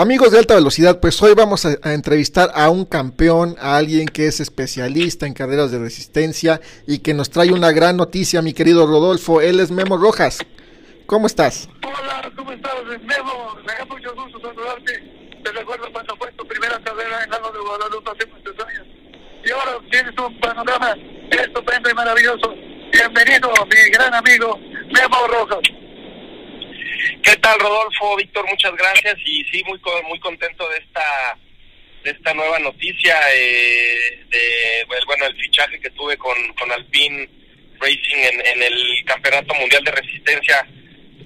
Amigos 0.00 0.30
de 0.30 0.38
alta 0.38 0.54
velocidad, 0.54 1.00
pues 1.00 1.20
hoy 1.24 1.34
vamos 1.34 1.66
a, 1.66 1.92
entrevistar 1.92 2.52
a 2.54 2.70
un 2.70 2.84
campeón, 2.84 3.56
a 3.58 3.76
alguien 3.76 4.06
que 4.06 4.28
es 4.28 4.38
especialista 4.38 5.26
en 5.26 5.34
carreras 5.34 5.72
de 5.72 5.80
resistencia 5.80 6.60
y 6.86 7.00
que 7.00 7.14
nos 7.14 7.30
trae 7.30 7.50
una 7.50 7.72
gran 7.72 7.96
noticia, 7.96 8.40
mi 8.40 8.52
querido 8.52 8.86
Rodolfo. 8.86 9.40
Él 9.40 9.58
es 9.58 9.72
Memo 9.72 9.96
Rojas. 9.96 10.38
¿Cómo 11.06 11.26
estás? 11.26 11.68
Hola, 11.84 12.30
¿cómo 12.36 12.52
estás, 12.52 12.74
Memo? 12.86 13.56
Me 13.66 13.72
da 13.74 13.84
mucho 13.86 14.14
gusto 14.14 14.38
saludarte. 14.40 15.02
Te 15.42 15.50
recuerdo 15.50 15.92
cuando 15.92 16.14
fue 16.14 16.30
tu 16.30 16.46
primera 16.46 16.78
carrera 16.78 17.24
en 17.24 17.30
Lano 17.30 17.50
de 17.50 17.58
Guadalupe 17.58 18.10
hace 18.12 18.26
muchos 18.26 18.54
años. 18.68 18.86
Y 19.44 19.50
ahora 19.50 19.80
tienes 19.90 20.14
un 20.16 20.38
panorama 20.38 20.94
estupendo 21.28 21.90
y 21.90 21.94
maravilloso. 21.94 22.54
Bienvenido, 22.92 23.50
mi 23.66 23.90
gran 23.90 24.14
amigo 24.14 24.60
Memo 24.94 25.26
Rojas. 25.26 25.87
¿Qué 27.22 27.36
tal, 27.36 27.58
Rodolfo? 27.58 28.16
Víctor, 28.16 28.46
muchas 28.48 28.74
gracias 28.76 29.16
y 29.24 29.44
sí, 29.44 29.62
muy 29.64 29.80
muy 30.08 30.20
contento 30.20 30.68
de 30.68 30.78
esta 30.78 31.38
de 32.04 32.10
esta 32.10 32.32
nueva 32.34 32.58
noticia 32.60 33.16
eh, 33.34 34.24
de 34.30 35.04
bueno 35.06 35.26
el 35.26 35.36
fichaje 35.36 35.80
que 35.80 35.90
tuve 35.90 36.16
con, 36.16 36.36
con 36.54 36.70
Alpine 36.70 37.28
Racing 37.80 38.16
en, 38.16 38.46
en, 38.46 38.62
el 38.62 39.04
Campeonato 39.04 39.54
Mundial 39.54 39.84
de 39.84 39.90
Resistencia, 39.92 40.66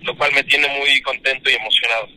lo 0.02 0.16
cual 0.16 0.32
me 0.32 0.44
tiene 0.44 0.68
muy 0.68 1.00
contento 1.02 1.50
y 1.50 1.54
emocionado. 1.54 2.08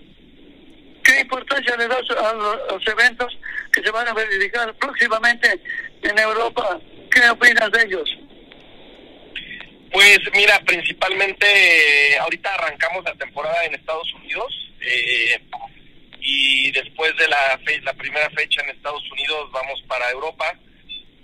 ¿Qué 1.03 1.19
importancia 1.21 1.77
le 1.77 1.87
das 1.87 2.09
a 2.11 2.33
los 2.33 2.87
eventos 2.87 3.37
que 3.71 3.81
se 3.81 3.91
van 3.91 4.07
a 4.07 4.13
verificar 4.13 4.73
próximamente 4.75 5.59
en 6.01 6.17
Europa? 6.17 6.79
¿Qué 7.11 7.29
opinas 7.29 7.71
de 7.71 7.83
ellos? 7.83 8.17
Pues 9.95 10.19
mira, 10.33 10.59
principalmente 10.65 11.45
eh, 11.47 12.17
ahorita 12.17 12.53
arrancamos 12.53 13.05
la 13.05 13.13
temporada 13.13 13.63
en 13.63 13.75
Estados 13.75 14.13
Unidos 14.15 14.53
eh, 14.81 15.39
y 16.19 16.69
después 16.71 17.15
de 17.15 17.25
la, 17.29 17.57
fe 17.65 17.79
la 17.79 17.93
primera 17.93 18.29
fecha 18.31 18.61
en 18.61 18.71
Estados 18.71 19.09
Unidos 19.09 19.49
vamos 19.53 19.81
para 19.87 20.11
Europa, 20.11 20.53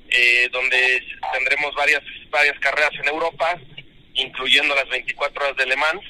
eh, 0.10 0.48
donde 0.54 1.04
tendremos 1.34 1.76
varias 1.76 2.02
varias 2.30 2.58
carreras 2.60 2.92
en 3.02 3.10
Europa, 3.10 3.60
incluyendo 4.14 4.74
las 4.74 4.88
24 4.88 5.44
horas 5.44 5.58
de 5.58 5.66
Le 5.66 5.76
Mans. 5.76 6.06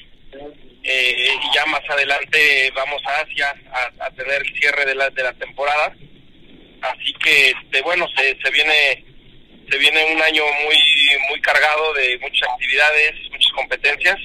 y 0.84 1.54
ya 1.56 1.66
más 1.66 1.82
adelante 1.90 2.70
vamos 2.76 3.02
a 3.06 3.22
Asia 3.22 3.52
a, 3.72 4.06
a, 4.06 4.10
tener 4.12 4.40
el 4.40 4.54
cierre 4.54 4.86
de 4.86 4.94
la, 4.94 5.10
de 5.10 5.22
la 5.24 5.32
temporada. 5.32 5.96
Así 6.80 7.12
que, 7.14 7.50
este, 7.50 7.82
bueno, 7.82 8.06
se, 8.16 8.38
se 8.40 8.50
viene 8.52 9.04
se 9.72 9.78
viene 9.78 10.04
un 10.04 10.20
año 10.20 10.44
muy 10.64 11.01
muy 11.28 11.40
cargado 11.40 11.92
de 11.94 12.18
muchas 12.18 12.48
actividades, 12.48 13.12
muchas 13.30 13.52
competencias 13.52 14.16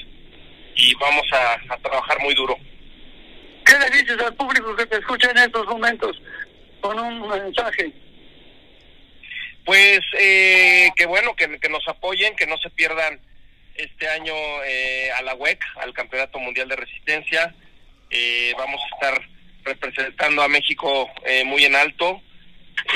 y 0.75 0.93
vamos 0.95 1.25
a, 1.31 1.73
a, 1.73 1.77
trabajar 1.77 2.19
muy 2.19 2.33
duro. 2.35 2.57
¿Qué 3.65 3.77
le 3.79 3.89
dices 3.89 4.19
al 4.19 4.35
público 4.35 4.75
que 4.75 4.85
te 4.85 4.97
escucha 4.97 5.31
en 5.31 5.39
estos 5.39 5.65
momentos 5.67 6.21
con 6.81 6.99
un 6.99 7.27
mensaje? 7.27 7.91
Pues 9.65 9.99
eh, 10.19 10.89
que 10.95 11.05
bueno, 11.05 11.35
que, 11.35 11.59
que, 11.59 11.69
nos 11.69 11.85
apoyen, 11.87 12.35
que 12.35 12.47
no 12.47 12.57
se 12.57 12.69
pierdan 12.69 13.19
este 13.75 14.07
año 14.07 14.33
eh, 14.65 15.11
a 15.11 15.21
la 15.23 15.35
WEC, 15.35 15.61
al 15.81 15.93
Campeonato 15.93 16.39
Mundial 16.39 16.69
de 16.69 16.77
Resistencia. 16.77 17.53
Eh, 18.09 18.53
vamos 18.57 18.79
a 18.81 18.95
estar 18.95 19.29
representando 19.63 20.41
a 20.41 20.47
México 20.47 21.09
muy 21.45 21.65
en 21.65 21.75
alto 21.75 22.21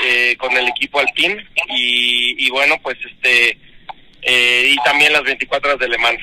eh, 0.04 0.36
con 0.38 0.56
el 0.56 0.68
equipo 0.68 1.00
Alpine 1.00 1.46
y, 1.68 2.46
y 2.46 2.50
bueno 2.50 2.80
pues 2.82 2.96
este 3.04 3.58
eh, 4.22 4.64
y 4.68 4.76
también 4.84 5.12
las 5.12 5.22
24 5.22 5.70
horas 5.70 5.80
de 5.80 5.88
Le 5.88 5.98
Mans. 5.98 6.20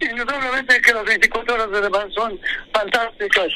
Indudablemente 0.00 0.80
que 0.82 0.92
las 0.92 1.04
24 1.04 1.54
horas 1.54 1.70
de 1.70 1.80
Le 1.80 1.90
Mans 1.90 2.14
son 2.14 2.40
fantásticas, 2.72 3.48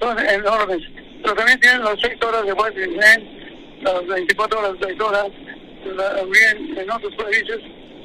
son 0.00 0.18
enormes, 0.18 0.82
pero 1.22 1.34
también 1.34 1.60
tienen 1.60 1.84
las 1.84 2.00
6 2.00 2.14
horas 2.22 2.46
de 2.46 2.52
Washington, 2.52 3.82
las 3.82 4.06
24 4.06 4.58
horas 4.58 4.72
de 4.80 4.86
Daytona, 4.86 5.24
también 6.16 6.78
en 6.78 6.90
otros 6.90 7.14
países, 7.16 7.58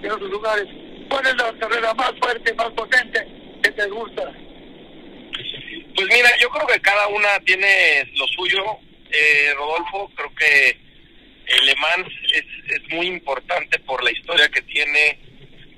en 0.04 0.12
otros 0.12 0.30
lugares. 0.30 0.66
¿Cuál 1.10 1.26
es 1.26 1.36
la 1.38 1.54
carrera 1.60 1.94
más 1.94 2.12
fuerte, 2.20 2.54
más 2.56 2.70
potente 2.72 3.26
que 3.64 3.72
te 3.72 3.88
gusta? 3.88 4.24
Pues 5.96 6.08
mira, 6.10 6.30
yo 6.40 6.50
creo 6.50 6.68
que 6.68 6.80
cada 6.82 7.08
una 7.08 7.40
tiene 7.46 8.12
lo 8.16 8.28
suyo 8.28 8.64
eh, 9.10 9.54
Rodolfo, 9.56 10.12
creo 10.16 10.34
que 10.36 10.87
Le 11.66 11.76
Mans 11.76 12.08
es, 12.34 12.46
es, 12.76 12.94
muy 12.94 13.08
importante 13.08 13.80
por 13.80 14.04
la 14.04 14.12
historia 14.12 14.50
que 14.50 14.62
tiene, 14.64 15.18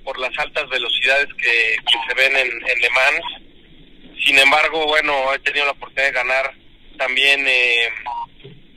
por 0.04 0.18
las 0.20 0.38
altas 0.40 0.68
velocidades 0.70 1.28
que, 1.36 1.76
que 1.78 1.98
se 2.08 2.14
ven 2.16 2.36
en, 2.36 2.48
en, 2.48 2.82
Le 2.82 2.90
Mans. 2.90 4.24
Sin 4.26 4.38
embargo, 4.38 4.86
bueno, 4.88 5.34
he 5.34 5.40
tenido 5.40 5.66
la 5.66 5.72
oportunidad 5.72 6.08
de 6.08 6.12
ganar 6.12 6.54
también 6.98 7.46
eh, 7.48 7.90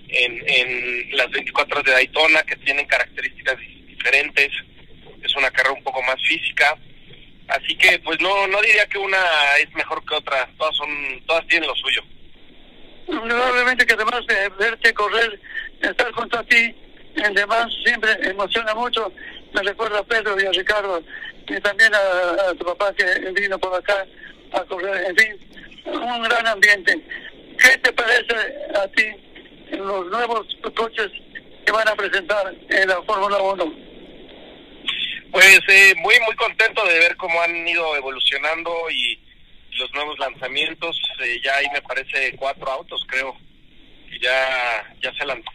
en, 0.08 0.42
en 0.46 1.16
las 1.16 1.30
24 1.30 1.74
horas 1.74 1.84
de 1.86 1.92
Daytona, 1.92 2.42
que 2.42 2.56
tienen 2.56 2.86
características 2.86 3.58
diferentes. 3.86 4.50
Es 5.22 5.34
una 5.34 5.50
carrera 5.50 5.74
un 5.74 5.82
poco 5.82 6.02
más 6.02 6.20
física. 6.26 6.76
Así 7.48 7.74
que, 7.76 7.98
pues 8.00 8.20
no, 8.20 8.46
no 8.46 8.60
diría 8.60 8.86
que 8.86 8.98
una 8.98 9.18
es 9.60 9.72
mejor 9.74 10.04
que 10.04 10.14
otra. 10.14 10.48
Todas 10.58 10.76
son, 10.76 11.22
todas 11.26 11.46
tienen 11.46 11.68
lo 11.68 11.74
suyo 11.74 12.02
indudablemente 13.06 13.86
que 13.86 13.94
además 13.94 14.20
de 14.26 14.48
verte 14.50 14.94
correr, 14.94 15.40
estar 15.80 16.12
junto 16.12 16.38
a 16.38 16.44
ti, 16.44 16.74
en 17.16 17.34
demás 17.34 17.66
siempre 17.84 18.10
emociona 18.22 18.74
mucho. 18.74 19.12
Me 19.52 19.62
recuerda 19.62 19.98
a 19.98 20.04
Pedro 20.04 20.40
y 20.40 20.46
a 20.46 20.52
Ricardo 20.52 21.02
y 21.46 21.60
también 21.60 21.92
a, 21.94 22.54
tu 22.54 22.64
papá 22.64 22.92
que 22.94 23.04
vino 23.32 23.58
por 23.58 23.74
acá 23.74 24.06
a 24.52 24.60
correr. 24.64 25.04
En 25.08 25.16
fin, 25.16 25.38
un 25.86 26.22
gran 26.22 26.46
ambiente. 26.46 27.00
¿Qué 27.58 27.78
te 27.78 27.92
parece 27.92 28.34
a 28.74 28.88
ti 28.88 29.04
los 29.76 30.06
nuevos 30.06 30.46
coches 30.74 31.10
que 31.64 31.72
van 31.72 31.88
a 31.88 31.94
presentar 31.94 32.54
en 32.68 32.88
la 32.88 33.02
Fórmula 33.02 33.38
1? 33.38 33.92
Pues 35.32 35.60
eh, 35.68 35.94
muy, 35.96 36.14
muy 36.26 36.36
contento 36.36 36.84
de 36.84 36.98
ver 36.98 37.16
cómo 37.16 37.40
han 37.40 37.66
ido 37.66 37.96
evolucionando 37.96 38.70
y 38.90 39.18
los 39.82 39.92
nuevos 39.94 40.18
lanzamientos, 40.18 40.96
eh, 41.24 41.40
ya 41.44 41.56
hay 41.56 41.66
me 41.72 41.82
parece 41.82 42.36
cuatro 42.36 42.70
autos 42.70 43.04
creo, 43.08 43.36
que 44.08 44.18
ya, 44.20 44.94
ya 45.02 45.12
se 45.14 45.26
lanzó. 45.26 45.50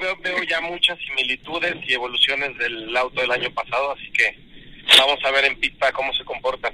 Veo, 0.00 0.16
veo 0.22 0.42
ya 0.44 0.60
muchas 0.62 0.98
similitudes 1.06 1.76
y 1.86 1.92
evoluciones 1.92 2.56
del 2.56 2.96
auto 2.96 3.20
del 3.20 3.30
año 3.30 3.52
pasado, 3.52 3.92
así 3.92 4.10
que 4.12 4.38
vamos 4.98 5.18
a 5.24 5.30
ver 5.32 5.44
en 5.44 5.60
pista 5.60 5.92
cómo 5.92 6.12
se 6.14 6.24
comportan. 6.24 6.72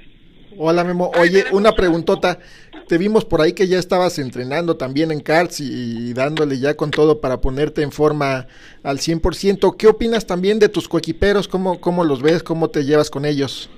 Hola 0.57 0.83
Memo, 0.83 1.11
oye, 1.17 1.45
una 1.51 1.73
preguntota. 1.73 2.39
Te 2.87 2.97
vimos 2.97 3.23
por 3.23 3.41
ahí 3.41 3.53
que 3.53 3.67
ya 3.67 3.77
estabas 3.77 4.17
entrenando 4.17 4.77
también 4.77 5.11
en 5.11 5.19
karts 5.19 5.59
y, 5.59 6.09
y 6.09 6.13
dándole 6.13 6.57
ya 6.57 6.75
con 6.75 6.89
todo 6.89 7.21
para 7.21 7.39
ponerte 7.39 7.83
en 7.83 7.91
forma 7.91 8.47
al 8.81 8.97
100%. 8.97 9.77
¿Qué 9.77 9.87
opinas 9.87 10.25
también 10.25 10.57
de 10.57 10.69
tus 10.69 10.87
coequiperos? 10.89 11.47
¿Cómo, 11.47 11.79
cómo 11.79 12.03
los 12.03 12.23
ves? 12.23 12.41
¿Cómo 12.41 12.71
te 12.71 12.83
llevas 12.83 13.11
con 13.11 13.25
ellos? 13.25 13.69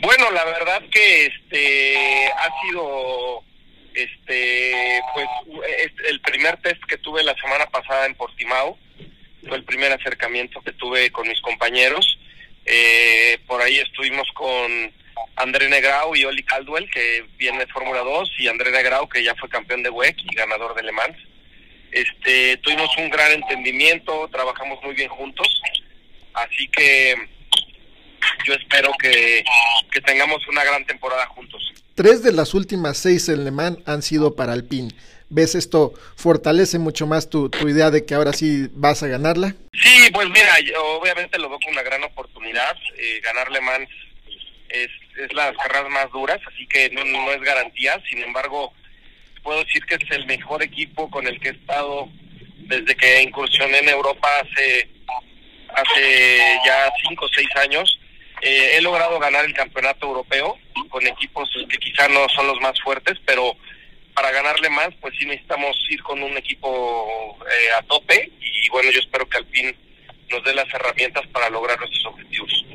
Bueno, 0.00 0.30
la 0.30 0.44
verdad 0.44 0.82
que 0.90 1.26
este 1.26 2.32
ha 2.32 2.62
sido 2.62 3.44
este 3.94 5.00
pues 5.12 5.26
el 6.08 6.20
primer 6.20 6.56
test 6.58 6.82
que 6.84 6.96
tuve 6.96 7.22
la 7.22 7.34
semana 7.34 7.66
pasada 7.66 8.06
en 8.06 8.14
Portimao 8.14 8.78
fue 9.46 9.56
el 9.58 9.64
primer 9.64 9.92
acercamiento 9.92 10.62
que 10.62 10.72
tuve 10.72 11.10
con 11.10 11.28
mis 11.28 11.40
compañeros. 11.40 12.18
Eh, 12.64 13.38
por 13.46 13.60
ahí 13.60 13.78
estuvimos 13.78 14.28
con 14.32 14.92
André 15.36 15.68
Negrau 15.68 16.16
y 16.16 16.24
Oli 16.24 16.44
Caldwell 16.44 16.90
que 16.90 17.26
viene 17.36 17.58
de 17.58 17.72
Fórmula 17.72 18.00
2 18.00 18.32
y 18.38 18.48
André 18.48 18.70
Negrau 18.70 19.08
que 19.08 19.22
ya 19.22 19.34
fue 19.34 19.48
campeón 19.50 19.82
de 19.82 19.90
WEC 19.90 20.16
y 20.30 20.34
ganador 20.34 20.74
de 20.74 20.82
Le 20.82 20.92
Mans. 20.92 21.18
Este 21.92 22.56
tuvimos 22.58 22.96
un 22.96 23.10
gran 23.10 23.32
entendimiento 23.32 24.28
trabajamos 24.32 24.82
muy 24.82 24.94
bien 24.94 25.08
juntos 25.08 25.60
así 26.32 26.68
que 26.68 27.16
yo 28.44 28.54
espero 28.54 28.90
que, 29.00 29.44
que 29.90 30.00
tengamos 30.00 30.46
una 30.48 30.64
gran 30.64 30.84
temporada 30.86 31.26
juntos. 31.26 31.62
Tres 31.94 32.22
de 32.22 32.32
las 32.32 32.54
últimas 32.54 32.96
seis 32.98 33.28
en 33.28 33.44
Le 33.44 33.50
Mans 33.50 33.78
han 33.86 34.02
sido 34.02 34.34
para 34.34 34.52
Alpine. 34.52 34.90
¿Ves 35.28 35.54
esto 35.54 35.94
fortalece 36.16 36.78
mucho 36.78 37.06
más 37.06 37.30
tu, 37.30 37.50
tu 37.50 37.68
idea 37.68 37.90
de 37.90 38.04
que 38.04 38.14
ahora 38.14 38.32
sí 38.32 38.68
vas 38.72 39.02
a 39.02 39.06
ganarla? 39.06 39.54
Sí, 39.72 40.10
pues 40.12 40.28
mira, 40.28 40.58
yo 40.60 40.98
obviamente 40.98 41.38
lo 41.38 41.48
veo 41.48 41.58
como 41.60 41.72
una 41.72 41.82
gran 41.82 42.02
oportunidad. 42.02 42.76
Eh, 42.98 43.20
ganar 43.22 43.50
Le 43.52 43.60
Mans 43.60 43.88
es, 44.70 44.88
es 45.18 45.32
las 45.32 45.56
carreras 45.56 45.88
más 45.90 46.10
duras, 46.10 46.40
así 46.52 46.66
que 46.66 46.90
no, 46.90 47.04
no 47.04 47.30
es 47.32 47.40
garantía. 47.42 48.02
Sin 48.08 48.22
embargo, 48.22 48.72
puedo 49.44 49.62
decir 49.62 49.84
que 49.84 49.94
es 49.94 50.10
el 50.10 50.26
mejor 50.26 50.62
equipo 50.64 51.08
con 51.10 51.26
el 51.28 51.38
que 51.38 51.50
he 51.50 51.52
estado 51.52 52.08
desde 52.70 52.96
que 52.96 53.22
incursioné 53.22 53.78
en 53.78 53.88
Europa 53.88 54.28
hace, 54.40 54.90
hace 55.74 56.58
ya 56.64 56.92
cinco 57.06 57.26
o 57.26 57.28
seis 57.28 57.48
años, 57.56 57.99
eh, 58.42 58.76
he 58.76 58.80
logrado 58.80 59.18
ganar 59.18 59.44
el 59.44 59.54
campeonato 59.54 60.06
europeo 60.06 60.58
con 60.88 61.06
equipos 61.06 61.48
que 61.68 61.78
quizá 61.78 62.08
no 62.08 62.28
son 62.28 62.46
los 62.46 62.60
más 62.60 62.80
fuertes, 62.80 63.18
pero 63.24 63.56
para 64.14 64.30
ganarle 64.32 64.70
más, 64.70 64.88
pues 65.00 65.14
sí 65.18 65.26
necesitamos 65.26 65.76
ir 65.90 66.02
con 66.02 66.22
un 66.22 66.36
equipo 66.36 67.38
eh, 67.46 67.72
a 67.78 67.82
tope 67.82 68.30
y 68.40 68.68
bueno, 68.70 68.90
yo 68.90 69.00
espero 69.00 69.28
que 69.28 69.38
Alpine 69.38 69.74
nos 70.30 70.44
dé 70.44 70.54
las 70.54 70.72
herramientas 70.72 71.26
para 71.28 71.50
lograr 71.50 71.78
nuestros 71.78 72.06
objetivos. 72.06 72.66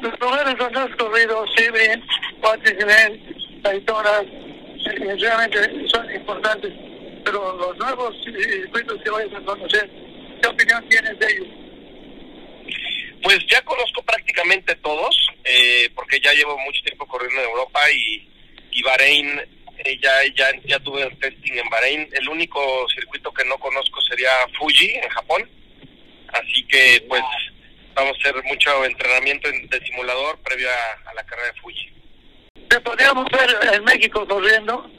Los 0.00 0.18
lugares 0.18 0.56
donde 0.58 0.80
has 0.80 0.96
corrido, 0.96 1.44
Sibrin, 1.56 2.04
Watkins 2.42 3.62
Daytona, 3.62 4.20
eh, 4.20 5.16
realmente 5.18 5.88
son 5.88 6.12
importantes, 6.12 6.72
pero 7.24 7.56
los 7.56 7.76
nuevos 7.76 8.14
circuitos 8.24 9.00
que 9.02 9.10
vayas 9.10 9.34
a 9.34 9.40
conocer, 9.44 9.90
¿qué 10.42 10.48
opinión 10.48 10.88
tienes 10.88 11.18
de 11.18 11.26
ellos? 11.26 11.61
Pues 13.22 13.38
ya 13.48 13.62
conozco 13.62 14.02
prácticamente 14.02 14.74
todos, 14.76 15.28
eh, 15.44 15.88
porque 15.94 16.20
ya 16.20 16.32
llevo 16.32 16.58
mucho 16.58 16.82
tiempo 16.82 17.06
corriendo 17.06 17.40
en 17.40 17.48
Europa 17.50 17.80
y, 17.92 18.28
y 18.72 18.82
Bahrein, 18.82 19.40
eh, 19.78 19.98
ya, 20.02 20.12
ya, 20.34 20.50
ya 20.64 20.78
tuve 20.80 21.02
el 21.02 21.16
testing 21.18 21.52
en 21.52 21.68
Bahrein. 21.70 22.08
El 22.12 22.28
único 22.28 22.86
circuito 22.88 23.32
que 23.32 23.44
no 23.44 23.58
conozco 23.58 24.00
sería 24.02 24.30
Fuji, 24.58 24.90
en 24.90 25.08
Japón. 25.08 25.48
Así 26.32 26.66
que, 26.66 27.04
pues, 27.08 27.22
vamos 27.94 28.16
a 28.16 28.20
hacer 28.20 28.42
mucho 28.44 28.84
entrenamiento 28.84 29.48
de 29.48 29.86
simulador 29.86 30.38
previo 30.42 30.68
a, 30.68 31.10
a 31.10 31.14
la 31.14 31.24
carrera 31.24 31.52
de 31.52 31.60
Fuji. 31.60 31.92
¿Te 32.68 32.80
podríamos 32.80 33.26
ver 33.30 33.74
en 33.74 33.84
México 33.84 34.26
corriendo? 34.26 34.90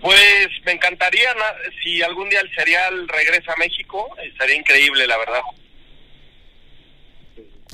Pues 0.00 0.48
me 0.64 0.72
encantaría, 0.72 1.34
si 1.82 2.02
algún 2.02 2.28
día 2.28 2.40
el 2.40 2.52
serial 2.54 3.06
regresa 3.06 3.52
a 3.52 3.56
México, 3.56 4.16
estaría 4.22 4.56
increíble, 4.56 5.06
la 5.06 5.18
verdad. 5.18 5.42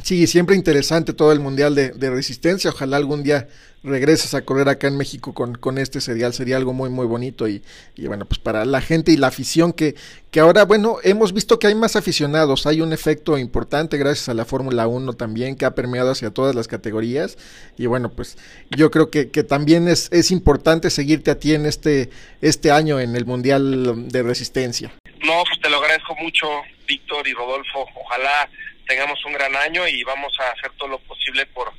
Sí, 0.02 0.26
siempre 0.26 0.56
interesante 0.56 1.12
todo 1.12 1.32
el 1.32 1.40
Mundial 1.40 1.74
de, 1.74 2.10
Resistencia. 2.10 2.70
Ojalá 2.70 2.96
algún 2.96 3.22
día 3.22 3.48
regreses 3.82 4.34
a 4.34 4.42
correr 4.42 4.68
acá 4.68 4.88
en 4.88 4.96
México 4.96 5.34
con, 5.34 5.54
con 5.54 5.76
este 5.76 6.00
serial. 6.00 6.32
Sería 6.32 6.56
algo 6.56 6.72
muy, 6.72 6.88
muy 6.88 7.06
bonito. 7.06 7.48
Y, 7.48 7.62
y 7.94 8.06
bueno, 8.06 8.24
pues 8.24 8.38
para 8.38 8.64
la 8.64 8.80
gente 8.80 9.12
y 9.12 9.16
la 9.16 9.26
afición 9.26 9.72
que, 9.72 9.96
que 10.30 10.40
ahora, 10.40 10.64
bueno, 10.64 10.96
hemos 11.02 11.32
visto 11.32 11.58
que 11.58 11.66
hay 11.66 11.74
más 11.74 11.96
aficionados. 11.96 12.66
Hay 12.66 12.80
un 12.80 12.92
efecto 12.92 13.36
importante 13.36 13.98
gracias 13.98 14.28
a 14.28 14.34
la 14.34 14.44
Fórmula 14.44 14.86
1 14.86 15.12
también 15.14 15.56
que 15.56 15.64
ha 15.64 15.74
permeado 15.74 16.12
hacia 16.12 16.30
todas 16.30 16.54
las 16.54 16.68
categorías. 16.68 17.36
Y 17.76 17.86
bueno, 17.86 18.10
pues 18.10 18.38
yo 18.70 18.90
creo 18.90 19.10
que, 19.10 19.30
que 19.30 19.42
también 19.42 19.88
es, 19.88 20.08
es 20.12 20.30
importante 20.30 20.90
seguirte 20.90 21.30
a 21.30 21.38
ti 21.38 21.54
en 21.54 21.66
este, 21.66 22.08
este 22.40 22.70
año 22.70 23.00
en 23.00 23.14
el 23.16 23.26
Mundial 23.26 24.08
de 24.08 24.22
Resistencia. 24.22 24.92
No, 25.24 25.42
pues 25.44 25.60
te 25.60 25.68
lo 25.68 25.78
agradezco 25.78 26.14
mucho, 26.16 26.46
Víctor 26.86 27.26
y 27.26 27.34
Rodolfo. 27.34 27.86
Ojalá 27.94 28.48
tengamos 28.88 29.22
un 29.26 29.34
gran 29.34 29.54
año 29.54 29.86
y 29.86 30.02
vamos 30.02 30.32
a 30.40 30.50
hacer 30.50 30.72
todo 30.78 30.88
lo 30.88 30.98
posible 31.00 31.44
por 31.46 31.70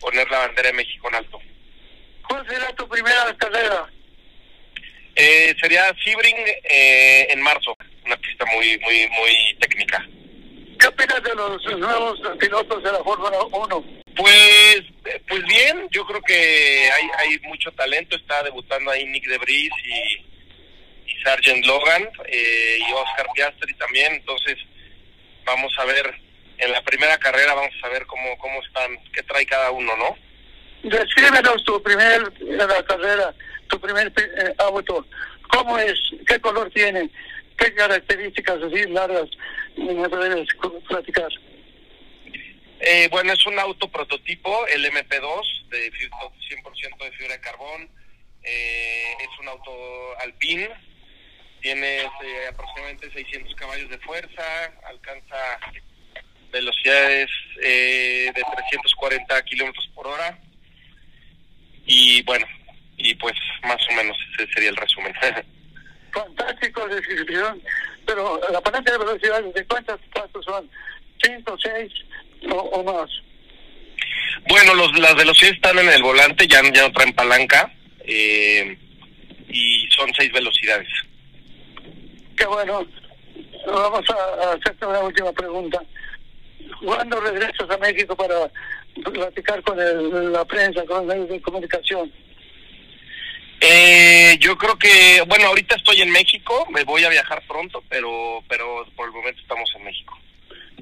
poner 0.00 0.28
la 0.28 0.40
bandera 0.40 0.68
de 0.68 0.74
México 0.74 1.08
en 1.08 1.14
alto. 1.14 1.40
¿Cuál 2.28 2.46
será 2.46 2.74
tu 2.74 2.86
primera 2.88 3.34
carrera? 3.38 3.88
Eh, 5.14 5.54
sería 5.60 5.84
Sebring 6.04 6.36
eh, 6.64 7.28
en 7.30 7.40
marzo, 7.40 7.76
una 8.04 8.16
pista 8.16 8.44
muy 8.52 8.78
muy 8.80 9.08
muy 9.08 9.56
técnica. 9.60 10.04
¿Qué 10.78 10.86
opinas 10.86 11.22
de 11.22 11.34
los 11.34 11.78
nuevos 11.78 12.20
pilotos 12.38 12.82
de 12.82 12.92
la 12.92 13.02
Fórmula 13.02 13.38
1? 13.50 13.84
Pues 14.16 14.80
eh, 15.06 15.22
pues 15.26 15.42
bien, 15.44 15.88
yo 15.90 16.04
creo 16.06 16.20
que 16.22 16.90
hay 16.92 17.08
hay 17.18 17.38
mucho 17.40 17.70
talento. 17.72 18.16
Está 18.16 18.42
debutando 18.42 18.90
ahí 18.90 19.06
Nick 19.06 19.26
Debris 19.26 19.70
y, 19.84 21.10
y 21.10 21.22
Sargent 21.22 21.64
Logan 21.64 22.08
eh, 22.26 22.78
y 22.80 22.92
Oscar 22.92 23.26
Piastri 23.34 23.74
también. 23.74 24.14
Entonces 24.14 24.56
vamos 25.44 25.72
a 25.78 25.84
ver 25.84 26.27
en 26.58 26.72
la 26.72 26.82
primera 26.82 27.16
carrera 27.18 27.54
vamos 27.54 27.74
a 27.82 27.88
ver 27.88 28.06
cómo 28.06 28.36
cómo 28.38 28.60
están, 28.62 28.98
qué 29.12 29.22
trae 29.22 29.46
cada 29.46 29.70
uno, 29.70 29.96
¿no? 29.96 30.16
Descríbenos 30.82 31.64
tu 31.64 31.82
primer 31.82 32.22
la 32.40 32.82
carrera, 32.84 33.34
tu 33.68 33.80
primer 33.80 34.12
eh, 34.16 34.54
auto. 34.58 35.06
¿Cómo 35.50 35.78
es? 35.78 35.98
¿Qué 36.26 36.38
color 36.40 36.70
tiene? 36.72 37.10
¿Qué 37.56 37.74
características 37.74 38.58
así 38.62 38.86
largas 38.88 39.28
me 39.76 40.08
puedes 40.08 40.46
platicar? 40.88 41.28
Eh, 42.80 43.08
bueno, 43.10 43.32
es 43.32 43.44
un 43.46 43.58
auto 43.58 43.90
prototipo, 43.90 44.66
el 44.68 44.84
MP2, 44.84 45.68
de 45.68 45.90
fi- 45.90 46.08
100% 46.08 47.04
de 47.04 47.12
fibra 47.12 47.34
de 47.34 47.40
carbón. 47.40 47.90
Eh, 48.44 49.12
es 49.20 49.38
un 49.40 49.48
auto 49.48 49.72
Alpine, 50.20 50.70
tiene 51.60 52.02
eh, 52.02 52.46
aproximadamente 52.48 53.10
600 53.12 53.54
caballos 53.56 53.90
de 53.90 53.98
fuerza, 53.98 54.72
alcanza 54.86 55.36
velocidades 56.50 57.30
eh, 57.62 58.30
de 58.34 58.42
340 58.42 59.42
kilómetros 59.42 59.88
por 59.94 60.06
hora. 60.06 60.38
Y 61.86 62.22
bueno, 62.22 62.46
y 62.96 63.14
pues 63.14 63.34
más 63.62 63.78
o 63.90 63.94
menos 63.94 64.16
ese 64.34 64.52
sería 64.52 64.70
el 64.70 64.76
resumen. 64.76 65.14
Fantástico 66.12 66.86
descripción, 66.88 67.62
pero 68.06 68.40
la 68.50 68.60
palanca 68.60 68.92
de 68.92 68.98
velocidad, 68.98 69.42
¿de 69.42 69.64
cuántos 69.66 70.00
pasos 70.12 70.44
son? 70.44 70.68
¿Cinco, 71.22 71.56
seis 71.62 71.92
o, 72.50 72.56
o 72.56 72.84
más? 72.84 73.10
Bueno, 74.48 74.74
los, 74.74 74.98
las 74.98 75.14
velocidades 75.14 75.56
están 75.56 75.78
en 75.78 75.88
el 75.90 76.02
volante, 76.02 76.46
ya, 76.46 76.62
ya 76.72 76.82
no 76.82 76.92
traen 76.92 77.12
palanca 77.12 77.72
eh, 78.00 78.78
y 79.48 79.88
son 79.90 80.10
seis 80.16 80.32
velocidades. 80.32 80.88
Qué 82.36 82.46
bueno. 82.46 82.86
Vamos 83.66 84.04
a 84.10 84.52
hacerte 84.52 84.86
una 84.86 85.00
última 85.00 85.32
pregunta. 85.32 85.82
¿Cuándo 86.84 87.20
regresas 87.20 87.68
a 87.70 87.76
México 87.78 88.14
para 88.16 88.50
platicar 89.12 89.62
con 89.62 89.78
el- 89.80 90.32
la 90.32 90.44
prensa, 90.44 90.84
con 90.84 90.98
los 90.98 91.06
medios 91.06 91.28
de 91.28 91.40
comunicación? 91.40 92.12
Eh, 93.60 94.36
yo 94.38 94.56
creo 94.56 94.78
que, 94.78 95.22
bueno, 95.26 95.46
ahorita 95.48 95.74
estoy 95.76 96.00
en 96.00 96.10
México, 96.10 96.66
me 96.70 96.84
voy 96.84 97.04
a 97.04 97.08
viajar 97.08 97.42
pronto, 97.48 97.82
pero 97.88 98.42
pero 98.48 98.86
por 98.94 99.06
el 99.08 99.12
momento 99.12 99.40
estamos 99.42 99.70
en 99.74 99.84
México. 99.84 100.16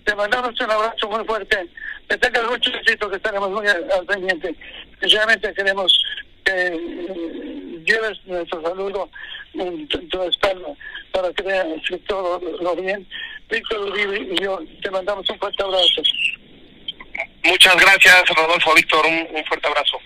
Te 0.04 0.14
mandamos 0.14 0.60
un 0.60 0.70
abrazo 0.70 1.08
muy 1.08 1.24
fuerte. 1.24 1.66
Que 2.08 2.16
tengas 2.18 2.44
mucho 2.48 2.70
éxito, 2.70 3.10
que 3.10 3.16
estaremos 3.16 3.50
muy 3.50 3.66
al, 3.66 3.90
al 3.90 4.06
pendiente. 4.06 4.54
Realmente 5.00 5.52
queremos 5.54 6.00
que 6.44 6.52
eh, 6.52 7.80
lleves 7.84 8.18
nuestro 8.26 8.62
saludo 8.62 9.10
en 9.54 9.88
tu, 9.88 9.98
tu 10.08 10.22
espalda 10.22 10.68
para 11.12 11.32
que 11.32 11.42
veas 11.42 11.66
que 11.88 11.96
todo 11.98 12.38
lo 12.60 12.76
bien. 12.76 13.04
Víctor 13.50 13.80
Uribe 13.80 14.28
y 14.32 14.42
yo 14.42 14.58
te 14.82 14.90
mandamos 14.90 15.28
un 15.30 15.38
fuerte 15.38 15.62
abrazo. 15.62 16.02
Muchas 17.44 17.76
gracias, 17.76 18.24
Rodolfo, 18.36 18.74
Víctor, 18.74 19.06
un, 19.06 19.36
un 19.36 19.44
fuerte 19.44 19.68
abrazo. 19.68 19.98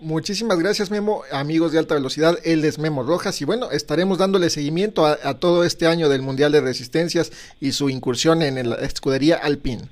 Muchísimas 0.00 0.58
gracias 0.58 0.90
Memo, 0.90 1.22
amigos 1.32 1.72
de 1.72 1.78
alta 1.78 1.94
velocidad, 1.94 2.36
él 2.44 2.62
es 2.64 2.78
Memo 2.78 3.04
Rojas 3.04 3.40
y 3.40 3.46
bueno, 3.46 3.70
estaremos 3.70 4.18
dándole 4.18 4.50
seguimiento 4.50 5.06
a, 5.06 5.16
a 5.22 5.38
todo 5.38 5.64
este 5.64 5.86
año 5.86 6.10
del 6.10 6.20
Mundial 6.20 6.52
de 6.52 6.60
Resistencias 6.60 7.32
y 7.58 7.72
su 7.72 7.88
incursión 7.88 8.42
en 8.42 8.68
la 8.68 8.76
escudería 8.76 9.36
Alpine. 9.36 9.88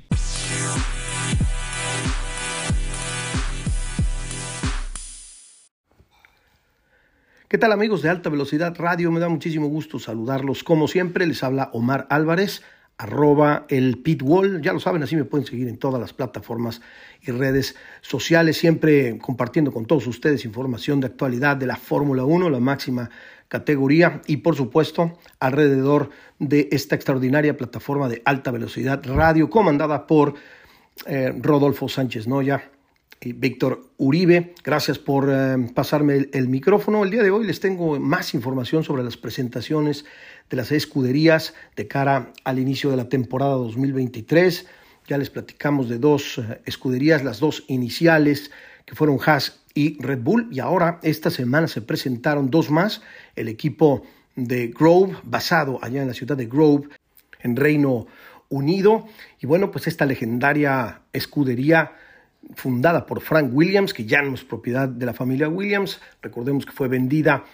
¿Qué 7.53 7.59
tal 7.59 7.73
amigos 7.73 8.01
de 8.01 8.09
Alta 8.09 8.31
Velocidad 8.31 8.75
Radio? 8.79 9.13
Me 9.13 9.21
da 9.21 9.29
muchísimo 9.29 9.67
gusto 9.67 9.99
saludarlos. 9.99 10.65
Como 10.65 10.89
siempre, 10.89 11.27
les 11.27 11.45
habla 11.45 11.69
Omar 11.75 12.07
Álvarez, 12.09 12.63
arroba 12.97 13.67
el 13.69 13.99
pitwall. 13.99 14.63
Ya 14.63 14.73
lo 14.73 14.81
saben, 14.81 15.03
así 15.03 15.17
me 15.17 15.27
pueden 15.27 15.47
seguir 15.47 15.69
en 15.69 15.77
todas 15.77 16.01
las 16.01 16.15
plataformas 16.15 16.81
y 17.21 17.31
redes 17.31 17.77
sociales, 18.01 18.57
siempre 18.57 19.19
compartiendo 19.19 19.71
con 19.71 19.85
todos 19.85 20.07
ustedes 20.07 20.47
información 20.47 21.01
de 21.01 21.09
actualidad 21.09 21.59
de 21.59 21.67
la 21.67 21.77
Fórmula 21.77 22.25
1, 22.25 22.49
la 22.49 22.59
máxima 22.59 23.11
categoría 23.49 24.23
y 24.27 24.39
por 24.39 24.57
supuesto 24.57 25.19
alrededor 25.39 26.09
de 26.39 26.71
esta 26.73 26.95
extraordinaria 26.95 27.59
plataforma 27.59 28.09
de 28.09 28.23
alta 28.25 28.51
velocidad 28.51 29.05
radio 29.05 29.51
comandada 29.51 30.07
por 30.07 30.37
eh, 31.05 31.35
Rodolfo 31.39 31.87
Sánchez 31.87 32.27
Noya 32.27 32.71
Víctor 33.25 33.91
Uribe. 33.99 34.55
Gracias 34.65 34.99
por 34.99 35.29
eh, 35.31 35.57
pasarme 35.75 36.17
el, 36.17 36.31
el, 36.33 36.49
micrófono. 36.49 37.05
El 37.05 37.11
día 37.11 37.23
de 37.23 37.31
hoy 37.31 37.47
les 37.47 37.61
tengo 37.61 38.01
más 38.01 38.35
información 38.35 38.83
sobre 38.83 39.05
las 39.05 39.17
presentaciones 39.17 40.05
de 40.51 40.57
las 40.57 40.73
escuderías 40.73 41.55
de 41.77 41.87
cara 41.87 42.33
al 42.43 42.59
inicio 42.59 42.91
de 42.91 42.97
la 42.97 43.09
temporada 43.09 43.53
2023. 43.53 44.67
Ya 45.07 45.19
les 45.19 45.31
platicamos 45.31 45.89
de 45.89 45.99
dos 45.99 46.39
eh, 46.39 46.61
escuderías, 46.65 47.23
las 47.23 47.39
dos 47.39 47.65
iniciales 47.69 48.51
que 48.85 48.95
fueron 48.95 49.19
Haas 49.25 49.61
y 49.75 50.03
Red 50.03 50.21
Bull. 50.23 50.49
Y 50.51 50.61
ahora 50.61 50.99
esta 51.03 51.31
semana 51.31 51.69
se 51.69 51.83
presentaron 51.83 52.51
dos 52.51 52.71
más. 52.71 53.03
El 53.37 53.49
equipo 53.49 54.03
de 54.37 54.69
Grove, 54.69 55.17
basado 55.25 55.79
allá 55.83 56.03
en 56.03 56.09
la 56.09 56.15
ciudad 56.15 56.37
de 56.37 56.47
Grove, 56.47 56.89
en 57.41 57.57
Reino 57.57 58.07
Unido. 58.49 59.07
Y 59.41 59.47
bueno, 59.47 59.71
pues 59.71 59.87
esta 59.87 60.07
legendaria 60.07 61.03
escudería 61.13 61.93
fundada 62.55 63.07
por 63.07 63.21
Frank 63.21 63.51
Williams, 63.53 63.95
que 63.95 64.05
ya 64.05 64.23
no 64.23 64.35
es 64.35 64.45
propiedad 64.45 64.89
de 64.89 65.07
la 65.07 65.15
familia 65.15 65.49
Williams. 65.49 66.01
Recordemos 66.21 66.67
que 66.67 66.73
fue 66.73 66.89
vendida 66.89 67.45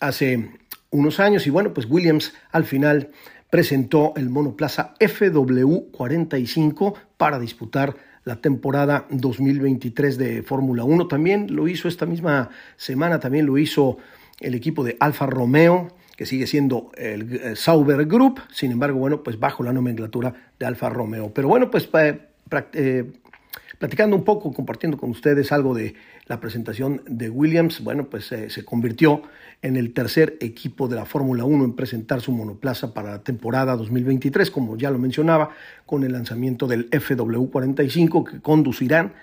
hace 0.00 0.50
unos 0.90 1.20
años. 1.20 1.46
Y 1.46 1.50
bueno, 1.50 1.72
pues 1.72 1.86
Williams 1.88 2.34
al 2.52 2.64
final 2.64 3.10
presentó 3.50 4.12
el 4.16 4.28
monoplaza 4.28 4.94
FW45 4.98 6.94
para 7.16 7.38
disputar 7.38 7.96
la 8.24 8.36
temporada 8.40 9.06
2023 9.10 10.18
de 10.18 10.42
Fórmula 10.42 10.84
1. 10.84 11.06
También 11.06 11.54
lo 11.54 11.68
hizo 11.68 11.86
esta 11.86 12.06
misma 12.06 12.50
semana, 12.76 13.20
también 13.20 13.46
lo 13.46 13.56
hizo 13.56 13.98
el 14.40 14.54
equipo 14.54 14.82
de 14.84 14.96
Alfa 14.98 15.26
Romeo, 15.26 15.88
que 16.16 16.26
sigue 16.26 16.46
siendo 16.46 16.90
el 16.96 17.34
eh, 17.34 17.56
Sauber 17.56 18.04
Group, 18.06 18.40
sin 18.50 18.72
embargo, 18.72 18.98
bueno, 18.98 19.22
pues 19.22 19.38
bajo 19.38 19.62
la 19.62 19.72
nomenclatura 19.72 20.34
de 20.58 20.66
Alfa 20.66 20.88
Romeo. 20.88 21.32
Pero 21.32 21.48
bueno, 21.48 21.70
pues 21.70 21.88
eh, 21.94 22.18
eh, 22.72 23.12
platicando 23.78 24.16
un 24.16 24.24
poco, 24.24 24.52
compartiendo 24.52 24.98
con 24.98 25.10
ustedes 25.10 25.52
algo 25.52 25.74
de 25.74 25.94
la 26.26 26.40
presentación 26.40 27.02
de 27.06 27.30
Williams, 27.30 27.82
bueno, 27.82 28.08
pues 28.08 28.26
se 28.26 28.64
convirtió 28.64 29.22
en 29.62 29.76
el 29.76 29.92
tercer 29.92 30.36
equipo 30.40 30.88
de 30.88 30.96
la 30.96 31.04
Fórmula 31.04 31.44
1 31.44 31.64
en 31.64 31.72
presentar 31.74 32.20
su 32.20 32.32
monoplaza 32.32 32.94
para 32.94 33.10
la 33.10 33.22
temporada 33.22 33.76
2023, 33.76 34.50
como 34.50 34.76
ya 34.76 34.90
lo 34.90 34.98
mencionaba, 34.98 35.50
con 35.84 36.04
el 36.04 36.12
lanzamiento 36.12 36.66
del 36.66 36.90
FW45 36.90 38.30
que 38.30 38.40
conducirán 38.40 39.14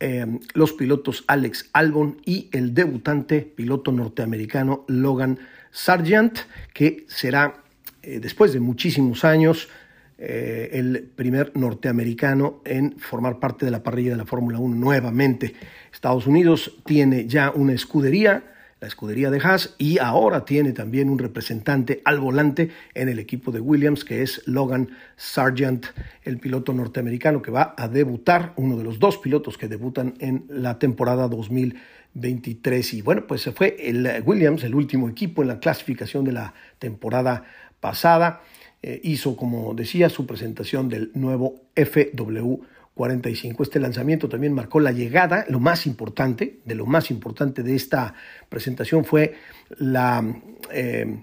eh, 0.00 0.26
los 0.54 0.72
pilotos 0.74 1.24
Alex 1.26 1.70
Albon 1.72 2.18
y 2.24 2.48
el 2.52 2.72
debutante 2.72 3.40
piloto 3.40 3.90
norteamericano 3.90 4.84
Logan 4.86 5.40
Sargent, 5.72 6.38
que 6.72 7.04
será 7.08 7.62
eh, 8.02 8.20
después 8.20 8.52
de 8.52 8.60
muchísimos 8.60 9.24
años 9.24 9.68
eh, 10.18 10.70
el 10.72 11.10
primer 11.14 11.56
norteamericano 11.56 12.60
en 12.64 12.98
formar 12.98 13.38
parte 13.38 13.64
de 13.64 13.70
la 13.70 13.82
parrilla 13.82 14.10
de 14.10 14.16
la 14.16 14.26
Fórmula 14.26 14.58
1 14.58 14.76
nuevamente. 14.76 15.54
Estados 15.92 16.26
Unidos 16.26 16.76
tiene 16.84 17.26
ya 17.26 17.50
una 17.50 17.72
escudería 17.72 18.44
la 18.80 18.86
escudería 18.86 19.30
de 19.30 19.40
Haas 19.40 19.74
y 19.76 19.98
ahora 19.98 20.44
tiene 20.44 20.72
también 20.72 21.10
un 21.10 21.18
representante 21.18 22.00
al 22.04 22.20
volante 22.20 22.70
en 22.94 23.08
el 23.08 23.18
equipo 23.18 23.50
de 23.50 23.60
Williams 23.60 24.04
que 24.04 24.22
es 24.22 24.42
Logan 24.46 24.90
Sargent, 25.16 25.86
el 26.22 26.38
piloto 26.38 26.72
norteamericano 26.72 27.42
que 27.42 27.50
va 27.50 27.74
a 27.76 27.88
debutar, 27.88 28.52
uno 28.56 28.76
de 28.76 28.84
los 28.84 29.00
dos 29.00 29.18
pilotos 29.18 29.58
que 29.58 29.66
debutan 29.66 30.14
en 30.20 30.44
la 30.48 30.78
temporada 30.78 31.26
2023 31.26 32.94
y 32.94 33.02
bueno, 33.02 33.26
pues 33.26 33.42
se 33.42 33.50
fue 33.50 33.76
el 33.80 34.22
Williams, 34.24 34.62
el 34.62 34.76
último 34.76 35.08
equipo 35.08 35.42
en 35.42 35.48
la 35.48 35.58
clasificación 35.58 36.24
de 36.24 36.32
la 36.32 36.54
temporada 36.78 37.44
pasada, 37.80 38.42
eh, 38.82 39.00
hizo 39.02 39.36
como 39.36 39.74
decía 39.74 40.08
su 40.08 40.26
presentación 40.26 40.88
del 40.88 41.10
nuevo 41.14 41.62
FW 41.74 42.62
45. 42.94 43.62
Este 43.62 43.78
lanzamiento 43.78 44.28
también 44.28 44.52
marcó 44.52 44.80
la 44.80 44.92
llegada, 44.92 45.44
lo 45.48 45.60
más 45.60 45.86
importante, 45.86 46.58
de 46.64 46.74
lo 46.74 46.84
más 46.84 47.10
importante 47.10 47.62
de 47.62 47.76
esta 47.76 48.14
presentación 48.48 49.04
fue 49.04 49.34
la 49.78 50.24
eh, 50.72 51.20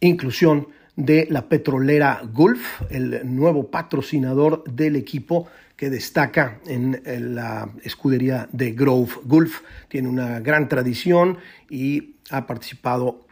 inclusión 0.00 0.68
de 0.94 1.26
la 1.28 1.48
petrolera 1.48 2.22
Gulf, 2.32 2.82
el 2.90 3.20
nuevo 3.24 3.70
patrocinador 3.70 4.64
del 4.64 4.96
equipo 4.96 5.46
que 5.76 5.90
destaca 5.90 6.60
en, 6.66 7.02
la 7.34 7.70
escudería 7.82 8.48
de 8.50 8.72
Grove. 8.72 9.12
Gulf 9.24 9.60
tiene 9.88 10.08
una 10.08 10.40
gran 10.40 10.68
tradición 10.68 11.36
y 11.68 12.14
ha 12.30 12.46
participado 12.46 13.25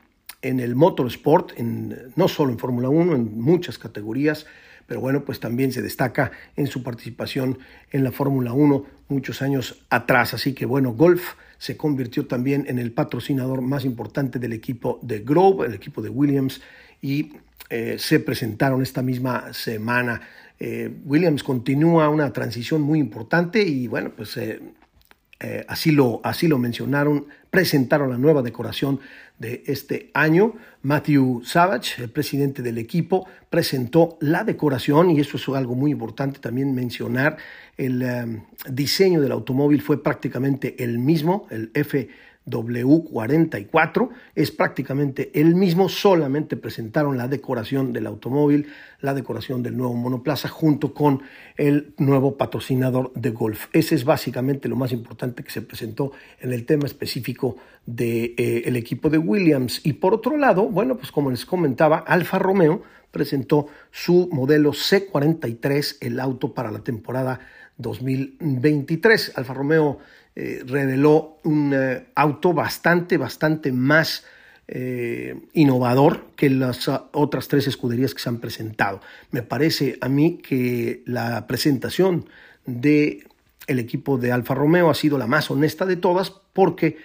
en 0.45 0.61
el 0.61 0.77
motorsport, 0.77 1.59
en, 1.59 2.13
no 2.17 2.29
solo 2.29 2.53
en 2.53 2.59
Fórmula 2.59 2.91
1, 2.91 3.17
en 3.17 3.41
muchas 3.41 3.79
categorías, 3.79 4.47
pero 4.87 5.01
bueno, 5.01 5.25
pues 5.25 5.41
también 5.41 5.73
se 5.73 5.81
destaca 5.81 6.33
en 6.57 6.67
su 6.67 6.83
participación 6.83 7.59
en 7.91 8.05
la 8.05 8.13
Fórmula 8.13 8.53
1 8.53 8.85
muchos 9.09 9.41
años 9.41 9.85
atrás. 9.89 10.35
Así 10.35 10.53
que 10.53 10.67
bueno, 10.67 10.93
Golf 10.93 11.35
se 11.57 11.79
convirtió 11.79 12.27
también 12.27 12.67
en 12.69 12.79
el 12.79 12.93
patrocinador 12.93 13.63
más 13.63 13.87
importante 13.87 14.39
del 14.39 14.53
equipo 14.53 14.99
de 15.03 15.21
Grove, 15.21 15.67
el 15.67 15.75
equipo 15.75 16.03
de 16.03 16.11
Williams, 16.11 16.61
y 17.01 17.33
eh, 17.71 17.97
se 17.99 18.21
presentaron 18.21 18.83
esta 18.83 19.01
misma 19.01 19.55
semana. 19.55 20.21
Eh, 20.61 20.95
Williams 21.07 21.43
continúa 21.43 22.11
una 22.11 22.31
transición 22.35 22.83
muy 22.83 22.99
importante 22.99 23.63
y 23.63 23.89
bueno, 23.89 24.13
pues 24.15 24.37
eh, 24.37 24.61
así, 25.69 25.91
lo, 25.91 26.21
así 26.25 26.49
lo 26.49 26.59
mencionaron, 26.59 27.27
presentaron 27.51 28.11
la 28.11 28.19
nueva 28.19 28.43
decoración 28.43 29.01
de 29.39 29.63
este 29.67 30.11
año. 30.15 30.55
Matthew 30.83 31.43
Savage, 31.45 32.03
el 32.03 32.11
presidente 32.11 32.63
del 32.63 32.79
equipo, 32.79 33.27
presentó 33.51 34.17
la 34.21 34.45
decoración 34.45 35.11
y 35.11 35.21
eso 35.21 35.37
es 35.37 35.49
algo 35.49 35.75
muy 35.75 35.91
importante 35.91 36.41
también 36.41 36.75
mencionar. 36.75 37.37
El 37.77 38.03
eh, 38.03 38.43
diseño 38.69 39.21
del 39.21 39.33
automóvil 39.33 39.83
fue 39.83 40.03
prácticamente 40.03 40.83
el 40.83 40.99
mismo, 40.99 41.47
el 41.51 41.71
F 41.75 42.09
W44 42.47 44.11
es 44.35 44.51
prácticamente 44.51 45.31
el 45.35 45.55
mismo, 45.55 45.89
solamente 45.89 46.57
presentaron 46.57 47.17
la 47.17 47.29
decoración 47.29 47.93
del 47.93 48.07
automóvil, 48.07 48.67
la 49.01 49.15
decoración 49.15 49.63
del 49.63 49.77
nuevo 49.77 49.95
monoplaza 49.95 50.49
junto 50.49 50.93
con 50.93 51.23
el 51.57 51.95
nuevo 51.99 52.37
patrocinador 52.37 53.13
de 53.15 53.31
golf. 53.31 53.69
Ese 53.73 53.95
es 53.95 54.05
básicamente 54.05 54.69
lo 54.69 54.77
más 54.77 54.93
importante 54.93 55.43
que 55.43 55.51
se 55.51 55.63
presentó 55.63 56.13
en 56.41 56.53
el 56.53 56.67
tema 56.67 56.87
específico 56.87 57.57
del 57.87 58.35
de, 58.35 58.35
eh, 58.37 58.79
equipo 58.79 59.09
de 59.09 59.19
Williams. 59.19 59.81
Y 59.85 59.95
por 59.95 60.15
otro 60.15 60.37
lado, 60.37 60.69
bueno, 60.69 60.97
pues 60.97 61.11
como 61.11 61.31
les 61.31 61.47
comentaba, 61.47 61.99
Alfa 61.99 62.39
Romeo 62.39 62.83
presentó 63.11 63.69
su 63.91 64.29
modelo 64.33 64.73
C43, 64.73 65.99
el 66.01 66.21
auto 66.21 66.53
para 66.53 66.71
la 66.71 66.81
temporada 66.81 67.41
2023. 67.79 69.33
Alfa 69.37 69.55
Romeo 69.55 69.99
eh, 70.37 70.63
reveló 70.67 71.39
un 71.45 71.73
eh, 71.73 72.07
auto 72.17 72.53
bastante, 72.53 73.19
bastante 73.19 73.71
más 73.71 74.25
eh, 74.67 75.37
innovador 75.53 76.27
que 76.35 76.51
las 76.51 76.89
otras 77.13 77.47
tres 77.47 77.69
escuderías 77.69 78.15
que 78.15 78.21
se 78.21 78.31
han 78.31 78.41
presentado. 78.41 79.01
Me 79.31 79.43
parece 79.43 79.97
a 80.01 80.09
mí 80.09 80.39
que 80.39 81.03
la 81.07 81.47
presentación 81.47 82.29
de 82.67 83.29
el 83.69 83.79
equipo 83.79 84.19
de 84.19 84.33
Alfa 84.33 84.55
Romeo 84.55 84.91
ha 84.91 84.95
sido 84.95 85.19
la 85.19 85.29
más 85.29 85.53
honesta 85.53 85.87
de 85.87 85.97
todas 85.97 86.31
porque 86.53 86.99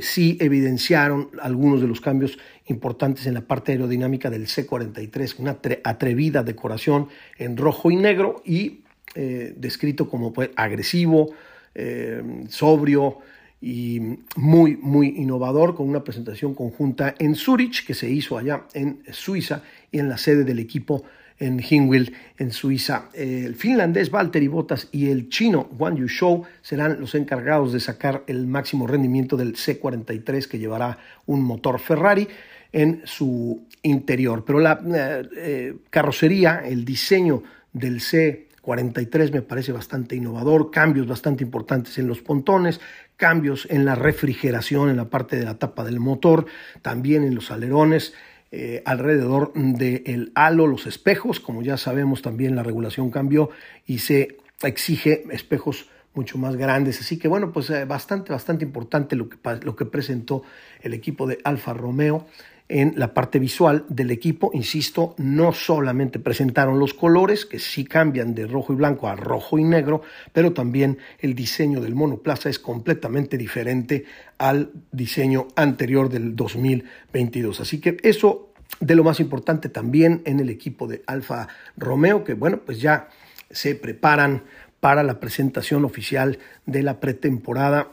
sí 0.00 0.38
evidenciaron 0.40 1.28
algunos 1.42 1.82
de 1.82 1.86
los 1.86 2.00
cambios 2.00 2.38
importantes 2.66 3.26
en 3.26 3.34
la 3.34 3.42
parte 3.42 3.72
aerodinámica 3.72 4.30
del 4.30 4.46
C43, 4.46 5.34
una 5.38 5.58
atrevida 5.84 6.42
decoración 6.42 7.08
en 7.36 7.56
rojo 7.56 7.90
y 7.90 7.96
negro 7.96 8.42
y 8.46 8.80
descrito 9.14 10.08
como 10.08 10.32
pues, 10.32 10.50
agresivo, 10.56 11.34
eh, 11.74 12.22
sobrio 12.48 13.18
y 13.60 14.00
muy, 14.36 14.76
muy 14.76 15.08
innovador, 15.16 15.74
con 15.74 15.88
una 15.88 16.04
presentación 16.04 16.54
conjunta 16.54 17.14
en 17.18 17.34
Zurich, 17.34 17.84
que 17.84 17.94
se 17.94 18.08
hizo 18.08 18.38
allá 18.38 18.64
en 18.72 19.02
Suiza, 19.10 19.62
y 19.90 19.98
en 19.98 20.08
la 20.08 20.18
sede 20.18 20.44
del 20.44 20.60
equipo 20.60 21.04
en 21.38 21.60
Hinwil, 21.60 22.14
en 22.36 22.50
Suiza. 22.50 23.10
El 23.14 23.54
finlandés 23.54 24.10
Valtteri 24.10 24.48
Bottas 24.48 24.88
y 24.92 25.08
el 25.08 25.28
chino 25.28 25.68
Wang 25.78 25.96
Yuzhou 25.96 26.44
serán 26.62 27.00
los 27.00 27.14
encargados 27.14 27.72
de 27.72 27.80
sacar 27.80 28.24
el 28.26 28.46
máximo 28.46 28.86
rendimiento 28.86 29.36
del 29.36 29.54
C43 29.54 30.46
que 30.46 30.58
llevará 30.58 30.98
un 31.26 31.42
motor 31.42 31.78
Ferrari 31.78 32.28
en 32.72 33.02
su 33.04 33.66
interior. 33.82 34.44
Pero 34.44 34.58
la 34.60 34.80
eh, 34.84 35.28
eh, 35.36 35.74
carrocería, 35.90 36.62
el 36.64 36.84
diseño 36.84 37.42
del 37.72 38.00
C 38.00 38.47
43 38.68 39.32
me 39.32 39.40
parece 39.40 39.72
bastante 39.72 40.14
innovador, 40.14 40.70
cambios 40.70 41.06
bastante 41.06 41.42
importantes 41.42 41.96
en 41.96 42.06
los 42.06 42.20
pontones, 42.20 42.82
cambios 43.16 43.66
en 43.70 43.86
la 43.86 43.94
refrigeración 43.94 44.90
en 44.90 44.98
la 44.98 45.08
parte 45.08 45.36
de 45.36 45.46
la 45.46 45.58
tapa 45.58 45.84
del 45.84 46.00
motor, 46.00 46.44
también 46.82 47.24
en 47.24 47.34
los 47.34 47.50
alerones, 47.50 48.12
eh, 48.52 48.82
alrededor 48.84 49.54
del 49.54 50.32
halo, 50.34 50.66
los 50.66 50.86
espejos, 50.86 51.40
como 51.40 51.62
ya 51.62 51.78
sabemos 51.78 52.20
también 52.20 52.56
la 52.56 52.62
regulación 52.62 53.10
cambió 53.10 53.48
y 53.86 54.00
se 54.00 54.36
exige 54.62 55.24
espejos 55.30 55.88
mucho 56.12 56.36
más 56.36 56.56
grandes. 56.56 57.00
Así 57.00 57.18
que 57.18 57.26
bueno, 57.26 57.52
pues 57.52 57.70
eh, 57.70 57.86
bastante, 57.86 58.32
bastante 58.32 58.66
importante 58.66 59.16
lo 59.16 59.30
que, 59.30 59.38
lo 59.62 59.76
que 59.76 59.86
presentó 59.86 60.42
el 60.82 60.92
equipo 60.92 61.26
de 61.26 61.38
Alfa 61.42 61.72
Romeo 61.72 62.26
en 62.68 62.94
la 62.96 63.14
parte 63.14 63.38
visual 63.38 63.84
del 63.88 64.10
equipo, 64.10 64.50
insisto, 64.52 65.14
no 65.16 65.52
solamente 65.52 66.18
presentaron 66.18 66.78
los 66.78 66.92
colores, 66.92 67.46
que 67.46 67.58
sí 67.58 67.84
cambian 67.84 68.34
de 68.34 68.46
rojo 68.46 68.72
y 68.72 68.76
blanco 68.76 69.08
a 69.08 69.16
rojo 69.16 69.58
y 69.58 69.64
negro, 69.64 70.02
pero 70.32 70.52
también 70.52 70.98
el 71.18 71.34
diseño 71.34 71.80
del 71.80 71.94
monoplaza 71.94 72.50
es 72.50 72.58
completamente 72.58 73.38
diferente 73.38 74.04
al 74.36 74.70
diseño 74.92 75.48
anterior 75.56 76.10
del 76.10 76.36
2022. 76.36 77.60
Así 77.60 77.80
que 77.80 77.96
eso 78.02 78.52
de 78.80 78.94
lo 78.94 79.02
más 79.02 79.18
importante 79.18 79.68
también 79.70 80.22
en 80.26 80.40
el 80.40 80.50
equipo 80.50 80.86
de 80.86 81.02
Alfa 81.06 81.48
Romeo, 81.76 82.22
que 82.22 82.34
bueno, 82.34 82.60
pues 82.64 82.80
ya 82.80 83.08
se 83.50 83.74
preparan 83.74 84.42
para 84.80 85.02
la 85.02 85.18
presentación 85.20 85.84
oficial 85.84 86.38
de 86.66 86.82
la 86.82 87.00
pretemporada 87.00 87.88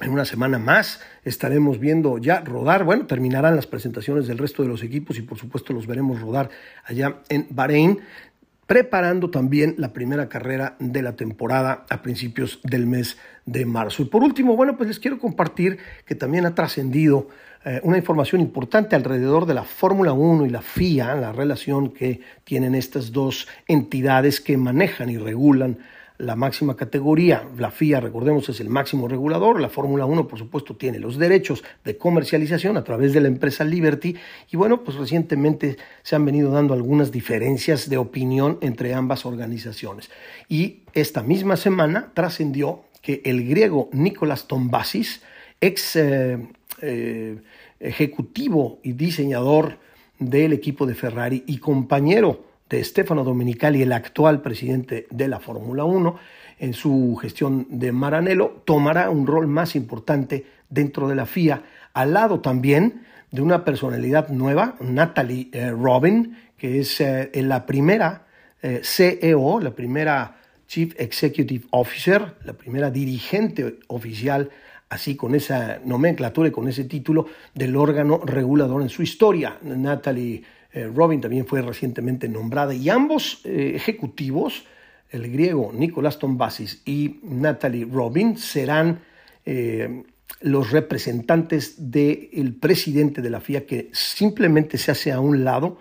en 0.00 0.10
una 0.10 0.24
semana 0.24 0.58
más 0.58 1.00
estaremos 1.24 1.80
viendo 1.80 2.18
ya 2.18 2.40
rodar, 2.40 2.84
bueno, 2.84 3.06
terminarán 3.06 3.56
las 3.56 3.66
presentaciones 3.66 4.26
del 4.26 4.38
resto 4.38 4.62
de 4.62 4.68
los 4.68 4.82
equipos 4.82 5.18
y 5.18 5.22
por 5.22 5.38
supuesto 5.38 5.72
los 5.72 5.86
veremos 5.86 6.20
rodar 6.20 6.50
allá 6.84 7.22
en 7.28 7.46
Bahrein. 7.50 8.00
preparando 8.66 9.30
también 9.30 9.76
la 9.78 9.92
primera 9.92 10.28
carrera 10.28 10.74
de 10.80 11.00
la 11.00 11.14
temporada 11.14 11.86
a 11.88 12.02
principios 12.02 12.58
del 12.64 12.84
mes 12.84 13.16
de 13.44 13.64
marzo. 13.64 14.02
Y 14.02 14.06
por 14.06 14.24
último, 14.24 14.56
bueno, 14.56 14.76
pues 14.76 14.88
les 14.88 14.98
quiero 14.98 15.20
compartir 15.20 15.78
que 16.04 16.16
también 16.16 16.46
ha 16.46 16.54
trascendido 16.56 17.28
eh, 17.64 17.80
una 17.84 17.96
información 17.96 18.40
importante 18.40 18.96
alrededor 18.96 19.46
de 19.46 19.54
la 19.54 19.62
Fórmula 19.62 20.12
1 20.12 20.46
y 20.46 20.50
la 20.50 20.62
FIA, 20.62 21.14
la 21.14 21.32
relación 21.32 21.92
que 21.92 22.20
tienen 22.42 22.74
estas 22.74 23.12
dos 23.12 23.46
entidades 23.68 24.40
que 24.40 24.56
manejan 24.56 25.10
y 25.10 25.18
regulan 25.18 25.78
la 26.18 26.36
máxima 26.36 26.76
categoría. 26.76 27.46
La 27.58 27.70
FIA, 27.70 28.00
recordemos, 28.00 28.48
es 28.48 28.60
el 28.60 28.68
máximo 28.68 29.08
regulador. 29.08 29.60
La 29.60 29.68
Fórmula 29.68 30.06
1, 30.06 30.28
por 30.28 30.38
supuesto, 30.38 30.76
tiene 30.76 30.98
los 30.98 31.18
derechos 31.18 31.62
de 31.84 31.96
comercialización 31.96 32.76
a 32.76 32.84
través 32.84 33.12
de 33.12 33.20
la 33.20 33.28
empresa 33.28 33.64
Liberty. 33.64 34.16
Y 34.50 34.56
bueno, 34.56 34.82
pues 34.82 34.96
recientemente 34.96 35.76
se 36.02 36.16
han 36.16 36.24
venido 36.24 36.50
dando 36.50 36.74
algunas 36.74 37.12
diferencias 37.12 37.88
de 37.88 37.98
opinión 37.98 38.58
entre 38.60 38.94
ambas 38.94 39.26
organizaciones. 39.26 40.10
Y 40.48 40.82
esta 40.94 41.22
misma 41.22 41.56
semana 41.56 42.12
trascendió 42.14 42.84
que 43.02 43.22
el 43.24 43.46
griego 43.46 43.88
Nicolás 43.92 44.48
Tombasis, 44.48 45.22
ex 45.60 45.96
eh, 45.96 46.38
eh, 46.82 47.38
ejecutivo 47.78 48.80
y 48.82 48.92
diseñador 48.92 49.78
del 50.18 50.52
equipo 50.52 50.86
de 50.86 50.94
Ferrari 50.94 51.44
y 51.46 51.58
compañero 51.58 52.45
de 52.68 52.82
Stefano 52.82 53.24
Domenicali, 53.24 53.82
el 53.82 53.92
actual 53.92 54.42
presidente 54.42 55.06
de 55.10 55.28
la 55.28 55.40
Fórmula 55.40 55.84
1, 55.84 56.16
en 56.58 56.72
su 56.74 57.16
gestión 57.20 57.66
de 57.70 57.92
Maranello, 57.92 58.62
tomará 58.64 59.10
un 59.10 59.26
rol 59.26 59.46
más 59.46 59.76
importante 59.76 60.46
dentro 60.68 61.08
de 61.08 61.14
la 61.14 61.26
FIA, 61.26 61.62
al 61.92 62.14
lado 62.14 62.40
también 62.40 63.06
de 63.30 63.42
una 63.42 63.64
personalidad 63.64 64.28
nueva, 64.28 64.76
Natalie 64.80 65.48
eh, 65.52 65.70
Robin, 65.70 66.36
que 66.56 66.80
es 66.80 67.00
eh, 67.00 67.30
la 67.34 67.66
primera 67.66 68.26
eh, 68.62 68.80
CEO, 68.82 69.60
la 69.60 69.72
primera 69.72 70.36
Chief 70.66 70.94
Executive 70.98 71.66
Officer, 71.70 72.34
la 72.44 72.54
primera 72.54 72.90
dirigente 72.90 73.78
oficial, 73.88 74.50
así 74.88 75.16
con 75.16 75.34
esa 75.34 75.78
nomenclatura 75.84 76.48
y 76.48 76.52
con 76.52 76.68
ese 76.68 76.84
título 76.84 77.26
del 77.54 77.76
órgano 77.76 78.20
regulador 78.24 78.82
en 78.82 78.88
su 78.88 79.02
historia. 79.02 79.58
Natalie 79.62 80.42
eh, 80.76 80.90
Robin 80.94 81.22
también 81.22 81.46
fue 81.46 81.62
recientemente 81.62 82.28
nombrada 82.28 82.74
y 82.74 82.90
ambos 82.90 83.40
eh, 83.44 83.72
ejecutivos, 83.74 84.66
el 85.08 85.32
griego 85.32 85.72
Nicolás 85.72 86.18
Tombasis 86.18 86.82
y 86.84 87.18
Natalie 87.22 87.86
Robin, 87.90 88.36
serán 88.36 89.00
eh, 89.46 90.02
los 90.42 90.72
representantes 90.72 91.90
del 91.90 92.54
presidente 92.60 93.22
de 93.22 93.30
la 93.30 93.40
FIA 93.40 93.64
que 93.64 93.88
simplemente 93.94 94.76
se 94.76 94.90
hace 94.90 95.12
a 95.12 95.18
un 95.18 95.44
lado, 95.44 95.78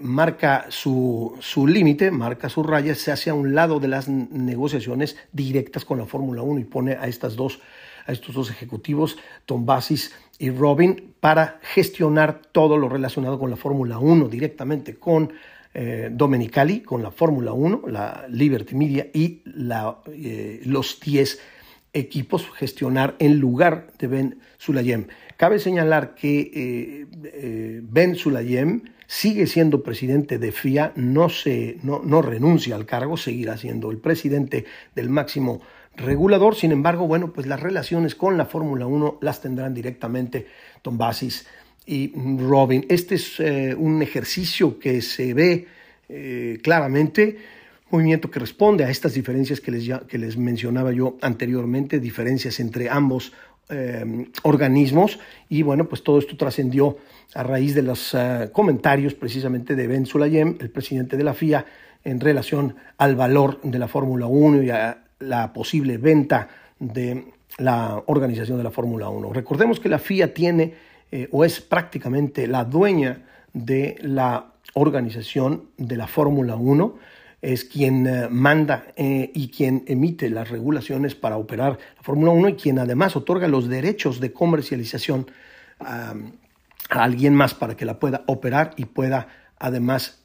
marca 0.00 0.64
su, 0.70 1.36
su 1.40 1.66
límite, 1.66 2.10
marca 2.10 2.48
su 2.48 2.62
raya, 2.62 2.94
se 2.94 3.12
hace 3.12 3.28
a 3.28 3.34
un 3.34 3.54
lado 3.54 3.78
de 3.78 3.88
las 3.88 4.08
negociaciones 4.08 5.18
directas 5.32 5.84
con 5.84 5.98
la 5.98 6.06
Fórmula 6.06 6.40
1 6.40 6.60
y 6.60 6.64
pone 6.64 6.92
a 6.92 7.06
estas 7.08 7.36
dos 7.36 7.60
a 8.06 8.12
estos 8.12 8.34
dos 8.34 8.50
ejecutivos, 8.50 9.18
Tom 9.44 9.66
Basis 9.66 10.14
y 10.38 10.50
Robin, 10.50 11.14
para 11.20 11.58
gestionar 11.62 12.42
todo 12.52 12.76
lo 12.76 12.88
relacionado 12.88 13.38
con 13.38 13.50
la 13.50 13.56
Fórmula 13.56 13.98
1 13.98 14.28
directamente 14.28 14.96
con 14.96 15.32
eh, 15.74 16.08
Domenicali, 16.12 16.80
con 16.80 17.02
la 17.02 17.10
Fórmula 17.10 17.52
1, 17.52 17.82
la 17.88 18.26
Liberty 18.30 18.74
Media 18.74 19.08
y 19.12 19.42
eh, 19.44 20.60
los 20.64 21.00
10 21.00 21.38
equipos 21.92 22.46
gestionar 22.54 23.16
en 23.18 23.38
lugar 23.38 23.88
de 23.98 24.06
Ben 24.06 24.38
Sulayem. 24.58 25.06
Cabe 25.36 25.58
señalar 25.58 26.14
que 26.14 27.06
eh, 27.12 27.80
Ben 27.82 28.14
Sulayem 28.14 28.82
sigue 29.06 29.46
siendo 29.46 29.82
presidente 29.82 30.38
de 30.38 30.52
FIA, 30.52 30.92
no, 30.96 31.28
se, 31.28 31.78
no, 31.82 32.00
no 32.04 32.22
renuncia 32.22 32.74
al 32.74 32.86
cargo, 32.86 33.16
seguirá 33.16 33.56
siendo 33.56 33.90
el 33.90 33.98
presidente 33.98 34.64
del 34.94 35.10
máximo 35.10 35.60
regulador. 35.96 36.54
Sin 36.54 36.72
embargo, 36.72 37.06
bueno, 37.06 37.32
pues 37.32 37.46
las 37.46 37.60
relaciones 37.60 38.14
con 38.14 38.36
la 38.36 38.46
Fórmula 38.46 38.86
1 38.86 39.18
las 39.20 39.40
tendrán 39.40 39.74
directamente 39.74 40.46
Tom 40.82 40.98
Basis 40.98 41.46
y 41.86 42.12
Robin. 42.38 42.84
Este 42.88 43.14
es 43.14 43.40
eh, 43.40 43.74
un 43.76 44.02
ejercicio 44.02 44.78
que 44.78 45.00
se 45.02 45.32
ve 45.34 45.66
eh, 46.08 46.58
claramente, 46.62 47.38
movimiento 47.90 48.30
que 48.30 48.40
responde 48.40 48.84
a 48.84 48.90
estas 48.90 49.14
diferencias 49.14 49.60
que 49.60 49.70
les, 49.70 49.88
que 50.08 50.18
les 50.18 50.36
mencionaba 50.36 50.92
yo 50.92 51.16
anteriormente, 51.22 52.00
diferencias 52.00 52.58
entre 52.60 52.90
ambos 52.90 53.32
eh, 53.68 54.26
organismos 54.42 55.18
y 55.48 55.62
bueno, 55.62 55.88
pues 55.88 56.02
todo 56.02 56.18
esto 56.18 56.36
trascendió 56.36 56.98
a 57.34 57.42
raíz 57.42 57.74
de 57.74 57.82
los 57.82 58.16
comentarios 58.52 59.14
precisamente 59.14 59.74
de 59.74 59.86
Ben 59.86 60.06
Sulayem, 60.06 60.56
el 60.60 60.70
presidente 60.70 61.16
de 61.16 61.24
la 61.24 61.34
FIA, 61.34 61.66
en 62.04 62.20
relación 62.20 62.76
al 62.98 63.16
valor 63.16 63.60
de 63.62 63.78
la 63.78 63.88
Fórmula 63.88 64.26
1 64.26 64.62
y 64.62 64.70
a 64.70 65.05
la 65.18 65.52
posible 65.52 65.98
venta 65.98 66.48
de 66.78 67.32
la 67.58 68.02
organización 68.06 68.58
de 68.58 68.64
la 68.64 68.70
Fórmula 68.70 69.08
1. 69.08 69.32
Recordemos 69.32 69.80
que 69.80 69.88
la 69.88 69.98
FIA 69.98 70.34
tiene 70.34 70.74
eh, 71.10 71.28
o 71.30 71.44
es 71.44 71.60
prácticamente 71.60 72.46
la 72.46 72.64
dueña 72.64 73.22
de 73.52 73.96
la 74.00 74.52
organización 74.74 75.70
de 75.78 75.96
la 75.96 76.06
Fórmula 76.06 76.56
1, 76.56 76.98
es 77.40 77.64
quien 77.64 78.06
eh, 78.06 78.28
manda 78.28 78.86
eh, 78.96 79.30
y 79.32 79.48
quien 79.48 79.84
emite 79.86 80.28
las 80.28 80.50
regulaciones 80.50 81.14
para 81.14 81.36
operar 81.36 81.78
la 81.96 82.02
Fórmula 82.02 82.32
1 82.32 82.48
y 82.50 82.54
quien 82.54 82.78
además 82.78 83.16
otorga 83.16 83.48
los 83.48 83.68
derechos 83.68 84.20
de 84.20 84.32
comercialización 84.32 85.30
a 85.78 86.14
alguien 86.88 87.34
más 87.34 87.52
para 87.52 87.76
que 87.76 87.84
la 87.84 87.98
pueda 87.98 88.24
operar 88.26 88.72
y 88.76 88.86
pueda 88.86 89.28
además 89.58 90.22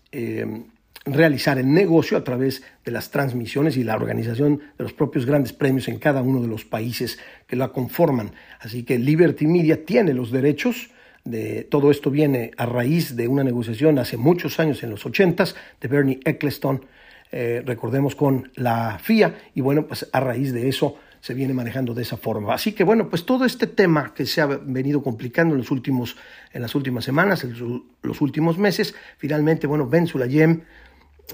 realizar 1.06 1.58
el 1.58 1.74
negocio 1.74 2.18
a 2.18 2.24
través 2.24 2.64
de 2.86 2.92
las 2.92 3.10
transmisiones 3.10 3.76
y 3.78 3.84
la 3.84 3.96
organización 3.96 4.60
de 4.78 4.84
los 4.84 4.94
propios 4.94 5.26
grandes 5.26 5.54
premios 5.54 5.88
en 5.88 5.98
cada 5.98 6.22
uno 6.22 6.42
de 6.42 6.48
los 6.48 6.64
países 6.64 7.20
que 7.48 7.56
la 7.56 7.70
conforman. 7.70 8.32
Así 8.60 8.84
que 8.84 9.00
Liberty 9.00 9.48
Media 9.48 9.84
tiene 9.86 10.14
los 10.14 10.32
derechos. 10.32 10.92
De, 11.24 11.68
todo 11.70 11.92
esto 11.92 12.12
viene 12.12 12.52
a 12.58 12.66
raíz 12.66 13.16
de 13.16 13.28
una 13.28 13.44
negociación 13.44 14.00
hace 14.00 14.18
muchos 14.18 14.60
años, 14.60 14.84
en 14.84 14.90
los 14.92 15.06
80 15.06 15.46
de 15.80 15.88
Bernie 15.88 16.20
Eccleston, 16.24 16.86
eh, 17.32 17.64
recordemos 17.66 18.16
con 18.16 18.52
la 18.56 19.00
FIA, 19.02 19.36
y 19.56 19.62
bueno, 19.62 19.88
pues 19.88 20.10
a 20.12 20.20
raíz 20.20 20.52
de 20.52 20.68
eso 20.68 20.98
se 21.22 21.34
viene 21.34 21.54
manejando 21.54 21.94
de 21.94 22.02
esa 22.02 22.18
forma. 22.18 22.54
Así 22.54 22.74
que 22.74 22.84
bueno, 22.84 23.10
pues 23.10 23.26
todo 23.26 23.46
este 23.46 23.68
tema 23.68 24.14
que 24.14 24.26
se 24.26 24.42
ha 24.42 24.48
venido 24.48 25.02
complicando 25.02 25.54
en, 25.54 25.60
los 25.60 25.72
últimos, 25.72 26.18
en 26.52 26.62
las 26.62 26.76
últimas 26.76 27.06
semanas, 27.06 27.44
en 27.44 27.54
los 28.02 28.22
últimos 28.22 28.58
meses, 28.58 28.96
finalmente, 29.18 29.68
bueno, 29.68 29.88
Ben 29.88 30.08
Sulayem 30.08 30.62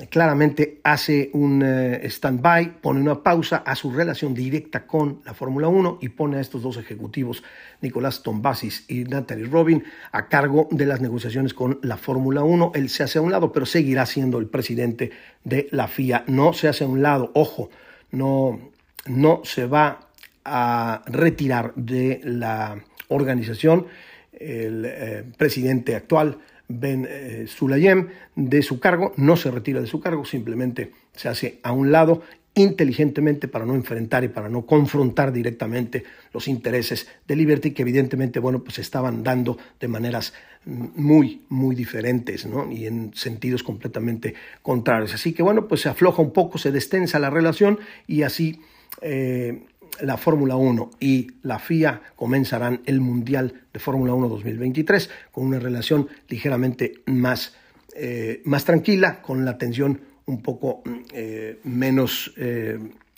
claramente 0.09 0.79
hace 0.83 1.29
un 1.33 1.63
eh, 1.65 2.01
stand-by, 2.05 2.81
pone 2.81 2.99
una 2.99 3.23
pausa 3.23 3.57
a 3.65 3.75
su 3.75 3.91
relación 3.91 4.33
directa 4.33 4.85
con 4.85 5.21
la 5.25 5.33
Fórmula 5.33 5.67
1 5.67 5.99
y 6.01 6.09
pone 6.09 6.37
a 6.37 6.41
estos 6.41 6.61
dos 6.61 6.77
ejecutivos, 6.77 7.43
Nicolás 7.81 8.21
Tombasis 8.21 8.85
y 8.87 9.05
Natalie 9.05 9.45
Robin, 9.45 9.83
a 10.11 10.27
cargo 10.27 10.67
de 10.69 10.85
las 10.85 11.01
negociaciones 11.01 11.53
con 11.53 11.79
la 11.81 11.97
Fórmula 11.97 12.43
1. 12.43 12.73
Él 12.75 12.89
se 12.89 13.03
hace 13.03 13.17
a 13.19 13.21
un 13.21 13.31
lado, 13.31 13.51
pero 13.51 13.65
seguirá 13.65 14.05
siendo 14.05 14.37
el 14.37 14.47
presidente 14.47 15.11
de 15.43 15.67
la 15.71 15.87
FIA. 15.87 16.25
No 16.27 16.53
se 16.53 16.67
hace 16.67 16.83
a 16.83 16.87
un 16.87 17.01
lado, 17.01 17.31
ojo, 17.33 17.69
no, 18.11 18.59
no 19.07 19.41
se 19.43 19.65
va 19.65 20.07
a 20.45 21.01
retirar 21.07 21.73
de 21.75 22.21
la 22.23 22.83
organización. 23.09 23.87
El 24.31 24.85
eh, 24.85 25.23
presidente 25.37 25.95
actual, 25.95 26.37
Ben 26.67 27.07
eh, 27.09 27.45
Sulayem 27.47 28.09
de 28.35 28.61
su 28.61 28.79
cargo, 28.79 29.13
no 29.17 29.35
se 29.35 29.51
retira 29.51 29.81
de 29.81 29.87
su 29.87 29.99
cargo, 29.99 30.25
simplemente 30.25 30.91
se 31.13 31.29
hace 31.29 31.59
a 31.63 31.71
un 31.71 31.91
lado 31.91 32.21
inteligentemente 32.57 33.47
para 33.47 33.65
no 33.65 33.75
enfrentar 33.75 34.23
y 34.23 34.29
para 34.29 34.49
no 34.49 34.65
confrontar 34.65 35.31
directamente 35.31 36.03
los 36.33 36.47
intereses 36.47 37.07
de 37.27 37.35
Liberty 37.35 37.71
que 37.71 37.83
evidentemente 37.83 38.39
bueno 38.39 38.63
pues 38.63 38.79
estaban 38.79 39.21
dando 39.21 39.59
de 39.79 39.87
maneras 39.87 40.33
muy 40.65 41.43
muy 41.49 41.75
diferentes 41.75 42.47
¿no? 42.47 42.71
y 42.71 42.87
en 42.87 43.11
sentidos 43.13 43.61
completamente 43.61 44.33
contrarios 44.63 45.13
así 45.13 45.33
que 45.33 45.43
bueno 45.43 45.67
pues 45.67 45.81
se 45.81 45.89
afloja 45.89 46.23
un 46.23 46.33
poco 46.33 46.57
se 46.57 46.71
destensa 46.71 47.19
la 47.19 47.29
relación 47.29 47.79
y 48.07 48.23
así 48.23 48.59
eh, 49.01 49.63
la 50.01 50.17
Fórmula 50.17 50.55
1 50.55 50.91
y 50.99 51.27
la 51.43 51.59
FIA 51.59 52.01
comenzarán 52.15 52.81
el 52.85 53.01
Mundial 53.01 53.61
de 53.73 53.79
Fórmula 53.79 54.13
1 54.13 54.29
2023 54.29 55.09
con 55.31 55.45
una 55.45 55.59
relación 55.59 56.07
ligeramente 56.27 57.01
más, 57.05 57.55
eh, 57.95 58.41
más 58.45 58.65
tranquila, 58.65 59.21
con 59.21 59.45
la 59.45 59.57
tensión 59.57 60.01
un 60.25 60.41
poco 60.41 60.83
eh, 61.13 61.59
menos, 61.63 62.33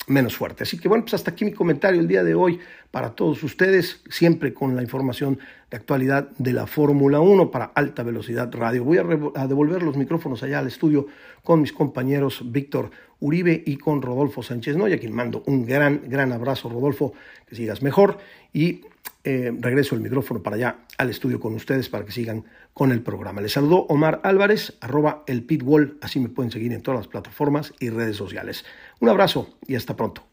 menos 0.09 0.35
fuerte. 0.35 0.63
Así 0.63 0.77
que 0.77 0.87
bueno, 0.87 1.03
pues 1.03 1.13
hasta 1.13 1.31
aquí 1.31 1.45
mi 1.45 1.53
comentario 1.53 2.01
el 2.01 2.07
día 2.07 2.23
de 2.23 2.35
hoy 2.35 2.59
para 2.91 3.11
todos 3.11 3.41
ustedes, 3.43 4.01
siempre 4.09 4.53
con 4.53 4.75
la 4.75 4.81
información 4.81 5.39
de 5.69 5.77
actualidad 5.77 6.29
de 6.37 6.51
la 6.53 6.67
Fórmula 6.67 7.19
1 7.19 7.51
para 7.51 7.65
alta 7.65 8.03
velocidad 8.03 8.51
radio. 8.51 8.83
Voy 8.83 8.97
a, 8.97 9.47
devolver 9.47 9.83
los 9.83 9.95
micrófonos 9.95 10.41
allá 10.41 10.59
al 10.59 10.67
estudio 10.67 11.07
con 11.43 11.61
mis 11.61 11.71
compañeros 11.71 12.41
Víctor 12.51 12.89
Uribe 13.19 13.63
y 13.65 13.77
con 13.77 14.01
Rodolfo 14.01 14.41
Sánchez 14.41 14.75
Noya, 14.75 14.97
quien 14.97 15.13
mando 15.13 15.43
un 15.45 15.65
gran, 15.65 16.01
gran 16.07 16.31
abrazo, 16.31 16.69
Rodolfo, 16.69 17.13
que 17.47 17.55
sigas 17.55 17.81
mejor. 17.81 18.17
Y 18.51 18.81
eh, 19.23 19.51
regreso 19.59 19.95
el 19.95 20.01
micrófono 20.01 20.41
para 20.41 20.55
allá 20.55 20.77
al 20.97 21.09
estudio 21.09 21.39
con 21.39 21.53
ustedes 21.53 21.89
para 21.89 22.05
que 22.05 22.11
sigan 22.11 22.45
con 22.73 22.91
el 22.91 23.01
programa. 23.01 23.41
Les 23.41 23.51
saludó 23.51 23.79
Omar 23.87 24.21
Álvarez, 24.23 24.77
arroba 24.79 25.23
el 25.27 25.43
pitwall, 25.43 25.97
así 26.01 26.19
me 26.19 26.29
pueden 26.29 26.51
seguir 26.51 26.71
en 26.71 26.81
todas 26.81 27.01
las 27.01 27.07
plataformas 27.07 27.73
y 27.79 27.89
redes 27.89 28.15
sociales. 28.15 28.63
Un 28.99 29.09
abrazo 29.09 29.47
y 29.67 29.75
hasta 29.75 29.95
pronto. 29.95 30.23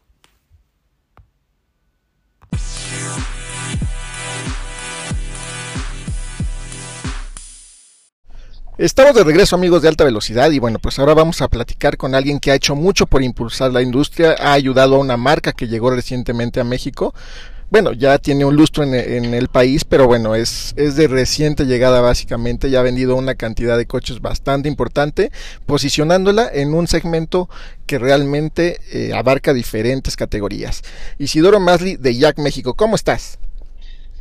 Estamos 8.77 9.15
de 9.15 9.23
regreso 9.23 9.55
amigos 9.55 9.81
de 9.81 9.87
alta 9.87 10.03
velocidad 10.03 10.51
y 10.51 10.59
bueno, 10.59 10.77
pues 10.77 10.99
ahora 10.99 11.15
vamos 11.15 11.41
a 11.41 11.47
platicar 11.47 11.97
con 11.97 12.13
alguien 12.13 12.39
que 12.39 12.51
ha 12.51 12.55
hecho 12.55 12.75
mucho 12.75 13.07
por 13.07 13.23
impulsar 13.23 13.71
la 13.71 13.81
industria, 13.81 14.35
ha 14.37 14.53
ayudado 14.53 14.97
a 14.97 14.99
una 14.99 15.17
marca 15.17 15.51
que 15.51 15.67
llegó 15.67 15.89
recientemente 15.89 16.59
a 16.59 16.63
México. 16.63 17.15
Bueno, 17.69 17.91
ya 17.91 18.17
tiene 18.17 18.45
un 18.45 18.55
lustro 18.55 18.83
en, 18.83 18.93
el 18.93 19.49
país, 19.49 19.83
pero 19.83 20.07
bueno, 20.07 20.35
es, 20.35 20.73
es 20.77 20.95
de 20.95 21.09
reciente 21.09 21.65
llegada 21.65 21.99
básicamente, 21.99 22.69
ya 22.69 22.79
ha 22.79 22.83
vendido 22.83 23.15
una 23.17 23.35
cantidad 23.35 23.77
de 23.77 23.85
coches 23.85 24.21
bastante 24.21 24.69
importante, 24.69 25.31
posicionándola 25.65 26.49
en 26.51 26.73
un 26.73 26.87
segmento 26.87 27.49
que 27.85 27.99
realmente 27.99 28.79
eh, 28.93 29.11
abarca 29.13 29.53
diferentes 29.53 30.15
categorías. 30.15 30.81
Isidoro 31.17 31.59
Masli 31.59 31.97
de 31.97 32.15
Jack 32.15 32.39
México, 32.39 32.73
¿cómo 32.73 32.95
estás? 32.95 33.37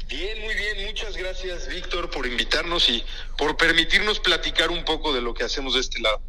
Bien, 0.08 0.40
muy 0.40 0.54
bien. 0.54 0.86
Muchas 0.86 1.16
gracias, 1.16 1.68
Víctor, 1.68 2.10
por 2.10 2.26
invitarnos 2.26 2.88
y 2.88 3.04
por 3.38 3.56
permitirnos 3.56 4.18
platicar 4.18 4.70
un 4.70 4.84
poco 4.84 5.12
de 5.12 5.20
lo 5.20 5.34
que 5.34 5.44
hacemos 5.44 5.74
de 5.74 5.80
este 5.80 6.00
lado. 6.00 6.20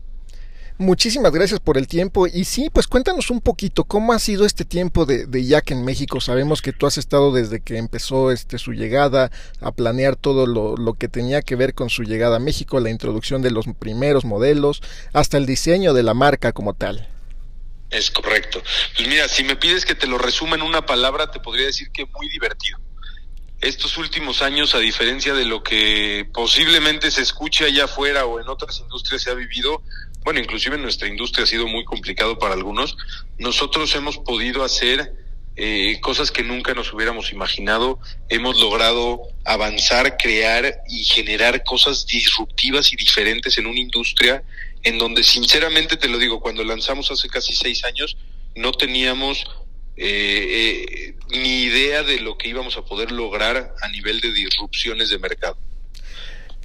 Muchísimas 0.79 1.31
gracias 1.31 1.59
por 1.59 1.79
el 1.79 1.87
tiempo 1.87 2.27
y 2.27 2.43
sí, 2.43 2.69
pues 2.71 2.85
cuéntanos 2.85 3.31
un 3.31 3.41
poquito 3.41 3.85
cómo 3.85 4.13
ha 4.13 4.19
sido 4.19 4.45
este 4.45 4.63
tiempo 4.63 5.07
de, 5.07 5.45
Jack 5.45 5.71
en 5.71 5.83
México. 5.83 6.21
Sabemos 6.21 6.61
que 6.61 6.71
tú 6.71 6.85
has 6.85 6.99
estado 6.99 7.31
desde 7.31 7.61
que 7.61 7.77
empezó 7.77 8.31
este 8.31 8.59
su 8.59 8.73
llegada 8.73 9.31
a 9.59 9.71
planear 9.71 10.15
todo 10.15 10.45
lo, 10.45 10.77
lo, 10.77 10.93
que 10.93 11.07
tenía 11.07 11.41
que 11.41 11.55
ver 11.55 11.73
con 11.73 11.89
su 11.89 12.03
llegada 12.03 12.35
a 12.35 12.39
México, 12.39 12.79
la 12.79 12.91
introducción 12.91 13.41
de 13.41 13.49
los 13.49 13.65
primeros 13.79 14.23
modelos, 14.23 14.83
hasta 15.13 15.37
el 15.37 15.47
diseño 15.47 15.95
de 15.95 16.03
la 16.03 16.13
marca 16.13 16.51
como 16.51 16.75
tal. 16.75 17.07
Es 17.89 18.11
correcto. 18.11 18.61
Pues 18.95 19.07
mira, 19.07 19.27
si 19.27 19.43
me 19.43 19.55
pides 19.55 19.83
que 19.83 19.95
te 19.95 20.05
lo 20.05 20.19
resuma 20.19 20.57
en 20.57 20.61
una 20.61 20.85
palabra, 20.85 21.31
te 21.31 21.39
podría 21.39 21.65
decir 21.65 21.89
que 21.89 22.05
muy 22.05 22.29
divertido 22.29 22.77
estos 23.61 23.97
últimos 23.97 24.41
años, 24.41 24.75
a 24.75 24.79
diferencia 24.79 25.33
de 25.33 25.45
lo 25.45 25.63
que 25.63 26.29
posiblemente 26.33 27.09
se 27.09 27.21
escuche 27.21 27.65
allá 27.65 27.85
afuera 27.85 28.25
o 28.25 28.39
en 28.39 28.47
otras 28.47 28.79
industrias 28.79 29.23
se 29.23 29.31
ha 29.31 29.33
vivido, 29.33 29.81
bueno, 30.27 30.41
inclusive 30.41 30.75
en 30.75 30.81
nuestra 30.81 31.07
industria 31.07 31.45
ha 31.45 31.47
sido 31.47 31.67
muy 31.67 31.85
complicado 31.85 32.37
para 32.37 32.53
algunos, 32.53 32.97
nosotros 33.37 33.95
hemos 33.95 34.17
podido 34.17 34.65
hacer 34.65 35.13
eh, 35.55 36.01
cosas 36.01 36.31
que 36.31 36.43
nunca 36.43 36.73
nos 36.73 36.91
hubiéramos 36.91 37.31
imaginado, 37.31 37.97
hemos 38.27 38.59
logrado 38.59 39.21
avanzar, 39.45 40.17
crear 40.17 40.81
y 40.89 41.05
generar 41.05 41.63
cosas 41.63 42.05
disruptivas 42.05 42.91
y 42.91 42.97
diferentes 42.97 43.57
en 43.57 43.67
una 43.67 43.79
industria 43.79 44.43
en 44.83 44.97
donde 44.97 45.23
sinceramente 45.23 45.95
te 45.95 46.09
lo 46.09 46.17
digo, 46.17 46.41
cuando 46.41 46.61
lanzamos 46.65 47.09
hace 47.09 47.29
casi 47.29 47.55
seis 47.55 47.85
años, 47.85 48.17
no 48.53 48.73
teníamos 48.73 49.45
eh, 49.95 50.03
eh, 50.49 51.15
ni 51.29 51.61
idea 51.61 52.03
de 52.03 52.19
lo 52.19 52.37
que 52.37 52.49
íbamos 52.49 52.75
a 52.75 52.81
poder 52.81 53.13
lograr 53.13 53.73
a 53.81 53.87
nivel 53.87 54.19
de 54.19 54.33
disrupciones 54.33 55.09
de 55.09 55.19
mercado. 55.19 55.57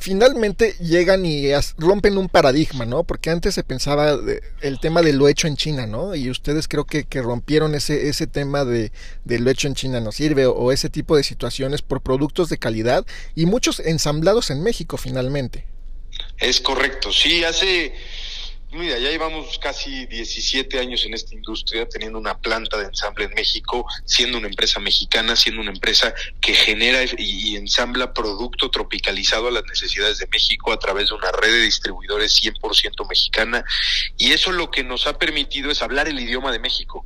Finalmente 0.02 0.74
llegan 0.80 1.24
y 1.24 1.52
rompen 1.78 2.18
un 2.18 2.28
paradigma, 2.28 2.84
¿no? 2.84 3.04
Porque 3.04 3.30
antes 3.30 3.54
se 3.54 3.62
pensaba 3.62 4.18
el 4.60 4.80
tema 4.80 5.00
de 5.00 5.12
lo 5.12 5.28
hecho 5.28 5.46
en 5.46 5.56
China, 5.56 5.86
¿no? 5.86 6.16
Y 6.16 6.28
ustedes 6.28 6.66
creo 6.66 6.86
que, 6.86 7.04
que 7.04 7.22
rompieron 7.22 7.76
ese, 7.76 8.08
ese 8.08 8.26
tema 8.26 8.64
de, 8.64 8.90
de, 9.24 9.38
lo 9.38 9.48
hecho 9.48 9.68
en 9.68 9.76
China 9.76 10.00
no 10.00 10.10
sirve 10.10 10.46
o, 10.46 10.54
o 10.54 10.72
ese 10.72 10.90
tipo 10.90 11.16
de 11.16 11.22
situaciones 11.22 11.82
por 11.82 12.00
productos 12.00 12.48
de 12.48 12.58
calidad 12.58 13.06
y 13.36 13.46
muchos 13.46 13.78
ensamblados 13.78 14.50
en 14.50 14.64
México 14.64 14.96
finalmente. 14.96 15.66
Es 16.38 16.60
correcto, 16.60 17.12
sí, 17.12 17.44
hace 17.44 17.94
Mira, 18.74 18.98
ya 18.98 19.10
llevamos 19.10 19.58
casi 19.58 20.06
17 20.06 20.78
años 20.78 21.04
en 21.04 21.12
esta 21.12 21.34
industria, 21.34 21.86
teniendo 21.86 22.18
una 22.18 22.38
planta 22.38 22.78
de 22.78 22.86
ensamble 22.86 23.26
en 23.26 23.34
México, 23.34 23.84
siendo 24.06 24.38
una 24.38 24.46
empresa 24.48 24.80
mexicana, 24.80 25.36
siendo 25.36 25.60
una 25.60 25.72
empresa 25.72 26.14
que 26.40 26.54
genera 26.54 27.00
y 27.18 27.56
ensambla 27.56 28.14
producto 28.14 28.70
tropicalizado 28.70 29.48
a 29.48 29.50
las 29.50 29.64
necesidades 29.64 30.16
de 30.16 30.26
México 30.28 30.72
a 30.72 30.78
través 30.78 31.10
de 31.10 31.16
una 31.16 31.30
red 31.32 31.52
de 31.52 31.60
distribuidores 31.60 32.34
100% 32.42 33.06
mexicana. 33.10 33.62
Y 34.16 34.32
eso 34.32 34.52
lo 34.52 34.70
que 34.70 34.84
nos 34.84 35.06
ha 35.06 35.18
permitido 35.18 35.70
es 35.70 35.82
hablar 35.82 36.08
el 36.08 36.18
idioma 36.18 36.50
de 36.50 36.58
México. 36.58 37.04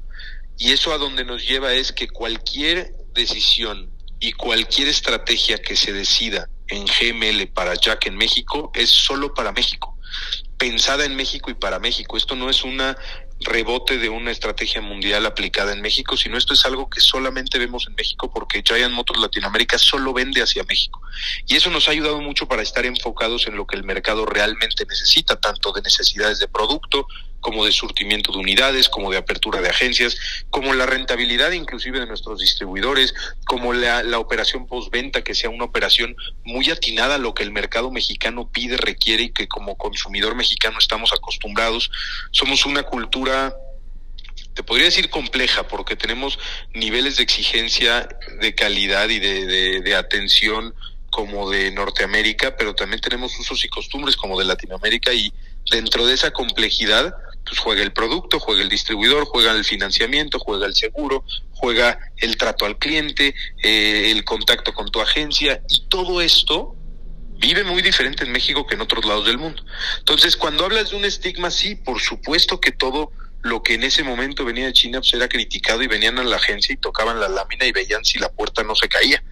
Y 0.57 0.71
eso 0.71 0.93
a 0.93 0.99
donde 0.99 1.25
nos 1.25 1.45
lleva 1.49 1.75
es 1.75 1.91
que 1.91 2.07
cualquier 2.07 2.95
decisión 3.13 3.91
y 4.21 4.31
cualquier 4.35 4.87
estrategia 4.87 5.59
que 5.59 5.75
se 5.75 5.93
decida 5.93 6.49
en 6.69 6.85
GML 6.85 7.49
para 7.49 7.75
Jack 7.75 8.07
en 8.07 8.17
México 8.17 8.71
es 8.73 8.89
solo 8.89 9.35
para 9.35 9.51
México 9.51 9.97
pensada 10.59 11.05
en 11.05 11.17
México 11.17 11.51
y 11.51 11.55
para 11.55 11.79
México. 11.79 12.17
Esto 12.17 12.35
no 12.35 12.49
es 12.49 12.65
una 12.65 12.97
rebote 13.41 13.99
de 13.99 14.09
una 14.09 14.31
estrategia 14.31 14.81
mundial 14.81 15.27
aplicada 15.27 15.73
en 15.73 15.83
México, 15.83 16.17
sino 16.17 16.39
esto 16.39 16.55
es 16.55 16.65
algo 16.65 16.89
que 16.89 17.01
solamente 17.01 17.59
vemos 17.59 17.87
en 17.87 17.95
México 17.95 18.31
porque 18.33 18.63
Giant 18.67 18.95
Motors 18.95 19.21
Latinoamérica 19.21 19.79
solo 19.79 20.13
vende 20.15 20.43
hacia 20.43 20.65
México. 20.65 21.01
Y 21.47 21.57
eso 21.57 21.71
nos 21.71 21.89
ha 21.89 21.91
ayudado 21.91 22.21
mucho 22.21 22.49
para 22.49 22.63
estar 22.63 22.87
enfocados 22.87 23.47
en 23.47 23.57
lo 23.57 23.67
que 23.67 23.77
el 23.77 23.85
mercado 23.85 24.25
realmente 24.25 24.87
necesita, 24.89 25.39
tanto 25.39 25.73
de 25.73 25.83
necesidades 25.83 26.39
de 26.39 26.49
producto 26.49 27.07
como 27.47 27.65
de 27.65 27.71
surtimiento 27.71 28.33
de 28.33 28.39
unidades, 28.39 28.89
como 28.89 29.09
de 29.09 29.19
apertura 29.19 29.61
de 29.61 29.69
agencias, 29.69 30.17
como 30.51 30.75
la 30.75 30.85
rentabilidad 30.85 31.53
inclusive 31.53 32.01
de 32.01 32.07
nuestros 32.07 32.41
distribuidores, 32.41 33.15
como 33.47 33.73
la, 33.73 34.19
operación 34.19 34.67
postventa, 34.67 35.23
que 35.23 35.33
sea 35.33 35.49
una 35.49 35.63
operación 35.63 36.17
muy 36.43 36.69
atinada 36.71 37.15
a 37.15 37.19
lo 37.19 37.35
que 37.35 37.45
el 37.45 37.53
mercado 37.53 37.93
mexicano 37.93 38.51
pide, 38.51 38.77
requiere 38.77 39.23
y 39.23 39.31
que 39.31 39.47
como 39.47 39.77
consumidor 39.77 40.35
mexicano 40.35 40.81
estamos 40.81 41.13
acostumbrados. 41.13 41.89
Somos 42.33 42.67
una 42.67 42.83
cultura 42.83 43.55
te 44.55 44.65
podría 44.65 44.87
decir 44.87 45.09
compleja 45.09 45.69
porque 45.69 45.95
tenemos 45.95 46.41
niveles 46.75 47.19
de 47.19 47.23
exigencia 47.23 48.09
de 48.41 48.55
calidad 48.57 49.09
y 49.09 49.21
de, 49.21 49.95
atención 49.95 50.75
como 51.11 51.49
de 51.49 51.71
Norteamérica, 51.71 52.57
pero 52.57 52.75
también 52.75 53.01
tenemos 53.01 53.39
usos 53.39 53.65
y 53.65 53.69
costumbres 53.69 54.17
como 54.17 54.37
de 54.37 54.47
Latinoamérica 54.47 55.13
y 55.13 55.33
dentro 55.71 56.07
de 56.07 56.15
esa 56.15 56.33
complejidad 56.33 57.15
pues 57.47 57.59
juega 57.59 57.83
el 57.83 57.93
producto, 57.93 58.41
juega 58.41 58.63
el 58.63 58.69
distribuidor, 58.69 59.25
juega 59.25 59.53
el 59.53 59.65
financiamiento, 59.65 60.39
juega 60.39 60.67
el 60.67 60.75
seguro, 60.75 61.25
juega 61.53 61.99
el 62.17 62.37
trato 62.37 62.67
al 62.67 62.79
cliente, 62.79 63.35
eh, 63.63 64.11
el 64.11 64.25
contacto 64.25 64.75
con 64.75 64.91
tu 64.91 65.01
agencia 65.01 65.63
y 65.69 65.87
todo 65.89 66.21
esto 66.21 66.75
vive 67.39 67.65
muy 67.65 67.83
diferente 67.83 68.25
en 68.25 68.33
México 68.33 68.67
que 68.67 68.75
en 68.75 68.81
otros 68.81 69.05
lados 69.05 69.27
del 69.27 69.39
mundo. 69.39 69.63
Entonces, 69.99 70.37
cuando 70.37 70.65
hablas 70.65 70.91
de 70.91 70.97
un 70.97 71.05
estigma, 71.05 71.51
sí, 71.51 71.77
por 71.77 72.01
supuesto 72.01 72.61
que 72.61 72.73
todo 72.73 73.13
lo 73.47 73.63
que 73.63 73.75
en 73.75 73.85
ese 73.85 74.03
momento 74.03 74.45
venía 74.45 74.67
de 74.67 74.73
China 74.73 75.01
pues 75.01 75.15
era 75.15 75.29
criticado 75.29 75.83
y 75.83 75.87
venían 75.87 76.19
a 76.19 76.25
la 76.25 76.37
agencia 76.37 76.73
y 76.73 76.77
tocaban 76.77 77.21
la 77.21 77.29
lámina 77.29 77.67
y 77.67 77.73
veían 77.73 78.05
si 78.05 78.19
la 78.19 78.31
puerta 78.31 78.63
no 78.63 78.75
se 78.75 78.89
caía. 78.89 79.23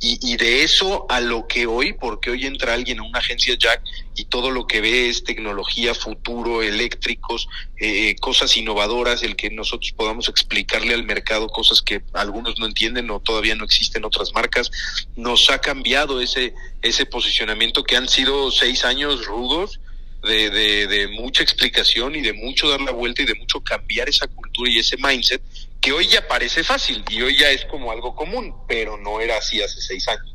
Y, 0.00 0.18
y 0.22 0.36
de 0.36 0.62
eso 0.62 1.06
a 1.08 1.20
lo 1.20 1.46
que 1.46 1.66
hoy, 1.66 1.92
porque 1.92 2.30
hoy 2.30 2.46
entra 2.46 2.74
alguien 2.74 3.00
a 3.00 3.02
una 3.02 3.18
agencia 3.18 3.54
Jack 3.58 3.82
y 4.16 4.26
todo 4.26 4.50
lo 4.50 4.66
que 4.66 4.80
ve 4.80 5.08
es 5.08 5.24
tecnología, 5.24 5.94
futuro, 5.94 6.62
eléctricos, 6.62 7.48
eh, 7.78 8.14
cosas 8.20 8.56
innovadoras, 8.56 9.22
el 9.22 9.36
que 9.36 9.50
nosotros 9.50 9.92
podamos 9.92 10.28
explicarle 10.28 10.94
al 10.94 11.04
mercado 11.04 11.48
cosas 11.48 11.82
que 11.82 12.02
algunos 12.12 12.58
no 12.58 12.66
entienden 12.66 13.10
o 13.10 13.20
todavía 13.20 13.54
no 13.56 13.64
existen 13.64 14.04
otras 14.04 14.32
marcas, 14.32 14.70
nos 15.16 15.50
ha 15.50 15.60
cambiado 15.60 16.20
ese, 16.20 16.54
ese 16.82 17.06
posicionamiento 17.06 17.82
que 17.82 17.96
han 17.96 18.08
sido 18.08 18.50
seis 18.52 18.84
años 18.84 19.26
rudos 19.26 19.80
de, 20.24 20.50
de, 20.50 20.86
de, 20.86 21.08
mucha 21.08 21.42
explicación 21.42 22.14
y 22.14 22.20
de 22.20 22.32
mucho 22.32 22.68
dar 22.68 22.80
la 22.80 22.92
vuelta 22.92 23.22
y 23.22 23.26
de 23.26 23.34
mucho 23.34 23.62
cambiar 23.62 24.08
esa 24.08 24.26
cultura 24.26 24.70
y 24.70 24.78
ese 24.78 24.96
mindset 24.96 25.42
que 25.80 25.92
hoy 25.92 26.06
ya 26.08 26.26
parece 26.26 26.64
fácil 26.64 27.04
y 27.10 27.20
hoy 27.20 27.36
ya 27.38 27.50
es 27.50 27.66
como 27.66 27.92
algo 27.92 28.14
común, 28.14 28.54
pero 28.66 28.96
no 28.96 29.20
era 29.20 29.36
así 29.36 29.62
hace 29.62 29.80
seis 29.82 30.08
años. 30.08 30.33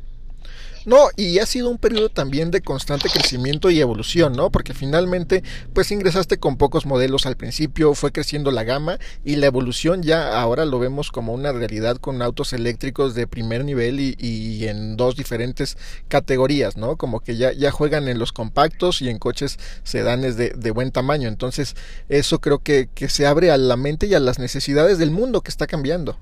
No, 0.86 1.08
y 1.16 1.38
ha 1.38 1.46
sido 1.46 1.68
un 1.68 1.78
periodo 1.78 2.08
también 2.08 2.50
de 2.50 2.62
constante 2.62 3.08
crecimiento 3.08 3.70
y 3.70 3.80
evolución, 3.80 4.32
¿no? 4.32 4.50
Porque 4.50 4.74
finalmente, 4.74 5.42
pues 5.74 5.90
ingresaste 5.90 6.38
con 6.38 6.56
pocos 6.56 6.86
modelos 6.86 7.26
al 7.26 7.36
principio, 7.36 7.94
fue 7.94 8.12
creciendo 8.12 8.50
la 8.50 8.64
gama 8.64 8.98
y 9.24 9.36
la 9.36 9.46
evolución 9.46 10.02
ya 10.02 10.40
ahora 10.40 10.64
lo 10.64 10.78
vemos 10.78 11.10
como 11.10 11.34
una 11.34 11.52
realidad 11.52 11.96
con 11.96 12.22
autos 12.22 12.52
eléctricos 12.52 13.14
de 13.14 13.26
primer 13.26 13.64
nivel 13.64 14.00
y, 14.00 14.66
en 14.66 14.96
dos 14.96 15.16
diferentes 15.16 15.76
categorías, 16.08 16.76
¿no? 16.76 16.96
Como 16.96 17.20
que 17.20 17.36
ya, 17.36 17.52
ya 17.52 17.70
juegan 17.70 18.08
en 18.08 18.18
los 18.18 18.32
compactos 18.32 19.02
y 19.02 19.08
en 19.08 19.18
coches 19.18 19.58
sedanes 19.84 20.36
de, 20.36 20.50
de 20.50 20.70
buen 20.70 20.92
tamaño. 20.92 21.28
Entonces, 21.28 21.76
eso 22.08 22.40
creo 22.40 22.58
que, 22.60 22.88
que 22.94 23.08
se 23.08 23.26
abre 23.26 23.50
a 23.50 23.56
la 23.56 23.76
mente 23.76 24.06
y 24.06 24.14
a 24.14 24.20
las 24.20 24.38
necesidades 24.38 24.98
del 24.98 25.10
mundo 25.10 25.40
que 25.40 25.50
está 25.50 25.66
cambiando. 25.66 26.16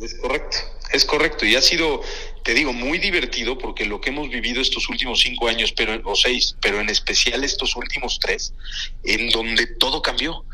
Es 0.00 0.14
correcto, 0.14 0.56
Es 0.92 1.04
correcto, 1.04 1.46
y 1.46 1.54
ha 1.54 1.62
sido, 1.62 2.02
te 2.42 2.52
digo, 2.52 2.72
muy 2.72 2.98
divertido 2.98 3.56
porque 3.56 3.86
lo 3.86 4.00
que 4.00 4.10
hemos 4.10 4.28
vivido 4.28 4.60
estos 4.60 4.88
últimos 4.88 5.20
cinco 5.20 5.48
años, 5.48 5.72
pero 5.72 6.00
o 6.04 6.16
seis, 6.16 6.56
pero 6.60 6.80
en 6.80 6.88
especial 6.88 7.44
estos 7.44 7.76
últimos 7.76 8.18
tres, 8.18 8.54
en 9.04 9.30
donde 9.30 9.66
todo 9.66 10.02
cambió, 10.02 10.44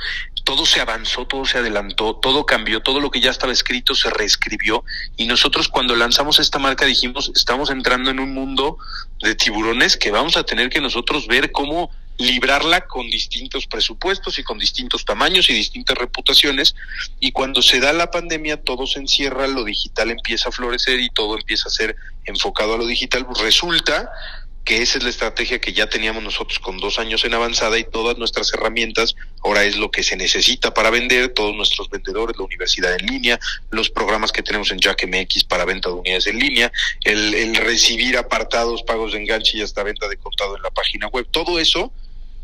todo 0.44 0.66
se 0.66 0.80
avanzó, 0.80 1.26
todo 1.26 1.46
se 1.46 1.58
adelantó, 1.58 2.16
todo 2.16 2.44
cambió, 2.44 2.80
todo 2.80 3.00
lo 3.00 3.10
que 3.10 3.20
ya 3.20 3.30
estaba 3.30 3.52
escrito 3.52 3.94
se 3.94 4.10
reescribió, 4.10 4.84
y 5.16 5.26
nosotros 5.26 5.68
cuando 5.68 5.96
lanzamos 5.96 6.38
esta 6.38 6.58
marca 6.58 6.84
dijimos, 6.84 7.32
estamos 7.34 7.70
entrando 7.70 8.10
en 8.10 8.20
un 8.20 8.34
mundo 8.34 8.76
de 9.20 9.34
tiburones 9.34 9.96
que 9.96 10.10
vamos 10.10 10.36
a 10.36 10.44
tener 10.44 10.68
que 10.68 10.82
nosotros 10.82 11.26
ver 11.26 11.50
cómo 11.50 11.90
librarla 12.18 12.86
con 12.86 13.10
distintos 13.10 13.66
presupuestos 13.66 14.38
y 14.38 14.42
con 14.42 14.58
distintos 14.58 15.04
tamaños 15.04 15.50
y 15.50 15.54
distintas 15.54 15.98
reputaciones 15.98 16.74
y 17.20 17.32
cuando 17.32 17.62
se 17.62 17.80
da 17.80 17.92
la 17.92 18.10
pandemia 18.10 18.62
todo 18.62 18.86
se 18.86 19.00
encierra, 19.00 19.46
lo 19.46 19.64
digital 19.64 20.10
empieza 20.10 20.48
a 20.48 20.52
florecer 20.52 21.00
y 21.00 21.10
todo 21.10 21.36
empieza 21.36 21.68
a 21.68 21.72
ser 21.72 21.96
enfocado 22.24 22.74
a 22.74 22.78
lo 22.78 22.86
digital, 22.86 23.26
pues 23.26 23.40
resulta 23.40 24.10
que 24.66 24.82
esa 24.82 24.98
es 24.98 25.04
la 25.04 25.10
estrategia 25.10 25.60
que 25.60 25.72
ya 25.72 25.88
teníamos 25.88 26.24
nosotros 26.24 26.58
con 26.58 26.78
dos 26.78 26.98
años 26.98 27.24
en 27.24 27.32
avanzada 27.34 27.78
y 27.78 27.84
todas 27.84 28.18
nuestras 28.18 28.52
herramientas 28.52 29.14
ahora 29.44 29.64
es 29.64 29.76
lo 29.76 29.92
que 29.92 30.02
se 30.02 30.16
necesita 30.16 30.74
para 30.74 30.90
vender, 30.90 31.28
todos 31.28 31.54
nuestros 31.54 31.88
vendedores, 31.88 32.36
la 32.36 32.44
universidad 32.44 32.92
en 32.98 33.06
línea, 33.06 33.38
los 33.70 33.90
programas 33.90 34.32
que 34.32 34.42
tenemos 34.42 34.72
en 34.72 34.80
Jack 34.80 35.06
MX 35.06 35.44
para 35.44 35.64
venta 35.64 35.88
de 35.88 35.94
unidades 35.94 36.26
en 36.26 36.40
línea, 36.40 36.72
el, 37.04 37.32
el 37.34 37.54
recibir 37.54 38.18
apartados, 38.18 38.82
pagos 38.82 39.12
de 39.12 39.20
enganche 39.20 39.56
y 39.56 39.62
hasta 39.62 39.84
venta 39.84 40.08
de 40.08 40.16
contado 40.16 40.56
en 40.56 40.62
la 40.62 40.70
página 40.70 41.06
web, 41.06 41.28
todo 41.30 41.60
eso 41.60 41.92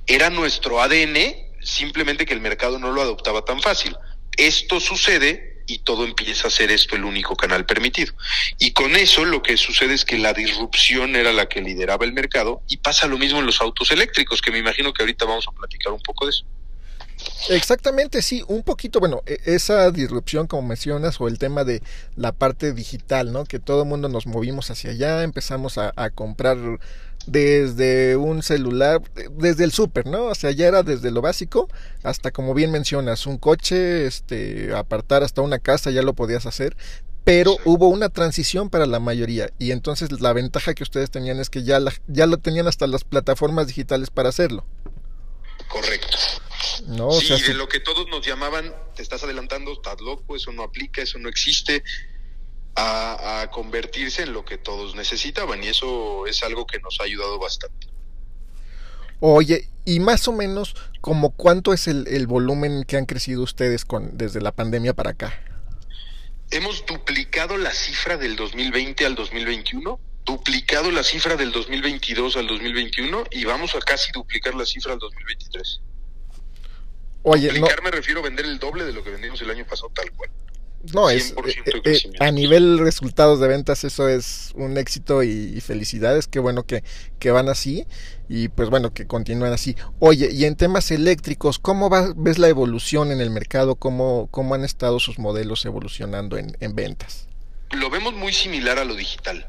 era 0.07 0.31
nuestro 0.31 0.81
ADN, 0.81 1.17
simplemente 1.63 2.27
que 2.27 2.35
el 2.35 2.41
mercado 2.41 2.79
no 2.79 2.93
lo 2.93 3.03
adoptaba 3.03 3.45
tan 3.45 3.61
fácil. 3.61 3.97
Esto 4.37 4.81
sucede 4.81 5.53
y 5.67 5.79
todo 5.79 6.05
empieza 6.05 6.49
a 6.49 6.51
ser 6.51 6.71
esto 6.71 6.97
el 6.97 7.05
único 7.05 7.37
canal 7.37 7.65
permitido. 7.67 8.13
Y 8.59 8.73
con 8.73 8.97
eso 8.97 9.25
lo 9.25 9.43
que 9.43 9.57
sucede 9.57 9.95
es 9.95 10.05
que 10.05 10.19
la 10.19 10.33
disrupción 10.33 11.17
era 11.17 11.33
la 11.33 11.49
que 11.49 11.61
lideraba 11.61 12.05
el 12.05 12.13
mercado 12.13 12.63
y 12.69 12.79
pasa 12.79 13.07
lo 13.07 13.19
mismo 13.19 13.41
en 13.41 13.47
los 13.47 13.61
autos 13.61 13.91
eléctricos, 13.91 14.43
que 14.43 14.51
me 14.51 14.59
imagino 14.59 14.93
que 14.93 15.03
ahorita 15.03 15.25
vamos 15.25 15.47
a 15.49 15.53
platicar 15.53 15.93
un 15.93 16.03
poco 16.03 16.27
de 16.27 16.31
eso. 16.31 16.45
Exactamente, 17.51 18.21
sí, 18.21 18.43
un 18.49 18.63
poquito, 18.63 18.99
bueno, 18.99 19.23
e, 19.27 19.39
esa 19.45 19.91
disrupción 19.91 20.47
como 20.47 20.67
mencionas 20.67 21.21
o 21.21 21.29
el 21.29 21.39
tema 21.39 21.63
de 21.65 21.83
la 22.17 22.33
parte 22.33 22.73
digital, 22.73 23.33
¿no? 23.33 23.45
Que 23.45 23.61
todo 23.61 23.83
el 23.83 23.89
mundo 23.89 24.09
nos 24.09 24.27
movimos 24.27 24.71
hacia 24.71 24.91
allá, 24.91 25.23
empezamos 25.23 25.79
a, 25.79 25.93
a 25.97 26.11
comprar 26.11 26.57
desde 27.27 28.17
un 28.17 28.43
celular, 28.43 29.01
desde 29.33 29.65
el 29.65 29.73
súper, 29.73 30.07
¿no? 30.07 30.25
O 30.25 30.35
sea, 30.35 30.51
ya 30.51 30.67
era 30.67 30.83
desde 30.83 31.11
lo 31.11 31.21
básico 31.21 31.69
hasta, 32.03 32.31
como 32.31 32.55
bien 32.55 32.71
mencionas, 32.71 33.27
un 33.27 33.39
coche, 33.39 34.07
este, 34.07 34.75
apartar 34.75 35.23
hasta 35.23 35.43
una 35.43 35.59
casa, 35.59 35.91
ya 35.91 36.03
lo 36.03 36.15
podías 36.15 36.47
hacer, 36.47 36.77
pero 37.25 37.57
hubo 37.65 37.89
una 37.89 38.09
transición 38.09 38.71
para 38.71 38.87
la 38.87 38.99
mayoría 38.99 39.51
y 39.59 39.71
entonces 39.71 40.21
la 40.21 40.33
ventaja 40.33 40.75
que 40.75 40.83
ustedes 40.83 41.11
tenían 41.11 41.39
es 41.39 41.51
que 41.51 41.63
ya, 41.63 41.79
la, 41.79 41.93
ya 42.09 42.27
lo 42.27 42.39
tenían 42.39 42.67
hasta 42.67 42.87
las 42.87 43.05
plataformas 43.05 43.67
digitales 43.69 44.11
para 44.11 44.29
hacerlo. 44.29 44.65
Correcto. 45.69 46.17
No, 46.87 47.13
sí, 47.13 47.33
o 47.33 47.39
sea, 47.39 47.49
de 47.49 47.55
lo 47.55 47.69
que 47.69 47.81
todos 47.81 48.09
nos 48.09 48.27
llamaban, 48.27 48.75
te 48.97 49.03
estás 49.03 49.23
adelantando, 49.23 49.73
estás 49.73 50.01
loco, 50.01 50.37
eso 50.37 50.53
no 50.53 50.63
aplica, 50.63 51.03
eso 51.03 51.19
no 51.19 51.29
existe, 51.29 51.85
a, 52.75 53.43
a, 53.43 53.51
convertirse 53.51 54.23
en 54.23 54.33
lo 54.33 54.45
que 54.45 54.59
todos 54.59 54.95
necesitaban 54.95 55.63
y 55.63 55.69
eso 55.69 56.27
es 56.27 56.43
algo 56.43 56.67
que 56.67 56.79
nos 56.81 57.01
ha 57.01 57.05
ayudado 57.05 57.39
bastante. 57.39 57.89
Oye, 59.21 59.69
y 59.85 60.01
más 60.01 60.27
o 60.27 60.33
menos, 60.33 60.75
como 61.01 61.31
cuánto 61.31 61.73
es 61.73 61.87
el, 61.87 62.09
el 62.09 62.27
volumen 62.27 62.85
que 62.85 62.97
han 62.97 63.07
crecido 63.07 63.43
ustedes 63.43 63.85
con, 63.85 64.17
desde 64.17 64.41
la 64.41 64.53
pandemia 64.53 64.95
para 64.95 65.11
acá? 65.11 65.41
Hemos 66.51 66.85
duplicado 66.87 67.57
la 67.57 67.73
cifra 67.73 68.17
del 68.17 68.37
2020 68.37 69.07
al 69.07 69.15
2021, 69.15 70.01
duplicado 70.25 70.91
la 70.91 71.03
cifra 71.03 71.37
del 71.37 71.53
2022 71.53 72.37
al 72.37 72.47
2021 72.47 73.25
y 73.31 73.45
vamos 73.45 73.75
a 73.75 73.81
casi 73.81 74.13
duplicar 74.13 74.55
la 74.55 74.67
cifra 74.67 74.93
al 74.93 74.99
2023. 74.99 75.81
Oye, 77.23 77.49
duplicar 77.49 77.79
no, 77.79 77.85
me 77.85 77.91
refiero 77.91 78.21
a 78.21 78.23
vender 78.25 78.47
el 78.47 78.59
doble 78.59 78.85
de 78.85 78.93
lo 78.93 79.05
que 79.05 79.11
vendimos 79.11 79.41
el 79.41 79.51
año 79.51 79.65
pasado 79.65 79.91
tal 79.95 80.11
cual. 80.13 80.31
No, 80.93 81.09
es 81.11 81.33
eh, 81.47 81.81
eh, 81.85 82.01
a 82.19 82.33
nivel 82.33 82.79
resultados 82.79 83.39
de 83.39 83.47
ventas 83.47 83.85
eso 83.85 84.09
es 84.09 84.51
un 84.57 84.77
éxito 84.77 85.23
y, 85.23 85.53
y, 85.57 85.61
felicidades, 85.61 86.27
qué 86.27 86.41
bueno 86.41 86.65
que, 86.65 86.83
que 87.21 87.31
van 87.31 87.49
así 87.49 87.87
y 88.29 88.49
pues 88.49 88.69
bueno 88.69 88.93
que 88.93 89.07
continúen 89.07 89.53
así. 89.53 89.77
Oye, 90.01 90.31
y 90.33 90.45
en 90.45 90.57
temas 90.57 90.91
eléctricos, 90.91 91.59
¿cómo 91.61 91.89
va, 91.89 92.13
ves 92.17 92.39
la 92.39 92.49
evolución 92.49 93.13
en 93.13 93.21
el 93.21 93.31
mercado? 93.31 93.77
¿Cómo, 93.77 94.29
cómo 94.33 94.55
han 94.55 94.65
estado 94.65 94.99
sus 94.99 95.19
modelos 95.19 95.65
evolucionando 95.65 96.37
en, 96.37 96.57
en 96.61 96.75
ventas? 96.75 97.29
Lo 97.71 97.89
vemos 97.89 98.15
muy 98.15 98.33
similar 98.33 98.79
a 98.79 98.85
lo 98.85 98.97
digital. 98.97 99.49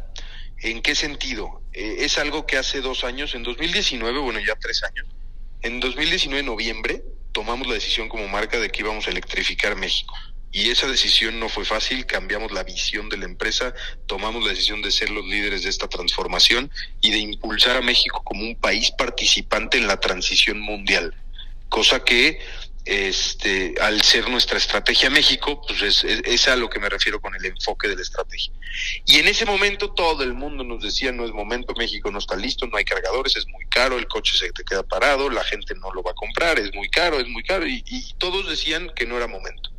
¿En 0.62 0.82
qué 0.82 0.94
sentido? 0.96 1.62
Eh, 1.74 1.98
es 2.00 2.18
algo 2.20 2.46
que 2.46 2.58
hace 2.58 2.82
dos 2.82 3.04
años, 3.04 3.34
en 3.34 3.44
2019, 3.44 4.20
bueno 4.20 4.40
ya 4.40 4.56
tres 4.62 4.84
años, 4.84 5.08
en 5.62 5.80
2019 5.80 6.44
noviembre 6.44 7.04
tomamos 7.32 7.68
la 7.68 7.74
decisión 7.74 8.08
como 8.08 8.28
marca 8.28 8.60
de 8.60 8.70
que 8.70 8.82
íbamos 8.82 9.08
a 9.08 9.10
electrificar 9.10 9.76
México 9.76 10.14
y 10.54 10.70
esa 10.70 10.88
decisión 10.88 11.40
no 11.40 11.50
fue 11.50 11.66
fácil, 11.66 12.06
cambiamos 12.06 12.52
la 12.52 12.64
visión 12.64 13.10
de 13.10 13.18
la 13.18 13.26
empresa, 13.26 13.74
tomamos 14.06 14.44
la 14.44 14.52
decisión 14.52 14.84
de 14.84 14.92
ser 14.92 15.10
los 15.10 15.26
líderes 15.26 15.64
de 15.64 15.70
esta 15.72 15.90
transformación 15.90 16.72
y 17.02 17.10
de 17.10 17.18
impulsar 17.18 17.76
a 17.76 17.82
México 17.82 18.22
como 18.24 18.44
un 18.44 18.56
país 18.56 18.92
participante 18.92 19.80
en 19.80 19.88
la 19.88 20.00
transición 20.00 20.60
mundial, 20.60 21.16
cosa 21.70 22.04
que 22.04 22.40
este, 22.86 23.74
al 23.82 24.02
ser 24.04 24.30
nuestra 24.30 24.60
estrategia 24.60 25.10
México, 25.10 25.60
pues 25.68 25.82
es, 25.82 26.04
es, 26.04 26.48
a 26.48 26.56
lo 26.56 26.70
que 26.70 26.80
me 26.80 26.90
refiero 26.90 27.20
con 27.20 27.34
el 27.34 27.46
enfoque 27.46 27.88
de 27.88 27.96
la 27.96 28.04
estrategia. 28.04 28.54
Y 29.08 29.18
en 29.18 29.28
ese 29.28 29.46
momento 29.46 29.94
todo 29.94 30.22
el 30.24 30.36
mundo 30.36 30.64
nos 30.64 30.84
decía, 30.84 31.12
no 31.12 31.26
es 31.26 31.32
momento, 31.32 31.74
México 31.76 32.12
no 32.12 32.20
está 32.20 32.36
listo, 32.36 32.68
no 32.68 32.78
hay 32.78 32.86
cargadores, 32.86 33.38
es 33.38 33.48
muy 33.48 33.66
caro, 33.70 33.98
el 33.98 34.08
coche 34.08 34.38
se 34.38 34.52
te 34.52 34.64
queda 34.64 34.84
parado, 34.84 35.32
la 35.32 35.44
gente 35.46 35.74
no 35.76 35.92
lo 35.94 36.04
va 36.04 36.12
a 36.12 36.16
comprar, 36.16 36.60
es 36.60 36.76
muy 36.76 36.90
caro, 36.90 37.20
es 37.20 37.28
muy 37.28 37.42
caro, 37.42 37.66
y 37.66 38.14
todos 38.20 38.48
decían 38.48 38.92
que 38.96 39.08
no 39.08 39.18
era 39.18 39.26
momento. 39.26 39.73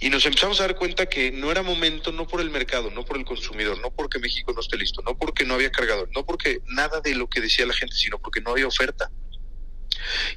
Y 0.00 0.08
nos 0.08 0.24
empezamos 0.24 0.58
a 0.60 0.62
dar 0.62 0.76
cuenta 0.76 1.06
que 1.06 1.30
no 1.30 1.50
era 1.50 1.62
momento, 1.62 2.10
no 2.10 2.26
por 2.26 2.40
el 2.40 2.48
mercado, 2.48 2.90
no 2.90 3.04
por 3.04 3.18
el 3.18 3.26
consumidor, 3.26 3.78
no 3.80 3.90
porque 3.90 4.18
México 4.18 4.52
no 4.54 4.60
esté 4.60 4.78
listo, 4.78 5.02
no 5.02 5.16
porque 5.16 5.44
no 5.44 5.54
había 5.54 5.70
cargador, 5.70 6.08
no 6.14 6.24
porque 6.24 6.60
nada 6.68 7.00
de 7.02 7.14
lo 7.14 7.28
que 7.28 7.42
decía 7.42 7.66
la 7.66 7.74
gente, 7.74 7.94
sino 7.94 8.18
porque 8.18 8.40
no 8.40 8.52
había 8.52 8.66
oferta. 8.66 9.10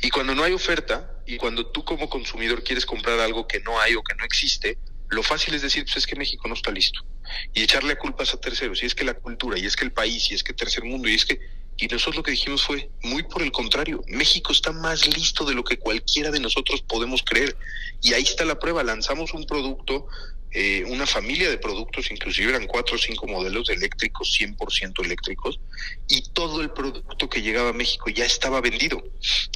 Y 0.01 0.09
cuando 0.09 0.35
no 0.35 0.43
hay 0.43 0.51
oferta, 0.51 1.17
y 1.25 1.37
cuando 1.37 1.67
tú 1.67 1.85
como 1.85 2.09
consumidor 2.09 2.63
quieres 2.63 2.85
comprar 2.85 3.21
algo 3.21 3.47
que 3.47 3.61
no 3.61 3.79
hay 3.79 3.95
o 3.95 4.03
que 4.03 4.15
no 4.15 4.25
existe, 4.25 4.77
lo 5.09 5.23
fácil 5.23 5.53
es 5.53 5.61
decir, 5.61 5.85
pues 5.85 5.95
es 5.95 6.07
que 6.07 6.17
México 6.17 6.45
no 6.49 6.55
está 6.55 6.69
listo. 6.71 6.99
Y 7.53 7.63
echarle 7.63 7.95
culpas 7.95 8.33
a 8.33 8.41
terceros, 8.41 8.83
y 8.83 8.85
es 8.85 8.95
que 8.95 9.05
la 9.05 9.13
cultura, 9.13 9.57
y 9.57 9.65
es 9.65 9.77
que 9.77 9.85
el 9.85 9.93
país, 9.93 10.29
y 10.29 10.33
es 10.33 10.43
que 10.43 10.51
tercer 10.51 10.83
mundo, 10.83 11.07
y 11.07 11.13
es 11.13 11.25
que 11.25 11.39
y 11.77 11.87
nosotros 11.87 12.17
lo 12.17 12.23
que 12.23 12.31
dijimos 12.31 12.63
fue, 12.63 12.89
muy 13.01 13.23
por 13.23 13.41
el 13.41 13.51
contrario, 13.51 14.03
México 14.07 14.51
está 14.51 14.71
más 14.71 15.07
listo 15.15 15.43
de 15.45 15.55
lo 15.55 15.63
que 15.63 15.77
cualquiera 15.77 16.31
de 16.31 16.39
nosotros 16.39 16.81
podemos 16.81 17.23
creer. 17.23 17.57
Y 18.01 18.13
ahí 18.13 18.23
está 18.23 18.45
la 18.45 18.59
prueba, 18.59 18.83
lanzamos 18.83 19.33
un 19.33 19.45
producto, 19.45 20.07
eh, 20.51 20.83
una 20.87 21.07
familia 21.07 21.49
de 21.49 21.57
productos, 21.57 22.11
inclusive 22.11 22.51
eran 22.51 22.67
cuatro 22.67 22.95
o 22.95 22.99
cinco 22.99 23.25
modelos 23.25 23.67
de 23.67 23.73
eléctricos, 23.73 24.37
100% 24.39 25.03
eléctricos, 25.03 25.59
y 26.07 26.21
todo 26.31 26.61
el 26.61 26.69
producto 26.69 27.27
que 27.27 27.41
llegaba 27.41 27.69
a 27.69 27.73
México 27.73 28.09
ya 28.09 28.25
estaba 28.25 28.61
vendido. 28.61 29.03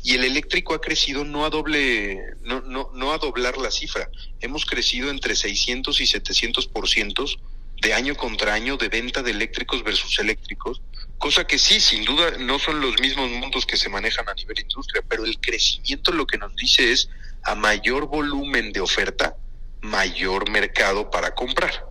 Y 0.03 0.15
el 0.15 0.23
eléctrico 0.23 0.73
ha 0.73 0.81
crecido 0.81 1.23
no 1.23 1.45
a 1.45 1.51
doble, 1.51 2.19
no, 2.41 2.61
no, 2.61 2.89
no 2.95 3.11
a 3.11 3.19
doblar 3.19 3.57
la 3.57 3.69
cifra, 3.69 4.09
hemos 4.39 4.65
crecido 4.65 5.11
entre 5.11 5.35
600 5.35 6.01
y 6.01 6.07
700 6.07 6.67
por 6.67 6.89
cientos 6.89 7.37
de 7.79 7.93
año 7.93 8.15
contra 8.15 8.55
año 8.55 8.77
de 8.77 8.89
venta 8.89 9.21
de 9.21 9.31
eléctricos 9.31 9.83
versus 9.83 10.17
eléctricos, 10.17 10.81
cosa 11.17 11.45
que 11.45 11.57
sí, 11.57 11.79
sin 11.79 12.05
duda, 12.05 12.31
no 12.39 12.59
son 12.59 12.81
los 12.81 12.99
mismos 12.99 13.29
mundos 13.29 13.65
que 13.65 13.77
se 13.77 13.89
manejan 13.89 14.27
a 14.29 14.33
nivel 14.33 14.59
industria, 14.59 15.03
pero 15.07 15.25
el 15.25 15.39
crecimiento 15.39 16.11
lo 16.11 16.25
que 16.27 16.37
nos 16.37 16.55
dice 16.55 16.91
es 16.91 17.09
a 17.43 17.55
mayor 17.55 18.07
volumen 18.07 18.71
de 18.71 18.81
oferta, 18.81 19.35
mayor 19.81 20.49
mercado 20.49 21.09
para 21.09 21.33
comprar. 21.33 21.85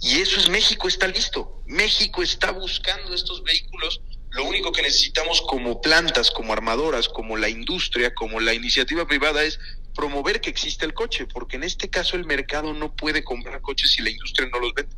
Y 0.00 0.20
eso 0.20 0.40
es 0.40 0.48
México 0.48 0.88
está 0.88 1.06
listo. 1.08 1.62
México 1.66 2.22
está 2.22 2.52
buscando 2.52 3.14
estos 3.14 3.42
vehículos. 3.42 4.00
Lo 4.30 4.44
único 4.44 4.72
que 4.72 4.82
necesitamos 4.82 5.42
como 5.42 5.80
plantas, 5.80 6.30
como 6.30 6.52
armadoras, 6.52 7.08
como 7.08 7.36
la 7.36 7.48
industria, 7.48 8.14
como 8.14 8.40
la 8.40 8.54
iniciativa 8.54 9.06
privada 9.06 9.42
es 9.42 9.58
promover 9.94 10.40
que 10.40 10.50
existe 10.50 10.86
el 10.86 10.94
coche, 10.94 11.26
porque 11.26 11.56
en 11.56 11.64
este 11.64 11.90
caso 11.90 12.16
el 12.16 12.24
mercado 12.24 12.72
no 12.72 12.94
puede 12.94 13.22
comprar 13.22 13.60
coches 13.60 13.90
si 13.90 14.02
la 14.02 14.10
industria 14.10 14.48
no 14.50 14.60
los 14.60 14.72
vende. 14.72 14.96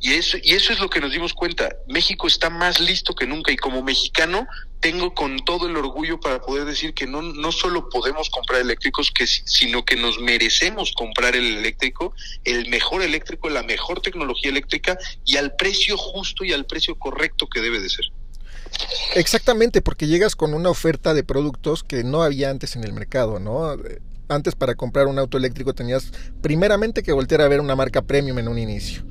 Y 0.00 0.12
eso, 0.12 0.38
y 0.42 0.54
eso 0.54 0.72
es 0.72 0.80
lo 0.80 0.88
que 0.88 1.00
nos 1.00 1.12
dimos 1.12 1.34
cuenta. 1.34 1.76
México 1.88 2.26
está 2.26 2.50
más 2.50 2.80
listo 2.80 3.14
que 3.14 3.26
nunca 3.26 3.52
y 3.52 3.56
como 3.56 3.82
mexicano 3.82 4.46
tengo 4.80 5.14
con 5.14 5.44
todo 5.44 5.66
el 5.66 5.76
orgullo 5.76 6.20
para 6.20 6.40
poder 6.40 6.64
decir 6.64 6.94
que 6.94 7.06
no, 7.06 7.22
no 7.22 7.50
solo 7.52 7.88
podemos 7.88 8.30
comprar 8.30 8.60
eléctricos, 8.60 9.10
que, 9.10 9.26
sino 9.26 9.84
que 9.84 9.96
nos 9.96 10.20
merecemos 10.20 10.92
comprar 10.92 11.34
el 11.34 11.58
eléctrico, 11.58 12.14
el 12.44 12.68
mejor 12.68 13.02
eléctrico, 13.02 13.48
la 13.48 13.62
mejor 13.62 14.00
tecnología 14.00 14.50
eléctrica 14.50 14.96
y 15.24 15.36
al 15.36 15.56
precio 15.56 15.96
justo 15.96 16.44
y 16.44 16.52
al 16.52 16.66
precio 16.66 16.96
correcto 16.96 17.48
que 17.48 17.60
debe 17.60 17.80
de 17.80 17.88
ser. 17.88 18.06
Exactamente, 19.14 19.82
porque 19.82 20.06
llegas 20.06 20.36
con 20.36 20.54
una 20.54 20.70
oferta 20.70 21.14
de 21.14 21.24
productos 21.24 21.82
que 21.82 22.04
no 22.04 22.22
había 22.22 22.50
antes 22.50 22.76
en 22.76 22.84
el 22.84 22.92
mercado, 22.92 23.40
¿no? 23.40 23.76
Antes 24.28 24.54
para 24.54 24.74
comprar 24.74 25.06
un 25.06 25.18
auto 25.18 25.38
eléctrico 25.38 25.74
tenías 25.74 26.12
primeramente 26.42 27.02
que 27.02 27.12
voltear 27.12 27.40
a 27.40 27.48
ver 27.48 27.60
una 27.60 27.74
marca 27.76 28.02
premium 28.02 28.38
en 28.38 28.48
un 28.48 28.58
inicio. 28.58 29.02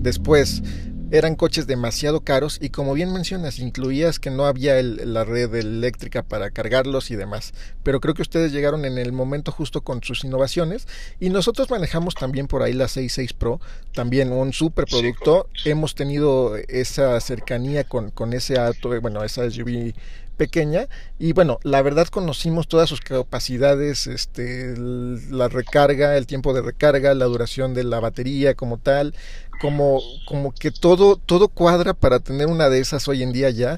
Después, 0.00 0.62
eran 1.10 1.34
coches 1.34 1.66
demasiado 1.66 2.20
caros 2.20 2.58
y 2.60 2.70
como 2.70 2.94
bien 2.94 3.12
mencionas, 3.12 3.58
incluías 3.58 4.18
que 4.18 4.30
no 4.30 4.46
había 4.46 4.80
la 4.82 5.24
red 5.24 5.54
eléctrica 5.54 6.22
para 6.22 6.50
cargarlos 6.50 7.10
y 7.10 7.16
demás. 7.16 7.52
Pero 7.82 8.00
creo 8.00 8.14
que 8.14 8.22
ustedes 8.22 8.52
llegaron 8.52 8.84
en 8.84 8.96
el 8.96 9.12
momento 9.12 9.50
justo 9.50 9.82
con 9.82 10.02
sus 10.02 10.24
innovaciones 10.24 10.86
y 11.18 11.30
nosotros 11.30 11.68
manejamos 11.68 12.14
también 12.14 12.46
por 12.46 12.62
ahí 12.62 12.72
la 12.72 12.88
66 12.88 13.32
Pro, 13.32 13.60
también 13.92 14.32
un 14.32 14.52
super 14.52 14.86
producto. 14.86 15.48
Hemos 15.64 15.94
tenido 15.94 16.56
esa 16.56 17.20
cercanía 17.20 17.84
con, 17.84 18.10
con 18.10 18.32
ese 18.32 18.58
auto, 18.58 18.98
bueno, 19.00 19.24
esa 19.24 19.50
SUV 19.50 19.92
pequeña 20.40 20.88
y 21.18 21.34
bueno, 21.34 21.58
la 21.64 21.82
verdad 21.82 22.08
conocimos 22.08 22.66
todas 22.66 22.88
sus 22.88 23.02
capacidades, 23.02 24.06
este, 24.06 24.74
la 24.78 25.48
recarga, 25.48 26.16
el 26.16 26.26
tiempo 26.26 26.54
de 26.54 26.62
recarga, 26.62 27.12
la 27.12 27.26
duración 27.26 27.74
de 27.74 27.84
la 27.84 28.00
batería 28.00 28.54
como 28.54 28.78
tal, 28.78 29.14
como, 29.60 30.00
como 30.24 30.52
que 30.52 30.70
todo, 30.70 31.16
todo 31.16 31.48
cuadra 31.48 31.92
para 31.92 32.18
tener 32.18 32.46
una 32.46 32.70
de 32.70 32.80
esas 32.80 33.06
hoy 33.08 33.22
en 33.22 33.32
día 33.32 33.50
ya 33.50 33.76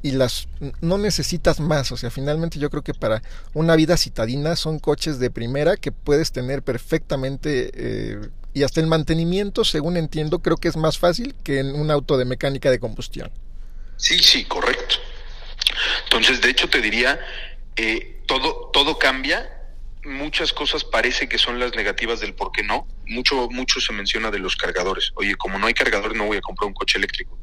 y 0.00 0.12
las 0.12 0.48
no 0.80 0.96
necesitas 0.96 1.60
más, 1.60 1.92
o 1.92 1.96
sea, 1.96 2.10
finalmente 2.10 2.58
yo 2.58 2.70
creo 2.70 2.82
que 2.82 2.94
para 2.94 3.22
una 3.52 3.76
vida 3.76 3.96
citadina 3.98 4.56
son 4.56 4.78
coches 4.78 5.18
de 5.18 5.30
primera 5.30 5.76
que 5.76 5.92
puedes 5.92 6.32
tener 6.32 6.62
perfectamente 6.62 7.70
eh, 7.74 8.28
y 8.54 8.62
hasta 8.62 8.80
el 8.80 8.86
mantenimiento, 8.86 9.64
según 9.64 9.98
entiendo, 9.98 10.38
creo 10.38 10.56
que 10.56 10.68
es 10.68 10.76
más 10.76 10.98
fácil 10.98 11.34
que 11.44 11.60
en 11.60 11.74
un 11.74 11.90
auto 11.90 12.16
de 12.16 12.24
mecánica 12.24 12.70
de 12.70 12.80
combustión. 12.80 13.30
Sí, 13.98 14.18
sí, 14.20 14.44
correcto. 14.46 14.96
Entonces, 16.04 16.40
de 16.40 16.50
hecho, 16.50 16.68
te 16.68 16.80
diría, 16.80 17.20
eh, 17.76 18.22
todo, 18.26 18.70
todo 18.72 18.98
cambia. 18.98 19.57
Muchas 20.04 20.52
cosas 20.52 20.84
parece 20.84 21.28
que 21.28 21.38
son 21.38 21.58
las 21.58 21.74
negativas 21.74 22.20
del 22.20 22.34
por 22.34 22.52
qué 22.52 22.62
no. 22.62 22.86
Mucho, 23.06 23.48
mucho 23.50 23.80
se 23.80 23.92
menciona 23.92 24.30
de 24.30 24.38
los 24.38 24.56
cargadores. 24.56 25.12
Oye, 25.16 25.34
como 25.34 25.58
no 25.58 25.66
hay 25.66 25.74
cargadores, 25.74 26.16
no 26.16 26.26
voy 26.26 26.38
a 26.38 26.40
comprar 26.40 26.68
un 26.68 26.74
coche 26.74 26.98
eléctrico. 26.98 27.38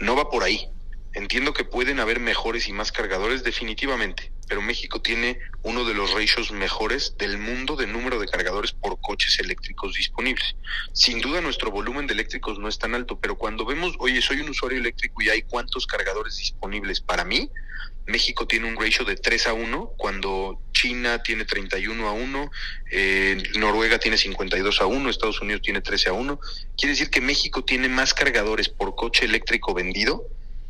No 0.00 0.16
va 0.16 0.30
por 0.30 0.42
ahí. 0.42 0.68
Entiendo 1.14 1.52
que 1.52 1.64
pueden 1.64 2.00
haber 2.00 2.20
mejores 2.20 2.68
y 2.68 2.72
más 2.72 2.90
cargadores, 2.90 3.44
definitivamente, 3.44 4.32
pero 4.48 4.62
México 4.62 5.02
tiene 5.02 5.38
uno 5.62 5.84
de 5.84 5.92
los 5.92 6.12
ratios 6.14 6.52
mejores 6.52 7.16
del 7.18 7.36
mundo 7.36 7.76
de 7.76 7.86
número 7.86 8.18
de 8.18 8.26
cargadores 8.26 8.72
por 8.72 8.98
coches 8.98 9.38
eléctricos 9.38 9.92
disponibles. 9.92 10.56
Sin 10.94 11.20
duda 11.20 11.42
nuestro 11.42 11.70
volumen 11.70 12.06
de 12.06 12.14
eléctricos 12.14 12.58
no 12.58 12.66
es 12.66 12.78
tan 12.78 12.94
alto, 12.94 13.20
pero 13.20 13.36
cuando 13.36 13.66
vemos, 13.66 13.94
oye, 13.98 14.22
soy 14.22 14.40
un 14.40 14.48
usuario 14.48 14.78
eléctrico 14.78 15.20
y 15.20 15.28
hay 15.28 15.42
cuántos 15.42 15.86
cargadores 15.86 16.38
disponibles 16.38 17.02
para 17.02 17.26
mí, 17.26 17.50
México 18.06 18.46
tiene 18.46 18.66
un 18.66 18.76
ratio 18.76 19.04
de 19.04 19.16
3 19.16 19.46
a 19.46 19.52
1, 19.52 19.94
cuando 19.96 20.60
China 20.72 21.22
tiene 21.22 21.44
31 21.44 22.08
a 22.08 22.12
1, 22.12 22.50
eh, 22.90 23.42
Noruega 23.56 23.98
tiene 23.98 24.18
52 24.18 24.80
a 24.80 24.86
1, 24.86 25.10
Estados 25.10 25.40
Unidos 25.40 25.62
tiene 25.62 25.80
13 25.80 26.08
a 26.08 26.12
1. 26.12 26.40
Quiere 26.76 26.92
decir 26.92 27.10
que 27.10 27.20
México 27.20 27.64
tiene 27.64 27.88
más 27.88 28.14
cargadores 28.14 28.68
por 28.68 28.94
coche 28.94 29.24
eléctrico 29.24 29.74
vendido 29.74 30.26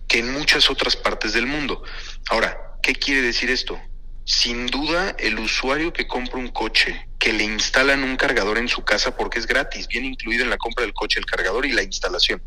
que 0.09 0.19
en 0.19 0.33
muchas 0.33 0.69
otras 0.69 0.97
partes 0.97 1.33
del 1.33 1.47
mundo. 1.47 1.83
Ahora, 2.29 2.77
¿qué 2.83 2.95
quiere 2.95 3.23
decir 3.23 3.51
esto? 3.51 3.81
Sin 4.25 4.67
duda, 4.67 5.17
el 5.19 5.39
usuario 5.39 5.93
que 5.93 6.07
compra 6.07 6.39
un 6.39 6.49
coche, 6.49 7.09
que 7.19 7.33
le 7.33 7.45
instalan 7.45 8.05
un 8.05 8.17
cargador 8.17 8.59
en 8.59 8.69
su 8.69 8.85
casa 8.85 9.17
porque 9.17 9.39
es 9.39 9.47
gratis, 9.47 9.89
viene 9.89 10.09
incluido 10.09 10.45
en 10.45 10.51
la 10.51 10.59
compra 10.59 10.85
del 10.85 10.93
coche 10.93 11.19
el 11.19 11.27
cargador 11.27 11.65
y 11.65 11.73
la 11.73 11.83
instalación 11.83 12.43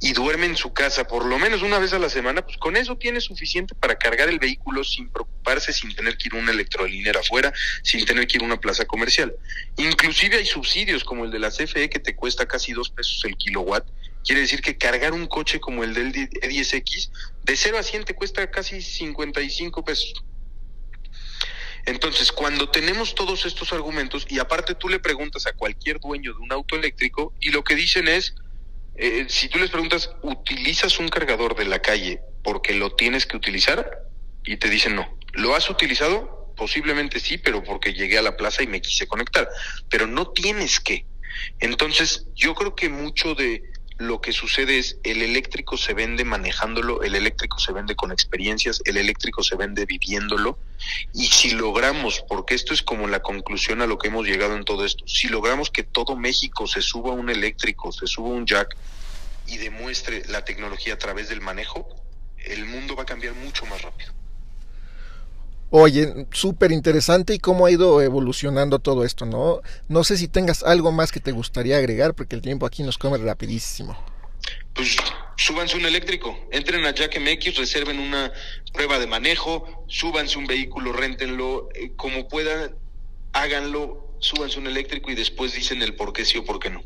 y 0.00 0.12
duerme 0.12 0.46
en 0.46 0.56
su 0.56 0.72
casa 0.72 1.06
por 1.06 1.24
lo 1.24 1.38
menos 1.38 1.62
una 1.62 1.78
vez 1.78 1.92
a 1.92 1.98
la 1.98 2.08
semana, 2.08 2.44
pues 2.44 2.56
con 2.56 2.76
eso 2.76 2.96
tiene 2.96 3.20
suficiente 3.20 3.74
para 3.74 3.96
cargar 3.96 4.28
el 4.28 4.38
vehículo 4.38 4.84
sin 4.84 5.10
preocuparse, 5.10 5.72
sin 5.72 5.94
tener 5.94 6.16
que 6.16 6.28
ir 6.28 6.34
a 6.34 6.38
una 6.38 6.52
electrolinera 6.52 7.20
afuera, 7.20 7.52
sin 7.82 8.04
tener 8.04 8.26
que 8.26 8.36
ir 8.36 8.42
a 8.42 8.46
una 8.46 8.60
plaza 8.60 8.84
comercial. 8.84 9.34
Inclusive 9.76 10.36
hay 10.36 10.46
subsidios 10.46 11.02
como 11.02 11.24
el 11.24 11.30
de 11.30 11.40
la 11.40 11.50
CFE 11.50 11.90
que 11.90 11.98
te 11.98 12.14
cuesta 12.14 12.46
casi 12.46 12.72
dos 12.72 12.90
pesos 12.90 13.24
el 13.24 13.36
kilowatt. 13.36 13.86
Quiere 14.24 14.42
decir 14.42 14.60
que 14.60 14.76
cargar 14.76 15.12
un 15.12 15.26
coche 15.26 15.58
como 15.58 15.82
el 15.84 15.94
del 15.94 16.12
E10X 16.12 17.10
de 17.44 17.56
0 17.56 17.78
a 17.78 17.82
100 17.82 18.04
te 18.04 18.14
cuesta 18.14 18.50
casi 18.50 18.82
55 18.82 19.84
pesos. 19.84 20.12
Entonces, 21.86 22.32
cuando 22.32 22.68
tenemos 22.68 23.14
todos 23.14 23.46
estos 23.46 23.72
argumentos, 23.72 24.26
y 24.28 24.38
aparte 24.38 24.74
tú 24.74 24.90
le 24.90 24.98
preguntas 24.98 25.46
a 25.46 25.54
cualquier 25.54 25.98
dueño 25.98 26.34
de 26.34 26.40
un 26.40 26.52
auto 26.52 26.76
eléctrico, 26.76 27.32
y 27.40 27.50
lo 27.50 27.64
que 27.64 27.74
dicen 27.76 28.08
es, 28.08 28.34
eh, 28.98 29.26
si 29.28 29.48
tú 29.48 29.58
les 29.58 29.70
preguntas, 29.70 30.10
¿utilizas 30.22 30.98
un 30.98 31.08
cargador 31.08 31.54
de 31.56 31.64
la 31.64 31.80
calle 31.80 32.20
porque 32.42 32.74
lo 32.74 32.94
tienes 32.96 33.26
que 33.26 33.36
utilizar? 33.36 34.02
Y 34.44 34.56
te 34.56 34.68
dicen 34.68 34.96
no. 34.96 35.18
¿Lo 35.34 35.54
has 35.54 35.70
utilizado? 35.70 36.52
Posiblemente 36.56 37.20
sí, 37.20 37.38
pero 37.38 37.62
porque 37.62 37.94
llegué 37.94 38.18
a 38.18 38.22
la 38.22 38.36
plaza 38.36 38.62
y 38.62 38.66
me 38.66 38.80
quise 38.80 39.06
conectar. 39.06 39.48
Pero 39.88 40.06
no 40.06 40.32
tienes 40.32 40.80
que. 40.80 41.06
Entonces, 41.60 42.26
yo 42.34 42.54
creo 42.54 42.74
que 42.74 42.88
mucho 42.88 43.34
de 43.34 43.62
lo 43.98 44.20
que 44.20 44.32
sucede 44.32 44.78
es 44.78 44.96
el 45.02 45.22
eléctrico 45.22 45.76
se 45.76 45.92
vende 45.92 46.24
manejándolo, 46.24 47.02
el 47.02 47.16
eléctrico 47.16 47.58
se 47.58 47.72
vende 47.72 47.96
con 47.96 48.12
experiencias, 48.12 48.80
el 48.84 48.96
eléctrico 48.96 49.42
se 49.42 49.56
vende 49.56 49.86
viviéndolo. 49.86 50.56
Y 51.12 51.26
si 51.26 51.50
logramos, 51.50 52.24
porque 52.28 52.54
esto 52.54 52.72
es 52.72 52.82
como 52.82 53.08
la 53.08 53.22
conclusión 53.22 53.82
a 53.82 53.86
lo 53.86 53.98
que 53.98 54.08
hemos 54.08 54.24
llegado 54.24 54.56
en 54.56 54.64
todo 54.64 54.84
esto, 54.84 55.06
si 55.08 55.28
logramos 55.28 55.70
que 55.70 55.82
todo 55.82 56.16
México 56.16 56.68
se 56.68 56.80
suba 56.80 57.12
un 57.12 57.28
eléctrico, 57.28 57.90
se 57.90 58.06
suba 58.06 58.28
un 58.28 58.46
jack 58.46 58.76
y 59.48 59.56
demuestre 59.56 60.22
la 60.28 60.44
tecnología 60.44 60.94
a 60.94 60.98
través 60.98 61.28
del 61.28 61.40
manejo, 61.40 61.88
el 62.38 62.66
mundo 62.66 62.94
va 62.94 63.02
a 63.02 63.06
cambiar 63.06 63.34
mucho 63.34 63.66
más 63.66 63.82
rápido. 63.82 64.12
Oye, 65.70 66.26
súper 66.32 66.72
interesante 66.72 67.34
y 67.34 67.38
cómo 67.38 67.66
ha 67.66 67.70
ido 67.70 68.00
evolucionando 68.00 68.78
todo 68.78 69.04
esto, 69.04 69.26
¿no? 69.26 69.60
No 69.88 70.02
sé 70.02 70.16
si 70.16 70.26
tengas 70.26 70.62
algo 70.62 70.92
más 70.92 71.12
que 71.12 71.20
te 71.20 71.32
gustaría 71.32 71.76
agregar, 71.76 72.14
porque 72.14 72.36
el 72.36 72.42
tiempo 72.42 72.64
aquí 72.64 72.82
nos 72.82 72.96
come 72.96 73.18
rapidísimo. 73.18 73.96
Pues 74.72 74.96
súbanse 75.36 75.76
un 75.76 75.84
eléctrico, 75.84 76.38
entren 76.52 76.86
a 76.86 76.94
Jack 76.94 77.18
MX, 77.20 77.56
reserven 77.56 77.98
una 77.98 78.32
prueba 78.72 78.98
de 78.98 79.06
manejo, 79.06 79.84
súbanse 79.88 80.38
un 80.38 80.46
vehículo, 80.46 80.92
rentenlo, 80.92 81.68
eh, 81.74 81.92
como 81.96 82.28
puedan, 82.28 82.74
háganlo, 83.34 84.14
súbanse 84.20 84.58
un 84.58 84.68
eléctrico 84.68 85.10
y 85.10 85.14
después 85.14 85.52
dicen 85.52 85.82
el 85.82 85.94
por 85.94 86.14
qué 86.14 86.24
sí 86.24 86.38
o 86.38 86.44
por 86.44 86.60
qué 86.60 86.70
no. 86.70 86.82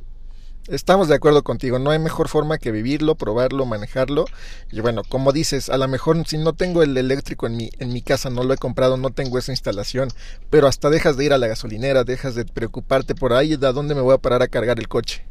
Estamos 0.68 1.09
de 1.09 1.16
acuerdo 1.16 1.42
contigo, 1.42 1.81
no 1.81 1.90
hay 1.90 1.98
mejor 1.98 2.29
forma 2.29 2.57
que 2.57 2.70
vivirlo, 2.70 3.16
probarlo, 3.16 3.66
manejarlo. 3.66 4.27
Y 4.70 4.79
bueno, 4.79 5.03
como 5.03 5.33
dices, 5.33 5.68
a 5.68 5.77
lo 5.77 5.88
mejor 5.88 6.22
si 6.25 6.38
no 6.38 6.53
tengo 6.53 6.85
el 6.85 6.96
eléctrico 6.96 7.48
en 7.48 7.57
mi, 7.57 7.70
en 7.81 7.92
mi 7.92 8.01
casa, 8.01 8.31
no 8.31 8.44
lo 8.44 8.55
he 8.55 8.59
comprado, 8.59 8.96
no 8.96 9.11
tengo 9.11 9.38
esa 9.38 9.51
instalación, 9.51 10.09
pero 10.51 10.68
hasta 10.68 10.88
dejas 10.88 11.16
de 11.16 11.25
ir 11.25 11.33
a 11.33 11.38
la 11.38 11.48
gasolinera, 11.48 12.05
dejas 12.05 12.37
de 12.37 12.44
preocuparte 12.44 13.16
por 13.16 13.33
ahí, 13.33 13.57
¿de 13.57 13.72
dónde 13.72 13.96
me 13.96 14.03
voy 14.03 14.14
a 14.14 14.18
parar 14.18 14.40
a 14.42 14.46
cargar 14.46 14.79
el 14.79 14.87
coche? 14.87 15.25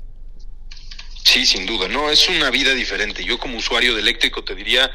Sí, 1.23 1.45
sin 1.45 1.65
duda, 1.65 1.87
no, 1.87 2.09
es 2.09 2.27
una 2.27 2.49
vida 2.49 2.73
diferente. 2.73 3.23
Yo 3.23 3.37
como 3.37 3.57
usuario 3.57 3.95
de 3.95 4.01
eléctrico 4.01 4.43
te 4.43 4.53
diría, 4.53 4.91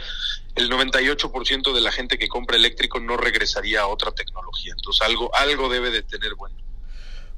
el 0.55 0.71
98% 0.71 1.73
de 1.73 1.81
la 1.81 1.93
gente 1.93 2.19
que 2.19 2.29
compra 2.29 2.57
eléctrico 2.57 3.01
no 3.01 3.17
regresaría 3.17 3.81
a 3.81 3.87
otra 3.87 4.13
tecnología. 4.13 4.75
Entonces 4.77 5.01
algo, 5.07 5.35
algo 5.35 5.71
debe 5.71 5.91
de 5.91 6.03
tener 6.03 6.35
bueno. 6.35 6.66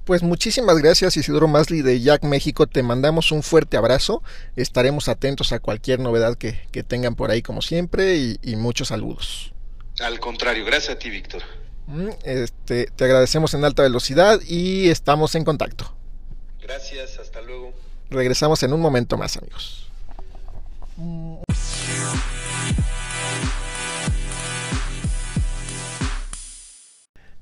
Pues 0.09 0.23
muchísimas 0.23 0.79
gracias 0.79 1.19
Isidoro 1.19 1.49
Masli 1.49 1.83
de 1.83 2.01
Jack 2.01 2.25
México, 2.25 2.67
te 2.67 2.83
mandamos 2.83 3.31
un 3.31 3.43
fuerte 3.43 3.77
abrazo, 3.77 4.23
estaremos 4.57 5.07
atentos 5.11 5.53
a 5.53 5.59
cualquier 5.59 6.01
novedad 6.01 6.39
que, 6.39 6.55
tengan 6.83 7.15
por 7.15 7.31
ahí 7.31 7.43
como 7.43 7.61
siempre 7.61 8.17
y, 8.17 8.57
muchos 8.57 8.89
saludos. 8.89 9.53
Al 10.01 10.19
contrario, 10.19 10.65
gracias 10.65 10.97
a 10.97 10.99
ti 10.99 11.11
Víctor. 11.11 11.43
Mm, 11.89 12.09
este, 12.25 12.87
te 12.87 13.05
agradecemos 13.05 13.53
en 13.53 13.67
alta 13.67 13.83
velocidad 13.83 14.41
y 14.49 14.89
estamos 14.89 15.35
en 15.35 15.45
contacto. 15.45 15.95
Gracias, 16.63 17.19
hasta 17.19 17.43
luego. 17.43 17.75
Regresamos 18.09 18.63
en 18.63 18.73
un 18.73 18.81
momento 18.81 19.19
más 19.19 19.37
amigos. 19.37 19.91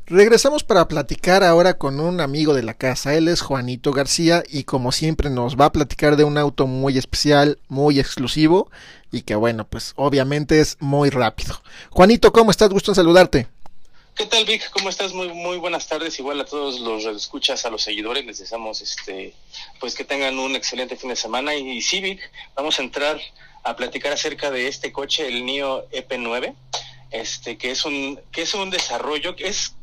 Regresamos 0.09 0.62
para 0.62 0.87
platicar 0.87 1.42
ahora 1.42 1.79
con 1.79 1.99
un 1.99 2.21
amigo 2.21 2.55
de 2.55 2.62
la 2.62 2.75
casa. 2.75 3.14
Él 3.14 3.27
es 3.27 3.40
Juanito 3.40 3.90
García 3.90 4.45
y 4.49 4.62
como 4.62 4.92
siempre 4.92 5.31
nos 5.31 5.57
va 5.57 5.64
a 5.64 5.73
platicar 5.73 6.14
de 6.14 6.23
un 6.23 6.38
auto 6.38 6.69
muy 6.69 6.97
especial, 6.97 7.59
muy 7.66 7.99
exclusivo 7.99 8.71
y 9.11 9.23
que 9.23 9.35
bueno, 9.35 9.66
pues 9.66 9.95
obviamente 9.97 10.61
es 10.61 10.77
muy 10.79 11.11
rápido. 11.11 11.61
Juanito, 11.90 12.33
¿cómo 12.33 12.53
estás? 12.53 12.69
Gusto 12.69 12.92
en 12.92 12.95
saludarte. 12.95 13.49
¿Qué 14.14 14.27
tal, 14.27 14.45
Vic? 14.45 14.71
¿Cómo 14.71 14.90
estás? 14.90 15.12
Muy 15.12 15.33
muy 15.33 15.57
buenas 15.57 15.88
tardes. 15.88 16.16
Igual 16.21 16.40
a 16.40 16.45
todos 16.45 16.79
los 16.79 17.05
escuchas, 17.07 17.66
a 17.66 17.71
los 17.71 17.83
seguidores, 17.83 18.25
les 18.25 18.38
deseamos 18.38 18.83
este 18.83 19.35
pues 19.81 19.97
que 19.97 20.05
tengan 20.05 20.38
un 20.38 20.55
excelente 20.55 20.97
fin 20.97 21.11
de 21.11 21.16
semana 21.16 21.57
y, 21.57 21.83
sí, 21.83 22.01
Vic, 22.01 22.21
vamos 22.55 22.79
a 22.79 22.83
entrar 22.83 23.21
a 23.64 23.75
platicar 23.75 24.12
acerca 24.12 24.53
de 24.53 24.69
este 24.69 24.92
coche, 24.92 25.27
el 25.27 25.45
NIO 25.45 25.90
EP9 25.90 26.55
este 27.11 27.57
que 27.57 27.71
es 27.71 27.85
un 27.85 28.21
que 28.33 28.42
es 28.42 28.55
un 28.55 28.71
desarrollo 28.71 29.37
que 29.37 29.49
es 29.49 29.75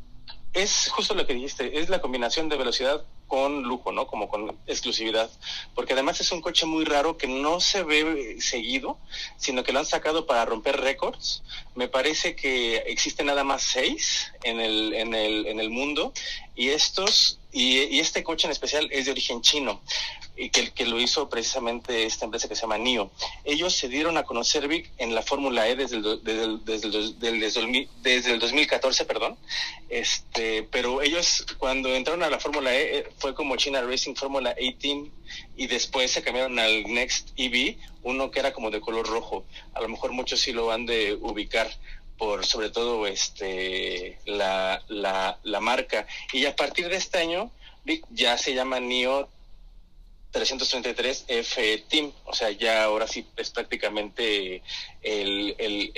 es 0.54 0.90
justo 0.90 1.16
lo 1.16 1.26
que 1.26 1.34
dijiste, 1.34 1.80
es 1.80 1.90
la 1.90 2.00
combinación 2.00 2.48
de 2.48 2.58
velocidad 2.58 3.04
con 3.28 3.64
lujo, 3.64 3.92
¿no? 3.92 4.06
Como 4.06 4.30
con 4.30 4.56
exclusividad. 4.68 5.30
Porque 5.74 5.94
además 5.94 6.22
es 6.22 6.32
un 6.32 6.42
coche 6.42 6.68
muy 6.68 6.86
raro 6.86 7.18
que 7.18 7.28
no 7.28 7.60
se 7.60 7.84
ve 7.84 8.38
seguido, 8.40 9.00
sino 9.38 9.64
que 9.64 9.72
lo 9.74 9.80
han 9.80 9.86
sacado 9.86 10.28
para 10.28 10.46
romper 10.46 10.80
récords. 10.80 11.42
Me 11.74 11.88
parece 11.88 12.36
que 12.36 12.78
existen 12.86 13.26
nada 13.26 13.44
más 13.44 13.64
seis 13.64 14.32
en 14.44 14.60
el, 14.60 14.94
en 14.94 15.16
el, 15.16 15.48
en 15.48 15.60
el 15.60 15.72
mundo 15.72 16.14
y 16.56 16.70
estos 16.70 17.40
y, 17.54 18.00
este 18.00 18.24
coche 18.24 18.48
en 18.48 18.52
especial 18.52 18.90
es 18.92 19.06
de 19.06 19.12
origen 19.12 19.42
chino 19.42 19.82
y 20.36 20.50
que, 20.50 20.72
que 20.72 20.86
lo 20.86 21.00
hizo 21.00 21.30
precisamente 21.30 22.06
esta 22.06 22.26
empresa 22.26 22.48
que 22.50 22.56
se 22.56 22.62
llama 22.62 22.80
NIO. 22.80 23.12
Ellos 23.46 23.76
se 23.76 23.88
dieron 23.88 24.18
a 24.18 24.24
conocer 24.24 24.68
Vic 24.68 24.92
en 24.98 25.14
la 25.14 25.22
Fórmula 25.22 25.68
E 25.68 25.76
desde 25.76 25.98
el, 25.98 26.24
desde, 26.24 26.44
el, 26.44 26.66
desde, 28.02 28.32
el, 28.32 28.40
2014, 28.40 29.06
perdón. 29.06 29.38
Este, 29.90 30.64
pero 30.64 31.04
ellos 31.04 31.46
cuando 31.60 31.96
entraron 31.96 32.24
a 32.24 32.30
la 32.30 32.40
Fórmula 32.40 32.74
E 32.74 32.98
eh, 32.98 33.08
fue 33.20 33.36
como 33.36 33.56
China 33.56 33.82
Racing 33.82 34.16
Fórmula 34.16 34.56
18 34.56 35.12
y 35.56 35.68
después 35.68 36.12
se 36.12 36.24
cambiaron 36.24 36.58
al 36.58 36.84
Next 36.86 37.30
EV, 37.38 37.78
uno 38.02 38.32
que 38.32 38.40
era 38.40 38.52
como 38.52 38.72
de 38.72 38.82
color 38.82 39.08
rojo. 39.08 39.46
A 39.76 39.82
lo 39.82 39.90
mejor 39.90 40.12
muchos 40.12 40.42
sí 40.42 40.52
lo 40.52 40.66
van 40.66 40.88
de 40.88 41.14
ubicar 41.22 41.70
por 42.18 42.46
sobre 42.46 42.70
todo 42.70 43.06
este 43.08 44.20
la, 44.26 44.82
la, 44.88 45.40
la 45.44 45.60
marca. 45.60 46.08
Y 46.32 46.46
a 46.46 46.56
partir 46.56 46.90
de 46.90 46.96
este 46.96 47.20
año 47.20 47.52
ya 48.12 48.38
se 48.38 48.54
llama 48.54 48.80
NIO 48.80 49.30
333 50.34 51.26
F 51.28 51.86
Team, 51.88 52.12
o 52.26 52.34
sea, 52.34 52.50
ya 52.50 52.84
ahora 52.84 53.08
sí 53.08 53.24
es 53.38 53.52
prácticamente 53.52 54.64
el, 55.04 55.56
el, 55.60 55.92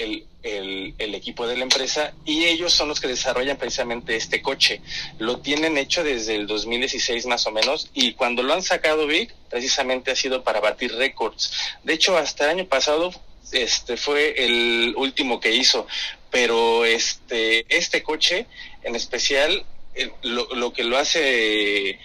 el, 0.44 0.94
el, 0.98 1.16
equipo 1.16 1.48
de 1.48 1.56
la 1.56 1.64
empresa 1.64 2.14
y 2.26 2.44
ellos 2.44 2.74
son 2.74 2.90
los 2.90 3.00
que 3.00 3.08
desarrollan 3.08 3.58
precisamente 3.58 4.18
este 4.18 4.42
coche. 4.42 4.82
Lo 5.20 5.40
tienen 5.40 5.78
hecho 5.78 6.04
desde 6.04 6.36
el 6.36 6.48
2016 6.48 7.26
más 7.28 7.48
o 7.48 7.52
menos 7.52 7.90
y 7.94 8.14
cuando 8.14 8.44
lo 8.44 8.54
han 8.54 8.62
sacado 8.62 9.08
Vic, 9.08 9.34
precisamente 9.50 10.12
ha 10.12 10.16
sido 10.18 10.44
para 10.44 10.60
batir 10.60 10.94
récords. 10.94 11.54
De 11.84 11.94
hecho, 11.94 12.18
hasta 12.18 12.44
el 12.44 12.60
año 12.60 12.66
pasado 12.66 13.12
este 13.52 13.98
fue 13.98 14.46
el 14.46 14.94
último 14.98 15.40
que 15.40 15.54
hizo, 15.54 15.88
pero 16.32 16.86
este 16.86 17.66
este 17.70 18.04
coche 18.04 18.46
en 18.84 18.96
especial 18.96 19.66
eh, 19.96 20.12
lo, 20.24 20.74
que 20.74 20.84
lo 20.84 20.98
hace 20.98 22.00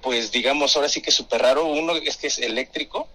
pues 0.00 0.30
digamos 0.30 0.76
ahora 0.76 0.88
sí 0.88 1.02
que 1.02 1.10
súper 1.10 1.42
raro. 1.42 1.66
Uno 1.66 1.96
es 1.96 2.16
que 2.16 2.28
es 2.28 2.38
eléctrico 2.38 3.08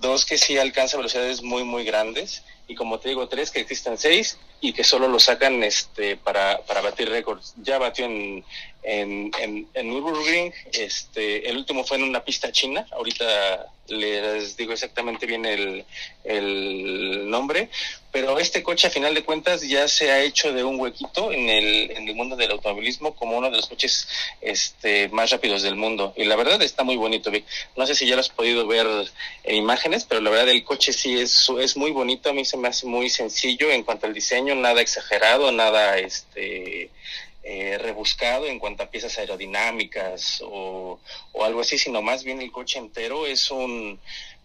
dos 0.00 0.26
que 0.26 0.36
sí 0.36 0.58
alcanza 0.58 0.96
velocidades 0.96 1.42
muy 1.42 1.64
muy 1.64 1.84
grandes 1.84 2.42
y 2.68 2.74
como 2.74 2.98
te 2.98 3.08
digo 3.08 3.28
tres 3.28 3.50
que 3.50 3.60
existen 3.60 3.96
seis 3.96 4.38
y 4.60 4.72
que 4.72 4.84
solo 4.84 5.08
lo 5.08 5.18
sacan 5.18 5.62
este 5.64 6.16
para, 6.16 6.58
para 6.66 6.80
batir 6.80 7.08
récords. 7.08 7.54
Ya 7.62 7.78
batió 7.78 8.04
en 8.06 8.44
en, 8.82 9.30
en, 9.40 9.68
en 9.74 9.88
Nürburgring 9.88 10.52
este 10.72 11.48
el 11.48 11.56
último 11.56 11.84
fue 11.84 11.96
en 11.98 12.04
una 12.04 12.24
pista 12.24 12.50
china 12.50 12.86
ahorita 12.92 13.70
les 13.88 14.56
digo 14.56 14.72
exactamente 14.72 15.26
bien 15.26 15.44
el, 15.44 15.84
el 16.24 17.28
nombre, 17.28 17.68
pero 18.10 18.38
este 18.38 18.62
coche 18.62 18.86
a 18.86 18.90
final 18.90 19.14
de 19.14 19.24
cuentas 19.24 19.62
ya 19.62 19.88
se 19.88 20.10
ha 20.10 20.20
hecho 20.20 20.52
de 20.52 20.64
un 20.64 20.78
huequito 20.78 21.32
en 21.32 21.48
el, 21.48 21.90
en 21.90 22.08
el 22.08 22.14
mundo 22.14 22.36
del 22.36 22.52
automovilismo 22.52 23.14
como 23.14 23.36
uno 23.36 23.50
de 23.50 23.56
los 23.56 23.66
coches 23.66 24.08
este, 24.40 25.08
más 25.08 25.30
rápidos 25.30 25.62
del 25.62 25.76
mundo. 25.76 26.12
Y 26.16 26.24
la 26.24 26.36
verdad 26.36 26.62
está 26.62 26.84
muy 26.84 26.96
bonito, 26.96 27.30
Vic. 27.30 27.44
No 27.76 27.86
sé 27.86 27.94
si 27.94 28.06
ya 28.06 28.14
lo 28.14 28.20
has 28.20 28.28
podido 28.28 28.66
ver 28.66 28.86
en 29.44 29.56
imágenes, 29.56 30.04
pero 30.04 30.20
la 30.20 30.30
verdad 30.30 30.48
el 30.48 30.64
coche 30.64 30.92
sí 30.92 31.18
es, 31.18 31.48
es 31.60 31.76
muy 31.76 31.90
bonito, 31.90 32.30
a 32.30 32.32
mí 32.32 32.44
se 32.44 32.56
me 32.56 32.68
hace 32.68 32.86
muy 32.86 33.10
sencillo 33.10 33.70
en 33.70 33.82
cuanto 33.82 34.06
al 34.06 34.14
diseño, 34.14 34.54
nada 34.54 34.80
exagerado, 34.80 35.50
nada 35.52 35.98
este 35.98 36.90
eh, 37.42 37.78
rebuscado 37.78 38.46
en 38.46 38.58
cuanto 38.58 38.82
a 38.82 38.90
piezas 38.90 39.18
aerodinámicas 39.18 40.42
o, 40.44 41.00
o, 41.32 41.44
algo 41.44 41.60
así, 41.60 41.78
sino 41.78 42.00
más 42.00 42.22
bien 42.22 42.40
el 42.40 42.52
coche 42.52 42.78
entero 42.78 43.26
es 43.26 43.50
un, 43.50 43.98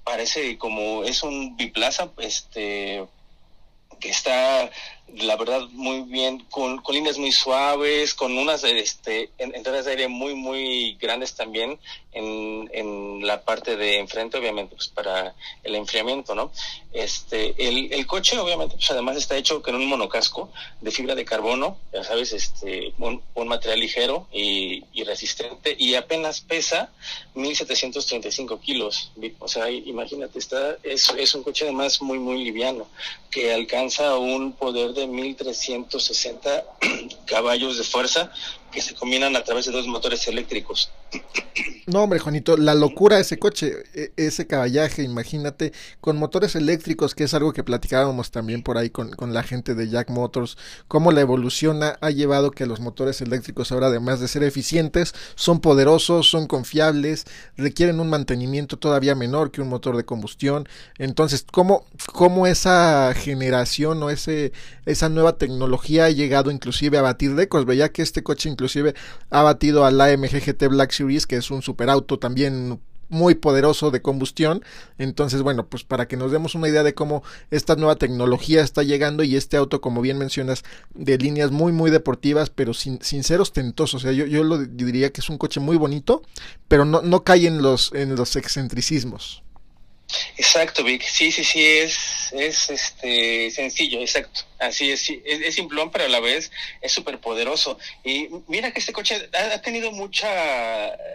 parece 0.03 0.57
como, 0.57 1.03
es 1.03 1.21
un 1.21 1.55
biplaza, 1.57 2.11
este, 2.17 3.05
que 3.99 4.09
está 4.09 4.71
la 5.15 5.35
verdad 5.35 5.61
muy 5.71 6.01
bien 6.01 6.45
con, 6.49 6.79
con 6.79 6.95
líneas 6.95 7.17
muy 7.17 7.31
suaves 7.31 8.13
con 8.13 8.37
unas 8.37 8.63
este 8.63 9.29
entradas 9.37 9.85
de 9.85 9.91
aire 9.91 10.07
muy 10.07 10.35
muy 10.35 10.97
grandes 10.99 11.33
también 11.33 11.79
en, 12.11 12.69
en 12.73 13.25
la 13.25 13.41
parte 13.41 13.77
de 13.77 13.99
enfrente 13.99 14.37
obviamente 14.37 14.75
pues 14.75 14.89
para 14.89 15.33
el 15.63 15.75
enfriamiento 15.75 16.35
no 16.35 16.51
este 16.91 17.55
el, 17.57 17.91
el 17.93 18.05
coche 18.05 18.37
obviamente 18.37 18.75
pues 18.75 18.91
además 18.91 19.17
está 19.17 19.37
hecho 19.37 19.61
con 19.61 19.75
un 19.75 19.85
monocasco 19.85 20.51
de 20.81 20.91
fibra 20.91 21.15
de 21.15 21.25
carbono 21.25 21.77
ya 21.93 22.03
sabes 22.03 22.33
este 22.33 22.93
un, 22.97 23.21
material 23.47 23.79
ligero 23.79 24.27
y, 24.31 24.83
y, 24.93 25.03
resistente 25.03 25.75
y 25.77 25.95
apenas 25.95 26.41
pesa 26.41 26.91
1735 27.35 28.59
kilos. 28.59 29.11
O 29.39 29.47
sea 29.47 29.69
imagínate 29.69 30.39
está 30.39 30.77
es, 30.83 31.09
es 31.17 31.33
un 31.35 31.43
coche 31.43 31.65
además 31.65 32.01
muy 32.01 32.19
muy 32.19 32.43
liviano 32.43 32.87
que 33.31 33.53
alcanza 33.53 34.17
un 34.17 34.53
poder 34.53 34.93
de 34.97 35.07
1360 35.07 36.65
caballos 37.25 37.77
de 37.77 37.83
fuerza 37.83 38.31
que 38.71 38.81
se 38.81 38.93
combinan 38.95 39.35
a 39.35 39.43
través 39.43 39.65
de 39.65 39.71
dos 39.71 39.87
motores 39.87 40.27
eléctricos. 40.27 40.91
No, 41.87 42.03
hombre, 42.03 42.19
Juanito, 42.19 42.57
la 42.57 42.75
locura 42.75 43.17
ese 43.17 43.39
coche, 43.39 43.83
e, 43.93 44.11
ese 44.17 44.45
caballaje, 44.45 45.03
imagínate, 45.03 45.71
con 46.01 46.17
motores 46.17 46.55
eléctricos, 46.55 47.15
que 47.15 47.23
es 47.23 47.33
algo 47.33 47.53
que 47.53 47.63
platicábamos 47.63 48.29
también 48.29 48.61
por 48.61 48.77
ahí 48.77 48.89
con, 48.89 49.11
con 49.11 49.33
la 49.33 49.41
gente 49.41 49.73
de 49.73 49.89
Jack 49.89 50.09
Motors, 50.09 50.57
cómo 50.89 51.13
la 51.13 51.21
evolución 51.21 51.81
ha, 51.83 52.09
llevado 52.11 52.51
que 52.51 52.65
los 52.65 52.81
motores 52.81 53.21
eléctricos 53.21 53.71
ahora, 53.71 53.87
además 53.87 54.19
de 54.19 54.27
ser 54.27 54.43
eficientes, 54.43 55.13
son 55.35 55.61
poderosos, 55.61 56.29
son 56.29 56.47
confiables, 56.47 57.23
requieren 57.55 58.01
un 58.01 58.09
mantenimiento 58.09 58.77
todavía 58.77 59.15
menor 59.15 59.51
que 59.51 59.61
un 59.61 59.69
motor 59.69 59.95
de 59.95 60.03
combustión. 60.03 60.67
Entonces, 60.97 61.45
¿cómo, 61.49 61.85
cómo 62.11 62.47
esa 62.47 63.13
generación 63.15 64.03
o 64.03 64.09
ese, 64.09 64.51
esa 64.85 65.07
nueva 65.07 65.37
tecnología 65.37 66.05
ha 66.05 66.09
llegado 66.09 66.51
inclusive 66.51 66.97
a 66.97 67.01
batir 67.01 67.33
récords? 67.33 67.65
Veía 67.65 67.93
que 67.93 68.01
este 68.01 68.23
coche 68.23 68.49
inclusive 68.57 68.95
ha 69.29 69.43
batido 69.43 69.85
al 69.85 70.01
AMG 70.01 70.43
GT 70.43 70.67
Black 70.67 70.91
Series, 70.91 71.27
que 71.27 71.35
es 71.35 71.51
un 71.51 71.61
superauto 71.61 72.17
también 72.17 72.79
muy 73.09 73.35
poderoso 73.35 73.91
de 73.91 74.01
combustión. 74.01 74.63
Entonces, 74.97 75.41
bueno, 75.41 75.67
pues 75.67 75.83
para 75.83 76.07
que 76.07 76.17
nos 76.17 76.31
demos 76.31 76.55
una 76.55 76.67
idea 76.67 76.83
de 76.83 76.93
cómo 76.93 77.23
esta 77.51 77.75
nueva 77.75 77.95
tecnología 77.95 78.61
está 78.61 78.83
llegando 78.83 79.23
y 79.23 79.35
este 79.35 79.57
auto, 79.57 79.79
como 79.79 80.01
bien 80.01 80.17
mencionas, 80.17 80.63
de 80.93 81.17
líneas 81.17 81.51
muy, 81.51 81.71
muy 81.71 81.91
deportivas, 81.91 82.49
pero 82.49 82.73
sin, 82.73 83.01
sin 83.01 83.23
ser 83.23 83.39
ostentoso. 83.39 83.97
O 83.97 83.99
sea, 83.99 84.11
yo, 84.11 84.25
yo 84.25 84.43
lo 84.43 84.57
diría 84.57 85.11
que 85.11 85.21
es 85.21 85.29
un 85.29 85.37
coche 85.37 85.59
muy 85.59 85.77
bonito, 85.77 86.21
pero 86.67 86.85
no, 86.85 87.01
no 87.01 87.23
cae 87.23 87.47
en 87.47 87.61
los, 87.61 87.93
en 87.93 88.15
los 88.15 88.35
excentricismos. 88.35 89.43
Exacto, 90.37 90.83
Vic. 90.83 91.03
Sí, 91.03 91.31
sí, 91.31 91.43
sí, 91.43 91.65
es, 91.65 92.31
es 92.31 92.69
este, 92.69 93.51
sencillo, 93.51 93.99
exacto. 93.99 94.41
Así 94.59 94.91
es, 94.91 95.09
es, 95.25 95.55
simplón, 95.55 95.91
pero 95.91 96.05
a 96.05 96.07
la 96.07 96.19
vez 96.19 96.51
es 96.81 96.91
súper 96.91 97.19
poderoso. 97.19 97.77
Y 98.03 98.29
mira 98.47 98.71
que 98.71 98.79
este 98.79 98.93
coche 98.93 99.29
ha, 99.33 99.61
tenido 99.61 99.91
mucha 99.91 100.27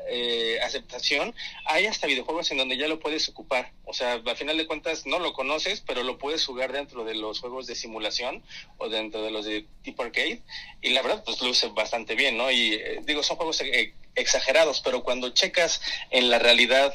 eh, 0.09 0.59
aceptación. 0.63 1.35
Hay 1.67 1.87
hasta 1.87 2.07
videojuegos 2.07 2.51
en 2.51 2.59
donde 2.59 2.77
ya 2.77 2.87
lo 2.87 3.01
puedes 3.01 3.29
ocupar. 3.29 3.73
O 3.85 3.95
sea, 3.95 4.21
al 4.25 4.37
final 4.37 4.59
de 4.59 4.67
cuentas 4.67 5.07
no 5.07 5.19
lo 5.19 5.33
conoces, 5.33 5.81
pero 5.81 6.03
lo 6.03 6.19
puedes 6.19 6.45
jugar 6.45 6.73
dentro 6.73 7.05
de 7.05 7.15
los 7.15 7.41
juegos 7.41 7.67
de 7.67 7.75
simulación 7.75 8.43
o 8.79 8.89
dentro 8.89 9.23
de 9.23 9.31
los 9.31 9.45
de 9.47 9.67
tipo 9.83 10.03
arcade. 10.03 10.43
Y 10.83 10.91
la 10.91 11.03
verdad, 11.03 11.23
pues 11.25 11.41
luce 11.41 11.69
bastante 11.69 12.15
bien, 12.15 12.37
¿no? 12.37 12.51
Y 12.51 12.75
eh, 12.75 13.01
digo, 13.05 13.23
son 13.23 13.37
juegos 13.37 13.61
eh, 13.63 13.95
exagerados, 14.15 14.81
pero 14.81 15.03
cuando 15.03 15.31
checas 15.31 15.81
en 16.11 16.29
la 16.29 16.39
realidad 16.39 16.95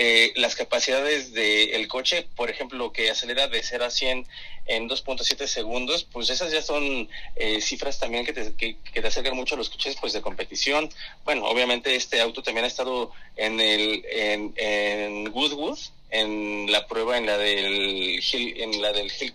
eh, 0.00 0.32
las 0.36 0.54
capacidades 0.54 1.32
del 1.32 1.88
coche, 1.88 2.24
por 2.36 2.50
ejemplo, 2.50 2.92
que 2.92 3.10
acelera 3.10 3.48
de 3.48 3.60
0 3.60 3.84
a 3.84 3.90
100 3.90 4.28
en 4.66 4.88
2.7 4.88 5.48
segundos, 5.48 6.04
pues 6.04 6.30
esas 6.30 6.52
ya 6.52 6.62
son 6.62 7.08
eh, 7.34 7.60
cifras 7.60 7.98
también 7.98 8.24
que 8.24 8.32
te, 8.32 8.54
que, 8.54 8.76
te 8.92 9.04
acercan 9.04 9.34
mucho 9.34 9.56
a 9.56 9.58
los 9.58 9.70
coches 9.70 9.96
pues 10.00 10.12
de 10.12 10.22
competición. 10.22 10.88
Bueno, 11.24 11.46
obviamente 11.46 11.96
este 11.96 12.20
auto 12.20 12.44
también 12.44 12.64
ha 12.64 12.68
estado 12.68 13.10
en 13.34 13.58
el 13.58 14.04
en, 14.08 14.54
en 14.54 15.32
Goodwood, 15.32 15.80
en 16.10 16.70
la 16.70 16.86
prueba 16.86 17.18
en 17.18 17.26
la 17.26 17.36
del 17.36 18.22
Hill, 18.22 18.54
en 18.56 18.80
la 18.80 18.92
del 18.92 19.10
Hill, 19.10 19.34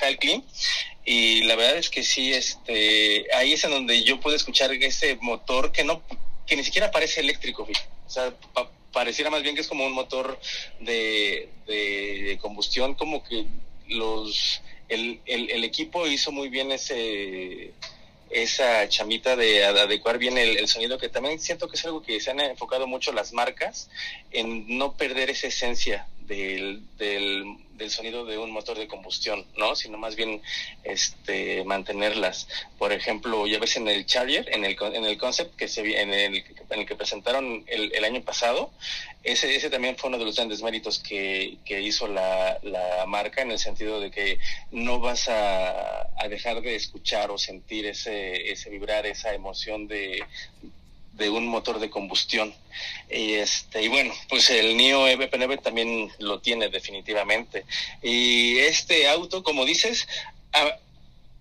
Hill 0.00 0.44
y 1.04 1.42
la 1.42 1.56
verdad 1.56 1.78
es 1.78 1.90
que 1.90 2.04
sí 2.04 2.32
este 2.32 3.26
ahí 3.34 3.54
es 3.54 3.64
en 3.64 3.72
donde 3.72 4.04
yo 4.04 4.20
puedo 4.20 4.36
escuchar 4.36 4.72
ese 4.72 5.18
motor 5.20 5.72
que 5.72 5.82
no 5.82 6.02
que 6.46 6.54
ni 6.54 6.62
siquiera 6.62 6.92
parece 6.92 7.18
eléctrico 7.18 7.66
o 8.06 8.10
sea 8.10 8.32
pareciera 8.92 9.30
más 9.30 9.42
bien 9.42 9.54
que 9.54 9.62
es 9.62 9.68
como 9.68 9.84
un 9.84 9.92
motor 9.92 10.38
de, 10.80 11.48
de, 11.66 12.38
combustión, 12.40 12.94
como 12.94 13.22
que 13.24 13.46
los 13.88 14.62
el, 14.88 15.20
el, 15.26 15.50
el, 15.50 15.64
equipo 15.64 16.06
hizo 16.06 16.32
muy 16.32 16.48
bien 16.48 16.70
ese 16.72 17.72
esa 18.30 18.88
chamita 18.88 19.36
de 19.36 19.64
adecuar 19.64 20.18
bien 20.18 20.38
el, 20.38 20.56
el, 20.56 20.66
sonido, 20.66 20.98
que 20.98 21.08
también 21.08 21.38
siento 21.38 21.68
que 21.68 21.76
es 21.76 21.84
algo 21.84 22.02
que 22.02 22.18
se 22.20 22.30
han 22.30 22.40
enfocado 22.40 22.86
mucho 22.86 23.12
las 23.12 23.32
marcas 23.32 23.90
en 24.30 24.78
no 24.78 24.96
perder 24.96 25.30
esa 25.30 25.48
esencia 25.48 26.06
del, 26.26 26.82
del, 26.96 27.44
del, 27.82 27.90
sonido 27.90 28.24
de 28.24 28.38
un 28.38 28.50
motor 28.50 28.78
de 28.78 28.88
combustión, 28.88 29.46
¿no? 29.56 29.76
Sino 29.76 29.98
más 29.98 30.16
bien 30.16 30.40
este, 30.84 31.64
mantenerlas. 31.64 32.48
Por 32.78 32.92
ejemplo, 32.92 33.46
ya 33.46 33.58
ves 33.58 33.76
en 33.76 33.88
el 33.88 34.06
Charger, 34.06 34.48
en 34.52 34.64
el, 34.64 34.76
en 34.80 35.04
el 35.04 35.18
concept 35.18 35.56
que 35.56 35.68
se 35.68 35.82
en 36.00 36.12
el, 36.12 36.44
en 36.70 36.80
el 36.80 36.86
que 36.86 36.96
presentaron 36.96 37.64
el, 37.66 37.94
el 37.94 38.04
año 38.04 38.22
pasado, 38.22 38.70
ese, 39.22 39.54
ese 39.54 39.70
también 39.70 39.96
fue 39.96 40.08
uno 40.08 40.18
de 40.18 40.24
los 40.24 40.36
grandes 40.36 40.62
méritos 40.62 40.98
que, 40.98 41.58
que 41.64 41.80
hizo 41.80 42.08
la, 42.08 42.58
la 42.62 43.04
marca 43.06 43.42
en 43.42 43.50
el 43.50 43.58
sentido 43.58 44.00
de 44.00 44.10
que 44.10 44.38
no 44.70 45.00
vas 45.00 45.28
a, 45.28 46.02
a 46.16 46.28
dejar 46.28 46.60
de 46.62 46.74
escuchar 46.74 47.30
o 47.30 47.38
sentir 47.38 47.86
ese, 47.86 48.50
ese 48.50 48.70
vibrar, 48.70 49.06
esa 49.06 49.34
emoción 49.34 49.86
de 49.86 50.24
de 51.12 51.30
un 51.30 51.46
motor 51.46 51.78
de 51.78 51.90
combustión. 51.90 52.54
Y, 53.10 53.34
este, 53.34 53.82
y 53.82 53.88
bueno, 53.88 54.14
pues 54.28 54.50
el 54.50 54.76
NIO 54.76 55.08
EVP9 55.08 55.62
también 55.62 56.10
lo 56.18 56.40
tiene 56.40 56.68
definitivamente. 56.68 57.64
Y 58.02 58.58
este 58.58 59.08
auto, 59.08 59.42
como 59.42 59.64
dices, 59.64 60.08
ha, 60.52 60.78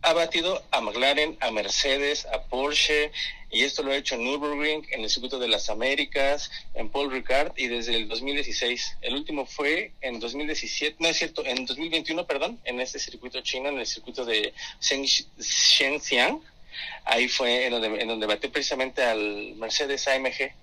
ha 0.02 0.14
batido 0.14 0.64
a 0.72 0.82
McLaren, 0.82 1.38
a 1.40 1.52
Mercedes, 1.52 2.26
a 2.26 2.44
Porsche, 2.44 3.12
y 3.52 3.64
esto 3.64 3.84
lo 3.84 3.92
ha 3.92 3.98
hecho 3.98 4.16
en 4.16 4.24
Nürburgring, 4.24 4.88
en 4.92 5.02
el 5.02 5.10
Circuito 5.10 5.38
de 5.38 5.50
las 5.50 5.70
Américas, 5.70 6.50
en 6.74 6.90
Paul 6.90 7.12
Ricard 7.12 7.52
y 7.58 7.68
desde 7.68 7.96
el 7.96 8.08
2016. 8.08 8.98
El 9.02 9.16
último 9.16 9.46
fue 9.46 9.92
en 10.00 10.20
2017, 10.22 10.96
no 11.00 11.10
es 11.10 11.18
cierto, 11.18 11.46
en 11.46 11.66
2021, 11.66 12.26
perdón, 12.26 12.60
en 12.64 12.80
este 12.80 12.98
circuito 12.98 13.42
chino, 13.42 13.68
en 13.70 13.80
el 13.80 13.86
circuito 13.86 14.24
de 14.24 14.54
Shenzhen. 14.80 16.42
Ahí 17.06 17.28
fue 17.28 17.66
en 17.66 17.72
donde, 17.72 18.02
en 18.02 18.08
donde 18.08 18.28
batió 18.28 18.52
precisamente 18.52 19.04
al 19.04 19.56
Mercedes 19.56 20.08
AMG 20.08 20.54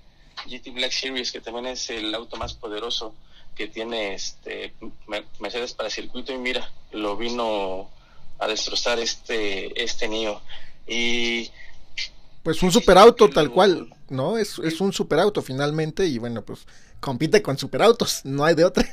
GT 0.47 0.71
Black 0.73 0.93
Series, 0.93 1.33
que 1.33 1.41
también 1.41 1.67
es 1.67 1.91
el 1.91 2.15
auto 2.15 2.37
más 2.37 2.55
poderoso 2.55 3.15
que 3.55 3.67
tiene 3.67 4.15
este 4.15 4.73
Mercedes 5.41 5.73
para 5.73 5.91
circuito 5.91 6.33
y 6.33 6.39
mira, 6.39 6.71
lo 6.93 7.17
vino 7.17 7.91
a 8.39 8.47
destrozar 8.47 9.01
este 9.01 9.83
este 9.83 10.07
NIO 10.07 10.41
y 10.87 11.51
pues 12.43 12.63
un 12.63 12.71
superauto 12.71 13.29
tal 13.29 13.51
cual, 13.51 13.93
¿no? 14.09 14.39
Es, 14.39 14.59
es 14.61 14.81
un 14.81 14.93
superauto 14.93 15.43
finalmente 15.43 16.07
y 16.07 16.19
bueno, 16.19 16.43
pues 16.43 16.67
compite 17.01 17.43
con 17.43 17.59
superautos, 17.59 18.25
no 18.25 18.45
hay 18.45 18.55
de 18.55 18.65
otra. 18.65 18.89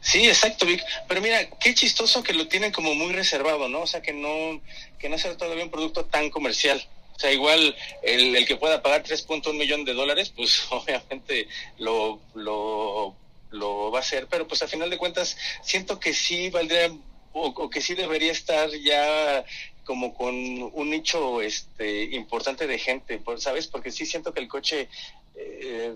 Sí, 0.00 0.26
exacto, 0.28 0.66
Vic. 0.66 0.82
Pero 1.08 1.20
mira, 1.20 1.48
qué 1.60 1.74
chistoso 1.74 2.22
que 2.22 2.32
lo 2.32 2.48
tienen 2.48 2.72
como 2.72 2.94
muy 2.94 3.12
reservado, 3.12 3.68
¿no? 3.68 3.80
O 3.80 3.86
sea, 3.86 4.00
que 4.00 4.12
no, 4.12 4.60
que 4.98 5.08
no 5.08 5.18
sea 5.18 5.36
todavía 5.36 5.64
un 5.64 5.70
producto 5.70 6.04
tan 6.04 6.30
comercial. 6.30 6.82
O 7.16 7.18
sea, 7.20 7.32
igual 7.32 7.74
el, 8.02 8.46
que 8.46 8.56
pueda 8.56 8.80
pagar 8.80 9.02
3.1 9.02 9.52
millón 9.54 9.84
de 9.84 9.94
dólares, 9.94 10.32
pues 10.34 10.62
obviamente 10.70 11.48
lo, 11.78 12.20
lo, 12.34 13.16
lo 13.50 13.90
va 13.90 13.98
a 13.98 14.02
hacer. 14.02 14.28
Pero 14.28 14.46
pues 14.46 14.62
a 14.62 14.68
final 14.68 14.88
de 14.88 14.98
cuentas, 14.98 15.36
siento 15.62 15.98
que 15.98 16.14
sí 16.14 16.48
valdría 16.50 16.92
o, 17.32 17.70
que 17.70 17.80
sí 17.80 17.94
debería 17.94 18.32
estar 18.32 18.70
ya 18.70 19.44
como 19.84 20.14
con 20.14 20.34
un 20.34 20.90
nicho 20.90 21.40
este 21.40 22.04
importante 22.14 22.66
de 22.66 22.78
gente, 22.78 23.20
¿sabes? 23.38 23.66
Porque 23.66 23.90
sí 23.90 24.04
siento 24.06 24.34
que 24.34 24.40
el 24.40 24.48
coche, 24.48 24.88
eh, 25.34 25.94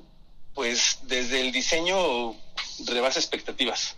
pues 0.55 0.98
desde 1.03 1.40
el 1.40 1.53
diseño 1.53 2.34
rebasa 2.86 3.18
expectativas. 3.18 3.96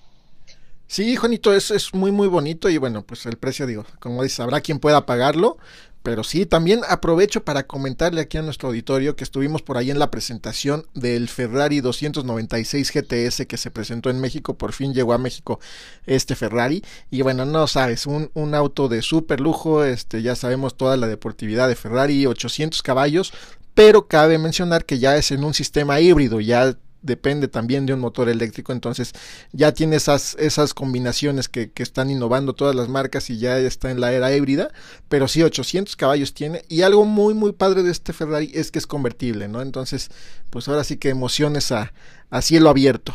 Sí, 0.86 1.16
Juanito, 1.16 1.54
es, 1.54 1.70
es 1.70 1.94
muy, 1.94 2.12
muy 2.12 2.28
bonito 2.28 2.68
y 2.68 2.78
bueno, 2.78 3.02
pues 3.02 3.26
el 3.26 3.36
precio, 3.36 3.66
digo, 3.66 3.84
como 3.98 4.22
dices, 4.22 4.40
habrá 4.40 4.60
quien 4.60 4.78
pueda 4.78 5.06
pagarlo, 5.06 5.56
pero 6.04 6.22
sí, 6.22 6.44
también 6.44 6.82
aprovecho 6.86 7.44
para 7.44 7.66
comentarle 7.66 8.20
aquí 8.20 8.36
a 8.36 8.42
nuestro 8.42 8.68
auditorio 8.68 9.16
que 9.16 9.24
estuvimos 9.24 9.62
por 9.62 9.78
ahí 9.78 9.90
en 9.90 9.98
la 9.98 10.10
presentación 10.10 10.86
del 10.92 11.30
Ferrari 11.30 11.80
296 11.80 12.92
GTS 12.92 13.46
que 13.46 13.56
se 13.56 13.70
presentó 13.70 14.10
en 14.10 14.20
México. 14.20 14.52
Por 14.52 14.74
fin 14.74 14.92
llegó 14.92 15.14
a 15.14 15.18
México 15.18 15.60
este 16.04 16.36
Ferrari. 16.36 16.84
Y 17.10 17.22
bueno, 17.22 17.46
no 17.46 17.66
sabes, 17.68 18.04
un, 18.06 18.30
un 18.34 18.54
auto 18.54 18.88
de 18.88 19.00
súper 19.00 19.40
lujo. 19.40 19.82
Este, 19.82 20.20
ya 20.20 20.36
sabemos 20.36 20.76
toda 20.76 20.98
la 20.98 21.06
deportividad 21.06 21.68
de 21.68 21.74
Ferrari, 21.74 22.26
800 22.26 22.82
caballos. 22.82 23.32
Pero 23.72 24.06
cabe 24.06 24.36
mencionar 24.36 24.84
que 24.84 24.98
ya 24.98 25.16
es 25.16 25.30
en 25.30 25.42
un 25.42 25.54
sistema 25.54 26.00
híbrido, 26.00 26.38
ya 26.38 26.76
depende 27.04 27.48
también 27.48 27.86
de 27.86 27.94
un 27.94 28.00
motor 28.00 28.28
eléctrico, 28.28 28.72
entonces 28.72 29.12
ya 29.52 29.72
tiene 29.72 29.96
esas, 29.96 30.34
esas 30.40 30.74
combinaciones 30.74 31.48
que, 31.48 31.70
que, 31.70 31.82
están 31.82 32.10
innovando 32.10 32.54
todas 32.54 32.74
las 32.74 32.88
marcas 32.88 33.30
y 33.30 33.38
ya 33.38 33.58
está 33.58 33.90
en 33.90 34.00
la 34.00 34.12
era 34.12 34.34
híbrida, 34.34 34.72
pero 35.08 35.28
sí 35.28 35.42
800 35.42 35.94
caballos 35.96 36.34
tiene 36.34 36.62
y 36.68 36.82
algo 36.82 37.04
muy 37.04 37.34
muy 37.34 37.52
padre 37.52 37.82
de 37.82 37.92
este 37.92 38.12
Ferrari 38.12 38.50
es 38.54 38.70
que 38.70 38.78
es 38.78 38.86
convertible, 38.86 39.48
¿no? 39.48 39.60
Entonces, 39.60 40.10
pues 40.50 40.66
ahora 40.66 40.82
sí 40.82 40.96
que 40.96 41.10
emociones 41.10 41.70
a, 41.72 41.92
a 42.30 42.42
cielo 42.42 42.70
abierto. 42.70 43.14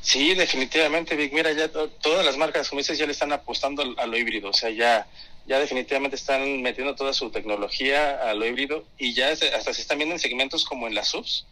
Sí, 0.00 0.34
definitivamente, 0.34 1.16
Vic. 1.16 1.32
Mira, 1.32 1.52
ya 1.52 1.68
todas 1.68 2.24
las 2.24 2.36
marcas, 2.36 2.68
como 2.68 2.80
dices, 2.80 2.96
ya 2.96 3.06
le 3.06 3.12
están 3.12 3.32
apostando 3.32 3.82
a 3.98 4.06
lo 4.06 4.16
híbrido. 4.16 4.50
O 4.50 4.52
sea, 4.52 4.70
ya, 4.70 5.06
ya 5.46 5.58
definitivamente 5.58 6.16
están 6.16 6.62
metiendo 6.62 6.94
toda 6.94 7.12
su 7.12 7.30
tecnología 7.30 8.20
a 8.30 8.32
lo 8.34 8.46
híbrido 8.46 8.84
y 8.98 9.14
ya 9.14 9.30
hasta 9.30 9.74
se 9.74 9.80
están 9.80 9.98
viendo 9.98 10.14
en 10.14 10.20
segmentos 10.20 10.64
como 10.64 10.86
en 10.86 10.94
las 10.94 11.08
subs 11.08 11.46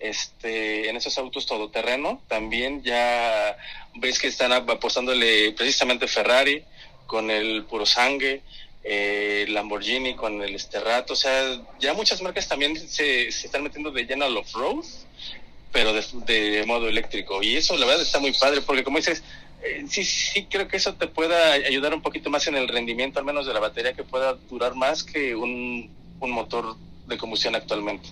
este, 0.00 0.88
en 0.88 0.96
esos 0.96 1.16
autos 1.18 1.46
todoterreno. 1.46 2.22
También 2.28 2.82
ya 2.82 3.56
ves 3.96 4.18
que 4.18 4.28
están 4.28 4.52
apostándole 4.52 5.52
precisamente 5.52 6.08
Ferrari 6.08 6.64
con 7.06 7.30
el 7.30 7.64
Puro 7.64 7.86
Sangue, 7.86 8.42
eh, 8.82 9.46
Lamborghini 9.48 10.14
con 10.14 10.42
el 10.42 10.54
Esterrato. 10.54 11.14
O 11.14 11.16
sea, 11.16 11.60
ya 11.80 11.94
muchas 11.94 12.22
marcas 12.22 12.48
también 12.48 12.76
se, 12.76 13.30
se 13.32 13.46
están 13.46 13.62
metiendo 13.62 13.90
de 13.90 14.04
lleno 14.04 14.24
al 14.24 14.36
off-road, 14.36 14.84
pero 15.72 15.92
de, 15.92 16.64
modo 16.66 16.88
eléctrico. 16.88 17.42
Y 17.42 17.56
eso 17.56 17.76
la 17.76 17.86
verdad 17.86 18.02
está 18.02 18.20
muy 18.20 18.32
padre, 18.32 18.60
porque 18.60 18.84
como 18.84 18.98
dices, 18.98 19.22
eh, 19.62 19.84
sí, 19.88 20.04
sí 20.04 20.46
creo 20.46 20.68
que 20.68 20.76
eso 20.76 20.94
te 20.94 21.08
pueda 21.08 21.52
ayudar 21.52 21.94
un 21.94 22.02
poquito 22.02 22.30
más 22.30 22.46
en 22.46 22.54
el 22.54 22.68
rendimiento, 22.68 23.18
al 23.18 23.24
menos 23.24 23.46
de 23.46 23.54
la 23.54 23.60
batería, 23.60 23.94
que 23.94 24.04
pueda 24.04 24.34
durar 24.48 24.74
más 24.74 25.02
que 25.02 25.34
un, 25.34 25.90
un 26.20 26.30
motor 26.30 26.76
de 27.06 27.18
combustión 27.18 27.54
actualmente. 27.54 28.08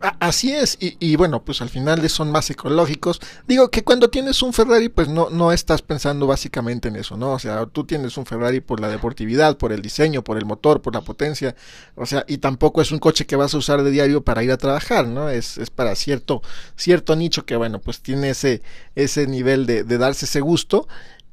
Así 0.00 0.52
es, 0.52 0.78
y, 0.80 0.96
y, 1.00 1.16
bueno, 1.16 1.44
pues 1.44 1.60
al 1.60 1.70
final 1.70 2.08
son 2.08 2.30
más 2.30 2.48
ecológicos. 2.50 3.20
Digo 3.48 3.70
que 3.70 3.82
cuando 3.82 4.08
tienes 4.08 4.42
un 4.42 4.52
Ferrari, 4.52 4.88
pues 4.88 5.08
no, 5.08 5.28
no 5.30 5.50
estás 5.50 5.82
pensando 5.82 6.26
básicamente 6.26 6.88
en 6.88 6.96
eso, 6.96 7.16
¿no? 7.16 7.32
O 7.32 7.38
sea, 7.38 7.66
tú 7.66 7.84
tienes 7.84 8.16
un 8.16 8.24
Ferrari 8.24 8.60
por 8.60 8.80
la 8.80 8.88
deportividad, 8.88 9.56
por 9.56 9.72
el 9.72 9.82
diseño, 9.82 10.22
por 10.22 10.38
el 10.38 10.44
motor, 10.44 10.82
por 10.82 10.94
la 10.94 11.00
potencia, 11.00 11.56
o 11.96 12.06
sea, 12.06 12.24
y 12.28 12.38
tampoco 12.38 12.80
es 12.80 12.92
un 12.92 13.00
coche 13.00 13.26
que 13.26 13.34
vas 13.34 13.54
a 13.54 13.58
usar 13.58 13.82
de 13.82 13.90
diario 13.90 14.22
para 14.22 14.44
ir 14.44 14.52
a 14.52 14.56
trabajar, 14.56 15.08
¿no? 15.08 15.30
Es, 15.30 15.58
es 15.58 15.70
para 15.70 15.94
cierto, 15.96 16.42
cierto 16.76 17.16
nicho 17.16 17.44
que, 17.44 17.56
bueno, 17.56 17.80
pues 17.80 18.00
tiene 18.00 18.30
ese, 18.30 18.62
ese 18.94 19.26
nivel 19.26 19.66
de, 19.66 19.82
de 19.82 19.98
darse 19.98 20.26
ese 20.26 20.40
gusto 20.40 20.86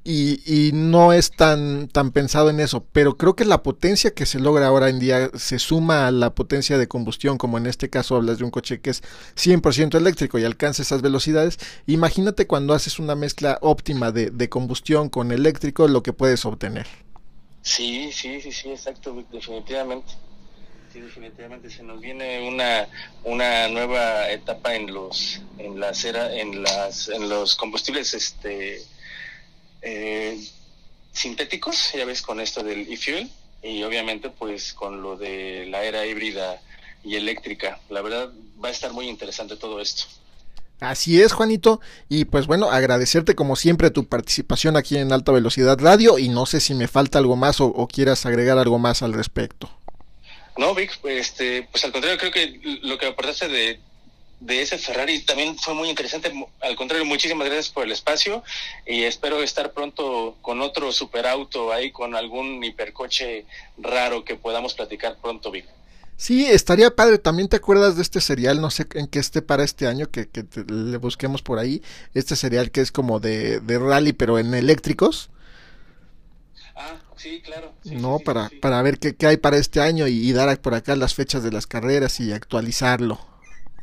y, 0.07 0.39
y, 0.45 0.71
no 0.71 1.13
es 1.13 1.31
tan, 1.31 1.87
tan 1.87 2.11
pensado 2.11 2.51
en 2.51 2.59
eso, 2.59 2.85
pero 2.91 3.17
creo 3.17 3.35
que 3.35 3.43
la 3.43 3.63
potencia 3.63 4.13
que 4.13 4.27
se 4.27 4.39
logra 4.39 4.67
ahora 4.67 4.89
en 4.89 4.99
día 4.99 5.31
se 5.33 5.57
suma 5.57 6.05
a 6.05 6.11
la 6.11 6.35
potencia 6.35 6.77
de 6.77 6.87
combustión, 6.87 7.39
como 7.39 7.57
en 7.57 7.65
este 7.65 7.89
caso 7.89 8.15
hablas 8.15 8.37
de 8.37 8.43
un 8.43 8.51
coche 8.51 8.81
que 8.81 8.91
es 8.91 9.01
100% 9.35 9.97
eléctrico 9.97 10.37
y 10.37 10.43
alcanza 10.43 10.83
esas 10.83 11.01
velocidades. 11.01 11.57
Imagínate 11.87 12.45
cuando 12.45 12.75
haces 12.75 12.99
una 12.99 13.15
mezcla 13.15 13.57
óptima 13.63 14.11
de, 14.11 14.29
de 14.29 14.47
combustión 14.47 15.09
con 15.09 15.31
eléctrico, 15.31 15.87
lo 15.87 16.03
que 16.03 16.13
puedes 16.13 16.45
obtener. 16.45 16.85
Sí, 17.63 18.11
sí, 18.11 18.39
sí, 18.41 18.51
sí, 18.51 18.69
exacto, 18.69 19.25
definitivamente. 19.31 20.13
Sí, 20.93 21.01
definitivamente 21.01 21.71
se 21.71 21.81
nos 21.81 21.99
viene 21.99 22.47
una, 22.47 22.87
una 23.23 23.67
nueva 23.69 24.29
etapa 24.29 24.75
en 24.75 24.93
los 24.93 25.41
en 25.57 25.79
la 25.79 25.91
en 26.31 26.61
las 26.61 27.09
en 27.09 27.27
los 27.27 27.55
combustibles 27.55 28.13
este 28.13 28.83
eh, 29.85 30.37
sintéticos, 31.13 31.93
ya 31.93 32.05
ves, 32.05 32.21
con 32.21 32.41
esto 32.41 32.63
del 32.63 32.91
e-fuel 32.91 33.29
y 33.63 33.83
obviamente 33.83 34.29
pues 34.29 34.73
con 34.73 35.01
lo 35.01 35.15
de 35.15 35.65
la 35.67 35.83
era 35.83 36.05
híbrida 36.05 36.61
y 37.03 37.15
eléctrica. 37.15 37.79
La 37.89 38.01
verdad 38.01 38.31
va 38.63 38.69
a 38.69 38.71
estar 38.71 38.91
muy 38.91 39.07
interesante 39.07 39.55
todo 39.55 39.79
esto. 39.79 40.03
Así 40.79 41.21
es, 41.21 41.31
Juanito. 41.31 41.79
Y 42.09 42.25
pues 42.25 42.47
bueno, 42.47 42.69
agradecerte 42.69 43.33
como 43.33 43.55
siempre 43.55 43.91
tu 43.91 44.07
participación 44.07 44.75
aquí 44.75 44.97
en 44.97 45.13
Alta 45.13 45.31
Velocidad 45.31 45.79
Radio 45.79 46.19
y 46.19 46.27
no 46.27 46.45
sé 46.45 46.59
si 46.59 46.73
me 46.73 46.87
falta 46.87 47.17
algo 47.17 47.37
más 47.37 47.61
o, 47.61 47.67
o 47.67 47.87
quieras 47.87 48.25
agregar 48.25 48.57
algo 48.57 48.77
más 48.77 49.01
al 49.01 49.13
respecto. 49.13 49.69
No, 50.57 50.73
Vic, 50.73 50.99
este, 51.03 51.67
pues 51.71 51.83
al 51.83 51.91
contrario, 51.91 52.17
creo 52.17 52.31
que 52.31 52.79
lo 52.83 52.97
que 52.97 53.07
aportaste 53.07 53.47
de 53.47 53.79
de 54.45 54.61
ese 54.61 54.77
Ferrari 54.77 55.21
también 55.21 55.57
fue 55.57 55.73
muy 55.73 55.89
interesante. 55.89 56.31
Al 56.61 56.75
contrario, 56.75 57.05
muchísimas 57.05 57.47
gracias 57.47 57.69
por 57.69 57.83
el 57.83 57.91
espacio 57.91 58.43
y 58.85 59.03
espero 59.03 59.41
estar 59.41 59.73
pronto 59.73 60.37
con 60.41 60.61
otro 60.61 60.91
superauto 60.91 61.73
ahí, 61.73 61.91
con 61.91 62.15
algún 62.15 62.63
hipercoche 62.63 63.45
raro 63.77 64.23
que 64.23 64.35
podamos 64.35 64.75
platicar 64.75 65.17
pronto, 65.19 65.49
Vic. 65.49 65.65
Sí, 66.17 66.45
estaría 66.45 66.95
padre. 66.95 67.17
También 67.17 67.49
te 67.49 67.57
acuerdas 67.57 67.95
de 67.95 68.03
este 68.03 68.21
serial, 68.21 68.61
no 68.61 68.69
sé 68.69 68.85
en 68.93 69.07
qué 69.07 69.19
esté 69.19 69.41
para 69.41 69.63
este 69.63 69.87
año, 69.87 70.09
que, 70.11 70.29
que 70.29 70.45
le 70.67 70.97
busquemos 70.97 71.41
por 71.41 71.57
ahí. 71.57 71.81
Este 72.13 72.35
serial 72.35 72.71
que 72.71 72.81
es 72.81 72.91
como 72.91 73.19
de, 73.19 73.59
de 73.59 73.79
rally, 73.79 74.13
pero 74.13 74.37
en 74.37 74.53
eléctricos. 74.53 75.31
Ah, 76.75 76.97
sí, 77.17 77.41
claro. 77.41 77.73
no, 77.83 78.19
para, 78.19 78.51
para 78.61 78.81
ver 78.81 78.99
qué, 78.99 79.15
qué, 79.15 79.27
hay 79.27 79.37
para 79.37 79.57
este 79.57 79.81
año 79.81 80.07
y, 80.07 80.29
y 80.29 80.33
dar 80.33 80.61
por 80.61 80.75
acá 80.75 80.95
las 80.95 81.15
fechas 81.15 81.41
de 81.41 81.51
las 81.51 81.65
carreras 81.65 82.19
y 82.19 82.31
actualizarlo. 82.31 83.34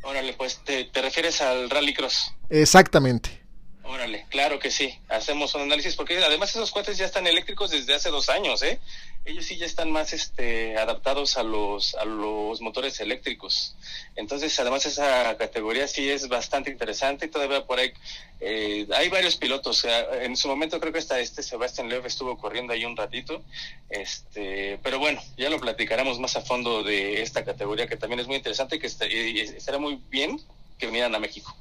Órale, 0.03 0.33
pues 0.33 0.59
te, 0.63 0.85
te 0.85 1.01
refieres 1.01 1.41
al 1.41 1.69
Rallycross. 1.69 2.33
Exactamente. 2.49 3.41
Órale, 3.83 4.25
claro 4.29 4.59
que 4.59 4.71
sí. 4.71 4.97
Hacemos 5.09 5.53
un 5.55 5.61
análisis 5.61 5.95
porque 5.95 6.17
además 6.23 6.49
esos 6.51 6.71
cohetes 6.71 6.97
ya 6.97 7.05
están 7.05 7.27
eléctricos 7.27 7.71
desde 7.71 7.93
hace 7.93 8.09
dos 8.09 8.29
años, 8.29 8.61
¿eh? 8.63 8.79
Ellos 9.25 9.45
sí 9.45 9.57
ya 9.57 9.65
están 9.65 9.89
más 9.89 10.11
este, 10.11 10.77
adaptados 10.77 11.37
a 11.37 11.43
los, 11.43 11.95
a 11.95 12.03
los 12.03 12.59
motores 12.61 12.99
eléctricos. 12.99 13.75
Entonces, 14.15 14.59
además 14.59 14.85
esa 14.85 15.37
categoría 15.37 15.87
sí 15.87 16.09
es 16.09 16.27
bastante 16.27 16.69
interesante 16.69 17.25
y 17.25 17.29
todavía 17.29 17.65
por 17.65 17.79
ahí 17.79 17.93
eh, 18.41 18.85
hay 18.93 19.07
varios 19.07 19.37
pilotos. 19.37 19.85
En 20.21 20.35
su 20.35 20.49
momento 20.49 20.79
creo 20.79 20.91
que 20.91 20.99
hasta 20.99 21.19
este 21.19 21.41
Sebastián 21.41 21.87
Lev 21.87 22.05
estuvo 22.05 22.37
corriendo 22.37 22.73
ahí 22.73 22.83
un 22.83 22.97
ratito. 22.97 23.41
Este, 23.89 24.79
pero 24.83 24.99
bueno, 24.99 25.21
ya 25.37 25.49
lo 25.49 25.59
platicaremos 25.59 26.19
más 26.19 26.35
a 26.35 26.41
fondo 26.41 26.83
de 26.83 27.21
esta 27.21 27.45
categoría 27.45 27.87
que 27.87 27.95
también 27.95 28.19
es 28.19 28.27
muy 28.27 28.35
interesante 28.35 28.75
y 28.75 28.79
que 28.79 28.87
estará 28.87 29.77
muy 29.77 30.01
bien 30.09 30.39
que 30.77 30.87
vinieran 30.87 31.15
a 31.15 31.19
México. 31.19 31.55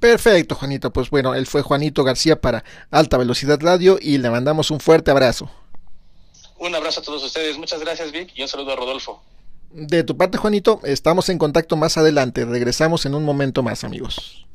Perfecto, 0.00 0.54
Juanito. 0.54 0.92
Pues 0.92 1.08
bueno, 1.10 1.34
él 1.34 1.46
fue 1.46 1.62
Juanito 1.62 2.04
García 2.04 2.40
para 2.40 2.64
Alta 2.90 3.16
Velocidad 3.16 3.58
Radio 3.60 3.98
y 4.00 4.18
le 4.18 4.30
mandamos 4.30 4.70
un 4.70 4.80
fuerte 4.80 5.10
abrazo. 5.10 5.50
Un 6.58 6.74
abrazo 6.74 7.00
a 7.00 7.02
todos 7.02 7.22
ustedes. 7.22 7.58
Muchas 7.58 7.80
gracias, 7.80 8.12
Vic, 8.12 8.32
y 8.34 8.42
un 8.42 8.48
saludo 8.48 8.72
a 8.72 8.76
Rodolfo. 8.76 9.22
De 9.70 10.04
tu 10.04 10.16
parte, 10.16 10.38
Juanito, 10.38 10.80
estamos 10.84 11.28
en 11.28 11.38
contacto 11.38 11.76
más 11.76 11.98
adelante. 11.98 12.44
Regresamos 12.44 13.04
en 13.04 13.14
un 13.14 13.24
momento 13.24 13.62
más, 13.62 13.84
amigos. 13.84 14.46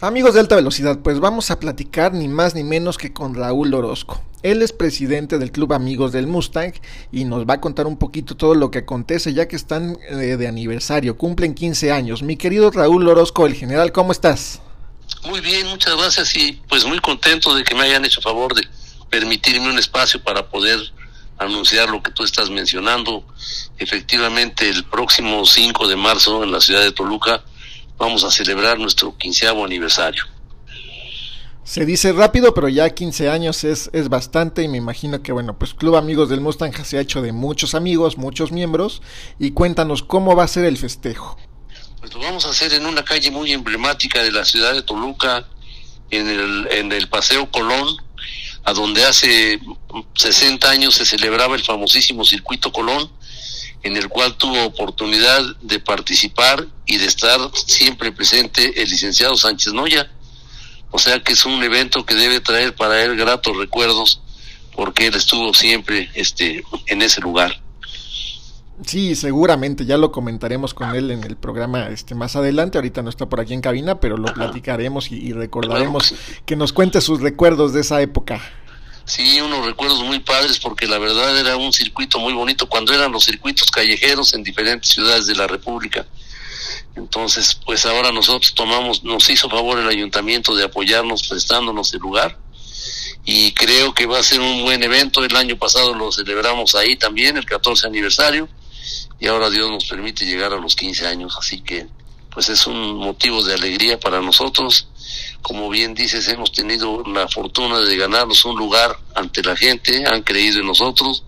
Amigos 0.00 0.34
de 0.34 0.40
alta 0.40 0.54
velocidad, 0.54 1.00
pues 1.00 1.18
vamos 1.18 1.50
a 1.50 1.58
platicar 1.58 2.14
ni 2.14 2.28
más 2.28 2.54
ni 2.54 2.62
menos 2.62 2.98
que 2.98 3.12
con 3.12 3.34
Raúl 3.34 3.74
Orozco. 3.74 4.22
Él 4.44 4.62
es 4.62 4.72
presidente 4.72 5.38
del 5.38 5.50
Club 5.50 5.72
Amigos 5.72 6.12
del 6.12 6.28
Mustang 6.28 6.72
y 7.10 7.24
nos 7.24 7.46
va 7.46 7.54
a 7.54 7.60
contar 7.60 7.88
un 7.88 7.96
poquito 7.96 8.36
todo 8.36 8.54
lo 8.54 8.70
que 8.70 8.78
acontece 8.78 9.32
ya 9.32 9.48
que 9.48 9.56
están 9.56 9.98
eh, 10.08 10.36
de 10.36 10.46
aniversario, 10.46 11.18
cumplen 11.18 11.54
15 11.54 11.90
años. 11.90 12.22
Mi 12.22 12.36
querido 12.36 12.70
Raúl 12.70 13.08
Orozco, 13.08 13.46
el 13.46 13.54
general, 13.54 13.90
¿cómo 13.90 14.12
estás? 14.12 14.60
Muy 15.24 15.40
bien, 15.40 15.66
muchas 15.66 15.96
gracias 15.96 16.34
y 16.36 16.52
pues 16.68 16.84
muy 16.84 16.98
contento 17.00 17.54
de 17.54 17.64
que 17.64 17.74
me 17.74 17.82
hayan 17.82 18.04
hecho 18.04 18.20
favor 18.20 18.54
de 18.54 18.66
permitirme 19.10 19.68
un 19.68 19.78
espacio 19.78 20.22
para 20.22 20.48
poder 20.48 20.78
anunciar 21.38 21.88
lo 21.88 22.02
que 22.02 22.10
tú 22.10 22.24
estás 22.24 22.50
mencionando. 22.50 23.24
Efectivamente, 23.78 24.68
el 24.68 24.84
próximo 24.84 25.44
5 25.44 25.88
de 25.88 25.96
marzo 25.96 26.42
en 26.44 26.52
la 26.52 26.60
ciudad 26.60 26.82
de 26.82 26.92
Toluca 26.92 27.42
vamos 27.96 28.24
a 28.24 28.30
celebrar 28.30 28.78
nuestro 28.78 29.16
quinceavo 29.16 29.64
aniversario. 29.64 30.24
Se 31.64 31.84
dice 31.84 32.12
rápido, 32.12 32.54
pero 32.54 32.70
ya 32.70 32.88
15 32.88 33.28
años 33.28 33.62
es, 33.62 33.90
es 33.92 34.08
bastante 34.08 34.62
y 34.62 34.68
me 34.68 34.78
imagino 34.78 35.22
que, 35.22 35.32
bueno, 35.32 35.58
pues 35.58 35.74
Club 35.74 35.96
Amigos 35.96 36.30
del 36.30 36.40
Mustang 36.40 36.72
se 36.82 36.96
ha 36.96 37.02
hecho 37.02 37.20
de 37.20 37.32
muchos 37.32 37.74
amigos, 37.74 38.16
muchos 38.16 38.52
miembros 38.52 39.02
y 39.38 39.50
cuéntanos 39.50 40.02
cómo 40.02 40.34
va 40.34 40.44
a 40.44 40.48
ser 40.48 40.64
el 40.64 40.78
festejo. 40.78 41.36
Pues 42.00 42.14
lo 42.14 42.20
vamos 42.20 42.46
a 42.46 42.50
hacer 42.50 42.72
en 42.74 42.86
una 42.86 43.04
calle 43.04 43.30
muy 43.30 43.52
emblemática 43.52 44.22
de 44.22 44.30
la 44.30 44.44
ciudad 44.44 44.72
de 44.72 44.82
Toluca, 44.82 45.48
en 46.10 46.28
el, 46.28 46.68
en 46.70 46.92
el 46.92 47.08
Paseo 47.08 47.50
Colón, 47.50 47.88
a 48.64 48.72
donde 48.72 49.04
hace 49.04 49.60
60 50.14 50.70
años 50.70 50.94
se 50.94 51.04
celebraba 51.04 51.56
el 51.56 51.64
famosísimo 51.64 52.24
Circuito 52.24 52.70
Colón, 52.70 53.10
en 53.82 53.96
el 53.96 54.08
cual 54.08 54.36
tuvo 54.36 54.64
oportunidad 54.64 55.42
de 55.60 55.80
participar 55.80 56.66
y 56.86 56.98
de 56.98 57.06
estar 57.06 57.38
siempre 57.66 58.12
presente 58.12 58.80
el 58.80 58.88
licenciado 58.88 59.36
Sánchez 59.36 59.72
Noya. 59.72 60.10
O 60.90 60.98
sea 60.98 61.20
que 61.20 61.32
es 61.32 61.44
un 61.44 61.62
evento 61.62 62.06
que 62.06 62.14
debe 62.14 62.40
traer 62.40 62.74
para 62.74 63.02
él 63.02 63.16
gratos 63.16 63.56
recuerdos 63.56 64.20
porque 64.74 65.08
él 65.08 65.14
estuvo 65.14 65.52
siempre 65.52 66.10
este 66.14 66.62
en 66.86 67.02
ese 67.02 67.20
lugar. 67.20 67.60
Sí, 68.86 69.16
seguramente, 69.16 69.84
ya 69.84 69.96
lo 69.96 70.12
comentaremos 70.12 70.72
con 70.72 70.94
él 70.94 71.10
en 71.10 71.24
el 71.24 71.36
programa 71.36 71.88
este 71.88 72.14
más 72.14 72.36
adelante, 72.36 72.78
ahorita 72.78 73.02
no 73.02 73.10
está 73.10 73.26
por 73.26 73.40
aquí 73.40 73.52
en 73.52 73.60
cabina, 73.60 73.98
pero 73.98 74.16
lo 74.16 74.32
platicaremos 74.32 75.10
y, 75.10 75.32
recordaremos 75.32 76.14
que 76.46 76.54
nos 76.54 76.72
cuente 76.72 77.00
sus 77.00 77.20
recuerdos 77.20 77.72
de 77.72 77.80
esa 77.80 78.00
época. 78.00 78.40
Sí, 79.04 79.40
unos 79.40 79.64
recuerdos 79.64 80.02
muy 80.04 80.20
padres 80.20 80.60
porque 80.60 80.86
la 80.86 80.98
verdad 80.98 81.38
era 81.38 81.56
un 81.56 81.72
circuito 81.72 82.18
muy 82.18 82.34
bonito 82.34 82.68
cuando 82.68 82.92
eran 82.92 83.10
los 83.10 83.24
circuitos 83.24 83.70
callejeros 83.70 84.34
en 84.34 84.44
diferentes 84.44 84.90
ciudades 84.90 85.26
de 85.26 85.34
la 85.34 85.46
República. 85.46 86.06
Entonces, 86.94 87.58
pues 87.64 87.84
ahora 87.86 88.12
nosotros 88.12 88.54
tomamos, 88.54 89.02
nos 89.02 89.28
hizo 89.30 89.48
favor 89.48 89.78
el 89.78 89.88
ayuntamiento 89.88 90.54
de 90.54 90.64
apoyarnos 90.64 91.26
prestándonos 91.26 91.92
el 91.94 92.00
lugar 92.00 92.38
y 93.24 93.52
creo 93.52 93.94
que 93.94 94.06
va 94.06 94.18
a 94.18 94.22
ser 94.22 94.40
un 94.40 94.62
buen 94.62 94.82
evento. 94.82 95.24
El 95.24 95.34
año 95.36 95.56
pasado 95.56 95.94
lo 95.94 96.12
celebramos 96.12 96.74
ahí 96.74 96.96
también, 96.96 97.36
el 97.36 97.46
14 97.46 97.86
aniversario 97.86 98.48
y 99.20 99.26
ahora 99.26 99.50
Dios 99.50 99.70
nos 99.70 99.84
permite 99.84 100.24
llegar 100.24 100.52
a 100.52 100.58
los 100.58 100.76
15 100.76 101.06
años, 101.06 101.36
así 101.38 101.60
que 101.60 101.86
pues 102.30 102.48
es 102.50 102.66
un 102.66 102.96
motivo 102.96 103.42
de 103.42 103.54
alegría 103.54 103.98
para 103.98 104.20
nosotros. 104.20 104.86
Como 105.42 105.68
bien 105.70 105.94
dices, 105.94 106.28
hemos 106.28 106.52
tenido 106.52 107.02
la 107.04 107.26
fortuna 107.26 107.80
de 107.80 107.96
ganarnos 107.96 108.44
un 108.44 108.56
lugar 108.56 108.96
ante 109.14 109.42
la 109.42 109.56
gente, 109.56 110.04
han 110.06 110.22
creído 110.22 110.60
en 110.60 110.66
nosotros, 110.66 111.24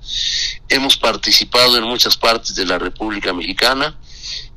hemos 0.68 0.96
participado 0.96 1.76
en 1.76 1.84
muchas 1.84 2.16
partes 2.16 2.54
de 2.54 2.66
la 2.66 2.78
República 2.78 3.32
Mexicana 3.32 3.96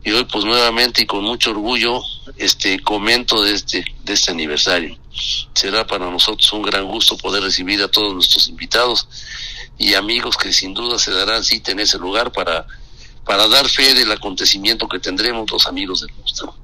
y 0.04 0.12
hoy 0.12 0.26
pues 0.26 0.44
nuevamente 0.46 1.04
y 1.04 1.06
con 1.06 1.24
mucho 1.24 1.52
orgullo 1.52 2.02
este 2.38 2.80
comento 2.80 3.42
de 3.42 3.54
este 3.54 3.86
de 4.04 4.14
este 4.14 4.32
aniversario. 4.32 4.98
Será 5.54 5.88
para 5.88 6.10
nosotros 6.10 6.52
un 6.54 6.62
gran 6.62 6.86
gusto 6.86 7.18
poder 7.18 7.44
recibir 7.44 7.82
a 7.82 7.88
todos 7.88 8.14
nuestros 8.14 8.48
invitados 8.48 9.08
y 9.78 9.94
amigos 9.94 10.38
que 10.38 10.52
sin 10.52 10.74
duda 10.74 11.00
se 11.00 11.12
darán 11.12 11.44
cita 11.44 11.72
en 11.72 11.80
ese 11.80 11.98
lugar 11.98 12.32
para 12.32 12.68
para 13.26 13.48
dar 13.48 13.68
fe 13.70 13.94
del 13.94 14.12
acontecimiento 14.12 14.88
que 14.88 15.00
tendremos 15.00 15.50
los 15.52 15.68
amigos 15.68 16.02
del 16.02 16.14
monstruo. 16.18 16.56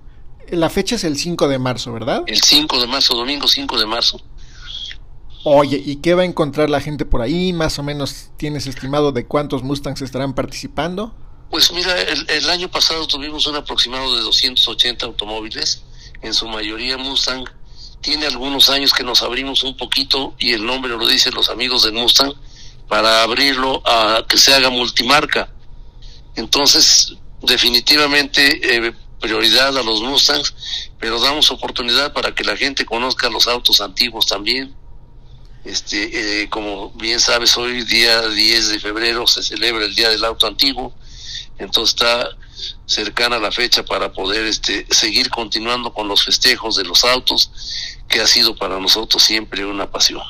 La 0.51 0.70
fecha 0.70 0.95
es 0.95 1.03
el 1.03 1.18
5 1.18 1.47
de 1.47 1.60
marzo, 1.60 1.93
¿verdad? 1.93 2.24
El 2.26 2.41
5 2.41 2.82
de 2.82 2.88
marzo, 2.88 3.16
domingo 3.16 3.47
5 3.47 3.78
de 3.78 3.86
marzo. 3.86 4.20
Oye, 5.43 5.82
¿y 5.84 5.97
qué 5.97 6.16
va 6.16 6.24
a 6.24 6.26
encontrar 6.26 6.70
la 6.70 6.82
gente 6.82 7.05
por 7.05 7.22
ahí? 7.22 7.53
Más 7.53 7.80
o 7.80 7.84
menos, 7.84 8.30
¿tienes 8.36 8.68
estimado 8.68 9.12
de 9.12 9.26
cuántos 9.26 9.64
Mustangs 9.64 10.01
estarán 10.01 10.34
participando? 10.34 11.14
Pues 11.49 11.72
mira, 11.72 11.99
el, 12.01 12.49
año 12.49 12.70
pasado 12.70 13.07
tuvimos 13.07 13.47
un 13.47 13.55
aproximado 13.55 14.16
de 14.16 14.22
280 14.22 15.05
automóviles, 15.05 15.84
en 16.22 16.34
su 16.34 16.47
mayoría 16.47 16.97
Mustang. 16.97 17.45
Tiene 18.01 18.26
algunos 18.28 18.70
años 18.70 18.93
que 18.93 19.03
nos 19.03 19.24
abrimos 19.24 19.64
un 19.64 19.78
poquito, 19.78 20.34
y 20.38 20.53
el 20.53 20.66
nombre 20.66 20.91
lo 20.91 21.07
dicen 21.07 21.34
los 21.34 21.49
amigos 21.49 21.84
del 21.84 21.93
Mustang, 21.93 22.34
para 22.88 23.24
abrirlo 23.24 23.82
a 23.86 24.26
que 24.28 24.38
se 24.38 24.53
haga 24.53 24.70
multimarca 24.70 25.53
entonces, 26.40 27.14
definitivamente 27.42 28.78
eh, 28.88 28.94
prioridad 29.20 29.78
a 29.78 29.84
los 29.84 30.02
Mustangs, 30.02 30.54
pero 31.00 31.20
damos 31.20 31.52
oportunidad 31.52 32.14
para 32.14 32.34
que 32.34 32.46
la 32.46 32.56
gente 32.56 32.86
conozca 32.86 33.30
los 33.30 33.48
autos 33.48 33.82
antiguos 33.82 34.26
también. 34.26 34.74
Este, 35.66 36.44
eh, 36.44 36.50
como 36.50 36.92
bien 36.92 37.20
sabes, 37.20 37.58
hoy 37.58 37.84
día 37.84 38.28
10 38.28 38.70
de 38.70 38.80
febrero 38.80 39.28
se 39.28 39.44
celebra 39.44 39.84
el 39.84 39.94
Día 39.94 40.10
del 40.10 40.24
Auto 40.24 40.48
Antiguo, 40.48 40.96
entonces 41.58 41.96
está 41.96 42.30
cercana 42.86 43.38
la 43.38 43.52
fecha 43.52 43.84
para 43.84 44.14
poder 44.14 44.46
este, 44.46 44.88
seguir 44.90 45.30
continuando 45.30 45.94
con 45.94 46.08
los 46.08 46.24
festejos 46.24 46.78
de 46.78 46.86
los 46.86 47.04
autos, 47.04 47.52
que 48.08 48.22
ha 48.22 48.28
sido 48.28 48.56
para 48.56 48.80
nosotros 48.80 49.22
siempre 49.22 49.66
una 49.66 49.92
pasión. 49.92 50.24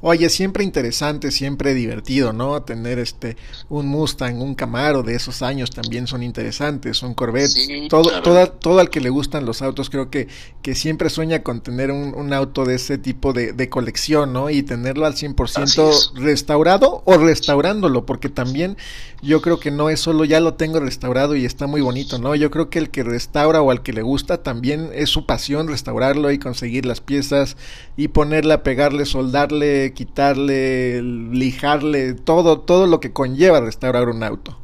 Oye, 0.00 0.28
siempre 0.28 0.62
interesante, 0.62 1.32
siempre 1.32 1.74
divertido, 1.74 2.32
¿no? 2.32 2.62
Tener 2.62 3.00
este 3.00 3.36
un 3.68 3.88
Mustang, 3.88 4.40
un 4.40 4.54
Camaro 4.54 5.02
de 5.02 5.16
esos 5.16 5.42
años 5.42 5.70
también 5.70 6.06
son 6.06 6.22
interesantes, 6.22 7.02
un 7.02 7.14
Corvette, 7.14 7.88
todo, 7.88 8.22
toda, 8.22 8.46
todo 8.46 8.78
al 8.78 8.90
que 8.90 9.00
le 9.00 9.10
gustan 9.10 9.44
los 9.44 9.60
autos, 9.60 9.90
creo 9.90 10.08
que, 10.08 10.28
que 10.62 10.76
siempre 10.76 11.10
sueña 11.10 11.42
con 11.42 11.62
tener 11.62 11.90
un, 11.90 12.14
un 12.14 12.32
auto 12.32 12.64
de 12.64 12.76
ese 12.76 12.96
tipo 12.96 13.32
de, 13.32 13.52
de, 13.52 13.68
colección, 13.68 14.32
¿no? 14.32 14.50
Y 14.50 14.62
tenerlo 14.62 15.04
al 15.04 15.14
100% 15.14 16.14
restaurado 16.14 17.02
o 17.04 17.18
restaurándolo, 17.18 18.06
porque 18.06 18.28
también 18.28 18.76
yo 19.20 19.42
creo 19.42 19.58
que 19.58 19.72
no 19.72 19.90
es 19.90 19.98
solo 19.98 20.24
ya 20.24 20.38
lo 20.38 20.54
tengo 20.54 20.78
restaurado 20.78 21.34
y 21.34 21.44
está 21.44 21.66
muy 21.66 21.80
bonito, 21.80 22.20
¿no? 22.20 22.36
Yo 22.36 22.52
creo 22.52 22.70
que 22.70 22.78
el 22.78 22.90
que 22.90 23.02
restaura 23.02 23.62
o 23.62 23.72
al 23.72 23.82
que 23.82 23.92
le 23.92 24.02
gusta 24.02 24.44
también 24.44 24.90
es 24.94 25.10
su 25.10 25.26
pasión 25.26 25.66
restaurarlo 25.66 26.30
y 26.30 26.38
conseguir 26.38 26.86
las 26.86 27.00
piezas 27.00 27.56
y 27.96 28.08
ponerle, 28.08 28.58
pegarle, 28.58 29.04
soldarle 29.04 29.87
quitarle, 29.94 31.02
lijarle, 31.02 32.14
todo, 32.14 32.60
todo 32.60 32.86
lo 32.86 33.00
que 33.00 33.12
conlleva 33.12 33.60
restaurar 33.60 34.08
un 34.08 34.22
auto. 34.22 34.58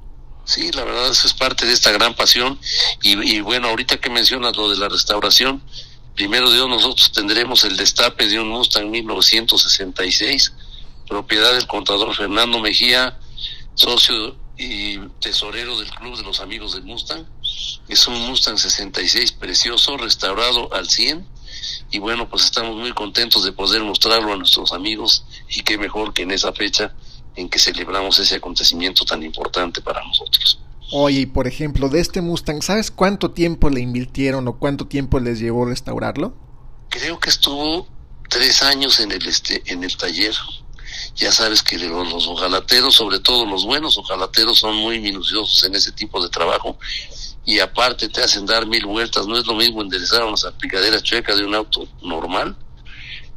Sí, 0.45 0.71
la 0.73 0.85
verdad 0.85 1.09
eso 1.09 1.27
es 1.27 1.33
parte 1.33 1.65
de 1.65 1.73
esta 1.73 1.91
gran 1.91 2.15
pasión 2.15 2.59
y, 3.03 3.41
bueno, 3.41 3.69
ahorita 3.69 3.97
que 3.99 4.11
mencionas 4.11 4.57
lo 4.57 4.69
de 4.69 4.77
la 4.77 4.89
restauración, 4.89 5.63
primero 6.15 6.51
Dios 6.51 6.69
nosotros 6.69 7.13
tendremos 7.13 7.65
el 7.65 7.77
destape 7.77 8.29
de 8.29 8.39
un 8.39 8.49
Mustang 8.49 8.91
1966, 8.91 10.53
propiedad 11.09 11.55
del 11.55 11.67
contador 11.67 12.15
Fernando 12.15 12.61
Mejía, 12.61 13.19
socio 13.75 14.37
y 14.59 14.99
tesorero 15.21 15.79
del 15.79 15.91
Club 15.91 16.17
de 16.17 16.23
los 16.23 16.41
Amigos 16.41 16.75
del 16.75 16.85
Mustang. 16.85 17.25
Es 17.89 18.07
un 18.07 18.21
Mustang 18.27 18.59
66 18.59 19.33
precioso, 19.33 19.97
restaurado 19.97 20.73
al 20.75 20.89
100 20.89 21.27
y 21.95 22.01
bueno, 22.01 22.29
pues 22.29 22.43
estamos 22.43 22.75
muy 22.77 22.93
contentos 22.93 23.45
de 23.45 23.53
poder 23.53 23.81
mostrarlo 23.85 24.33
a 24.33 24.37
nuestros 24.37 24.73
amigos 24.73 25.25
y 25.49 25.63
qué 25.63 25.79
mejor 25.79 26.13
que 26.13 26.23
en 26.23 26.33
esa 26.33 26.53
fecha 26.53 26.93
en 27.37 27.49
que 27.49 27.61
celebramos 27.61 28.19
ese 28.19 28.35
acontecimiento 28.35 29.05
tan 29.05 29.23
importante 29.23 29.81
para 29.81 30.03
nosotros. 30.03 30.59
Oye, 30.91 31.21
y 31.21 31.27
por 31.27 31.47
ejemplo, 31.47 31.89
de 31.89 32.01
este 32.01 32.21
Mustang, 32.21 32.63
¿sabes 32.63 32.91
cuánto 32.91 33.31
tiempo 33.31 33.71
le 33.71 33.81
invirtieron 33.81 34.49
o 34.49 34.59
cuánto 34.59 34.89
tiempo 34.89 35.21
les 35.21 35.39
llevó 35.39 35.67
restaurarlo? 35.67 36.35
Creo 36.89 37.21
que 37.21 37.31
estuvo 37.31 37.87
tres 38.29 38.65
años 38.65 38.99
en 38.99 39.13
el 39.13 39.25
este, 39.29 39.63
en 39.67 39.85
el 39.85 39.97
taller. 39.97 40.35
Ya 41.15 41.31
sabes 41.31 41.63
que 41.63 41.79
los, 41.79 42.13
los 42.13 42.27
ojalateros, 42.27 42.97
sobre 42.97 43.21
todo 43.21 43.47
los 43.47 43.65
buenos 43.65 43.97
ojalateros, 43.99 44.59
son 44.59 44.75
muy 44.75 44.99
minuciosos 44.99 45.63
en 45.63 45.77
ese 45.77 45.93
tipo 45.93 46.21
de 46.21 46.29
trabajo 46.29 46.77
y 47.47 47.61
aparte 47.61 48.09
te 48.09 48.23
hacen 48.23 48.47
dar 48.47 48.67
mil 48.67 48.87
vueltas. 48.87 49.27
No 49.27 49.37
es 49.37 49.47
lo 49.47 49.55
mismo 49.55 49.83
enderezar 49.83 50.25
una 50.25 50.37
salpicadera 50.37 51.03
chueca 51.03 51.35
de 51.35 51.45
un 51.45 51.55
auto 51.55 51.87
normal 52.03 52.57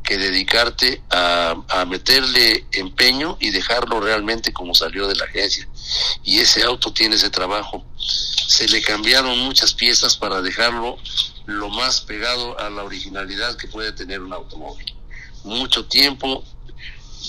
que 0.03 0.18
dedicarte 0.18 1.01
a, 1.10 1.55
a, 1.68 1.84
meterle 1.84 2.66
empeño 2.72 3.38
y 3.41 3.49
dejarlo 3.49 3.99
realmente 3.99 4.53
como 4.53 4.74
salió 4.74 5.05
de 5.05 5.16
la 5.16 5.26
agencia. 5.26 5.68
Y 6.24 6.39
ese 6.39 6.64
auto 6.64 6.93
tiene 6.93 7.18
ese 7.18 7.30
trabajo. 7.30 7.84
Se 7.97 8.70
le 8.70 8.82
cambiaron 8.82 9.38
muchas 9.39 9.74
piezas 9.74 10.16
para 10.16 10.41
dejarlo 10.41 10.97
lo 11.45 11.70
más 11.70 12.01
pegado 12.01 12.58
a 12.58 12.70
la 12.70 12.84
originalidad 12.84 13.58
que 13.58 13.68
puede 13.68 13.91
tener 13.91 14.22
un 14.22 14.32
automóvil. 14.32 14.93
Mucho 15.43 15.86
tiempo, 15.86 16.43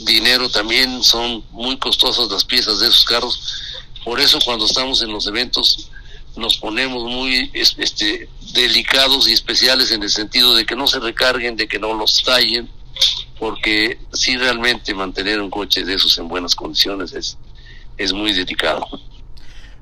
dinero 0.02 0.48
también, 0.48 1.02
son 1.02 1.44
muy 1.50 1.78
costosas 1.78 2.30
las 2.30 2.44
piezas 2.44 2.78
de 2.78 2.88
esos 2.88 3.04
carros. 3.04 3.62
Por 4.04 4.20
eso 4.20 4.38
cuando 4.44 4.66
estamos 4.66 5.02
en 5.02 5.12
los 5.12 5.26
eventos 5.26 5.90
nos 6.38 6.56
ponemos 6.58 7.04
muy 7.04 7.50
este, 7.52 8.28
delicados 8.54 9.28
y 9.28 9.32
especiales 9.32 9.90
en 9.90 10.02
el 10.02 10.10
sentido 10.10 10.54
de 10.54 10.64
que 10.64 10.76
no 10.76 10.86
se 10.86 11.00
recarguen, 11.00 11.56
de 11.56 11.68
que 11.68 11.78
no 11.78 11.94
los 11.94 12.22
tallen, 12.22 12.68
porque 13.38 13.98
sí 14.12 14.36
realmente 14.36 14.94
mantener 14.94 15.40
un 15.40 15.50
coche 15.50 15.84
de 15.84 15.94
esos 15.94 16.16
en 16.18 16.28
buenas 16.28 16.54
condiciones 16.54 17.12
es, 17.12 17.36
es 17.96 18.12
muy 18.12 18.32
delicado. 18.32 18.86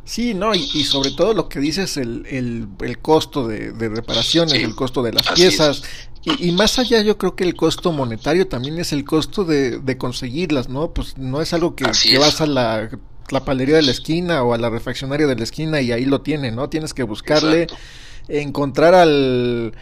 Sí, 0.05 0.35
no, 0.35 0.55
y, 0.55 0.69
y, 0.73 0.85
sobre 0.85 1.11
todo 1.11 1.35
lo 1.35 1.49
que 1.49 1.59
dices, 1.59 1.97
el, 1.97 2.27
el, 2.27 2.69
el 2.81 2.99
costo 2.99 3.49
de, 3.49 3.73
de 3.73 3.89
reparaciones, 3.89 4.53
sí, 4.53 4.63
el 4.63 4.77
costo 4.77 5.03
de 5.03 5.13
las 5.13 5.29
piezas, 5.33 5.83
y, 6.23 6.49
y, 6.49 6.53
más 6.53 6.79
allá 6.79 7.03
yo 7.03 7.19
creo 7.19 7.35
que 7.35 7.43
el 7.43 7.57
costo 7.57 7.91
monetario 7.91 8.47
también 8.47 8.79
es 8.79 8.93
el 8.93 9.05
costo 9.05 9.45
de, 9.45 9.79
de 9.79 9.99
conseguirlas, 9.99 10.69
¿no? 10.69 10.93
Pues 10.93 11.19
no 11.19 11.41
es 11.41 11.53
algo 11.53 11.75
que, 11.75 11.87
que 12.03 12.19
vas 12.19 12.41
a 12.41 12.47
la 12.47 12.89
la 13.31 13.45
palería 13.45 13.77
de 13.77 13.83
la 13.83 13.91
esquina 13.91 14.43
o 14.43 14.55
a 14.55 14.59
la 14.59 14.71
refaccionaria 14.71 15.27
de 15.27 15.37
la 15.37 15.45
esquina 15.45 15.81
y 15.81 15.93
ahí 15.93 16.05
lo 16.05 16.21
tiene, 16.21 16.51
¿no? 16.53 16.69
Tienes 16.69 16.95
que 16.95 17.03
buscarle, 17.03 17.63
Exacto. 17.63 17.85
encontrar 18.29 18.95
al 18.95 19.75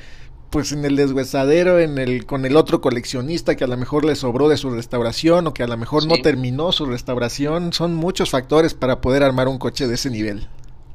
pues 0.51 0.71
en 0.71 0.85
el 0.85 0.95
deshuesadero, 0.95 1.81
en 1.81 1.99
el 1.99 2.27
con 2.27 2.45
el 2.45 2.57
otro 2.57 2.81
coleccionista 2.81 3.57
que 3.57 3.65
a 3.65 3.67
lo 3.67 3.77
mejor 3.77 4.05
le 4.05 4.15
sobró 4.15 4.49
de 4.49 4.57
su 4.57 4.71
restauración 4.71 5.49
o 5.49 5.53
que 5.53 5.65
a 5.65 5.67
lo 5.67 5.77
mejor 5.77 6.03
sí. 6.03 6.09
no 6.09 6.15
terminó 6.23 6.71
su 6.71 6.87
restauración, 6.87 7.73
son 7.73 7.95
muchos 7.95 8.31
factores 8.31 8.73
para 8.73 9.01
poder 9.01 9.25
armar 9.25 9.49
un 9.49 9.59
coche 9.59 9.89
de 9.89 9.97
ese 9.97 10.11
nivel. 10.11 10.47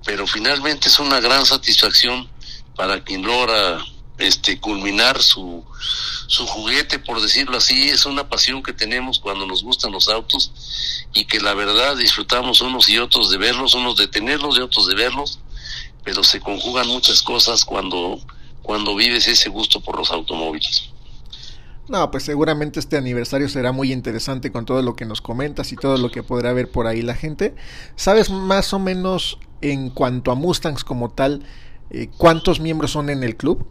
Pero 0.06 0.26
finalmente 0.28 0.88
es 0.88 0.97
una 1.00 1.20
gran 1.20 1.45
satisfacción 1.45 2.30
para 2.76 3.04
quien 3.04 3.24
logra 3.24 3.80
este 4.20 4.59
culminar 4.59 5.22
su 5.22 5.63
su 6.28 6.45
juguete 6.45 6.99
por 6.99 7.22
decirlo 7.22 7.57
así 7.57 7.89
es 7.89 8.05
una 8.05 8.30
pasión 8.30 8.61
que 8.61 8.74
tenemos 8.74 9.20
cuando 9.20 9.45
nos 9.47 9.63
gustan 9.63 9.91
los 9.91 10.09
autos 10.09 10.51
y 11.13 11.26
que 11.26 11.39
la 11.39 11.53
verdad 11.53 11.97
disfrutamos 11.97 12.61
unos 12.61 12.89
y 12.89 12.99
otros 12.99 13.32
de 13.32 13.38
verlos 13.38 13.74
unos 13.74 13.95
de 13.95 14.07
tenerlos 14.07 14.57
y 14.57 14.61
otros 14.61 14.88
de 14.88 14.95
verlos 14.95 15.39
pero 16.03 16.24
se 16.24 16.39
conjugan 16.39 16.88
muchas 16.88 17.24
cosas 17.24 17.65
cuando 17.65 18.20
cuando 18.61 18.95
vives 18.95 19.28
ese 19.28 19.49
gusto 19.49 19.80
por 19.80 19.97
los 19.97 20.11
automóviles 20.11 20.89
no, 21.89 22.11
pues 22.11 22.24
seguramente 22.24 22.80
este 22.80 22.97
aniversario 22.97 23.49
será 23.49 23.72
muy 23.72 23.91
interesante 23.91 24.51
con 24.51 24.65
todo 24.65 24.84
lo 24.84 24.95
que 24.95 25.05
nos 25.05 25.22
comentas 25.22 25.72
y 25.72 25.76
todo 25.76 25.97
lo 25.97 26.11
que 26.11 26.22
podrá 26.22 26.53
ver 26.53 26.70
por 26.70 26.86
ahí 26.86 27.01
la 27.01 27.15
gente. 27.15 27.55
¿Sabes 27.95 28.30
más 28.30 28.74
o 28.74 28.80
menos 28.80 29.39
en 29.61 29.89
cuanto 29.89 30.32
a 30.32 30.36
Mustangs 30.36 30.84
como 30.84 31.09
tal, 31.09 31.43
eh, 31.89 32.07
cuántos 32.15 32.59
miembros 32.59 32.91
son 32.91 33.09
en 33.09 33.24
el 33.24 33.36
club? 33.36 33.65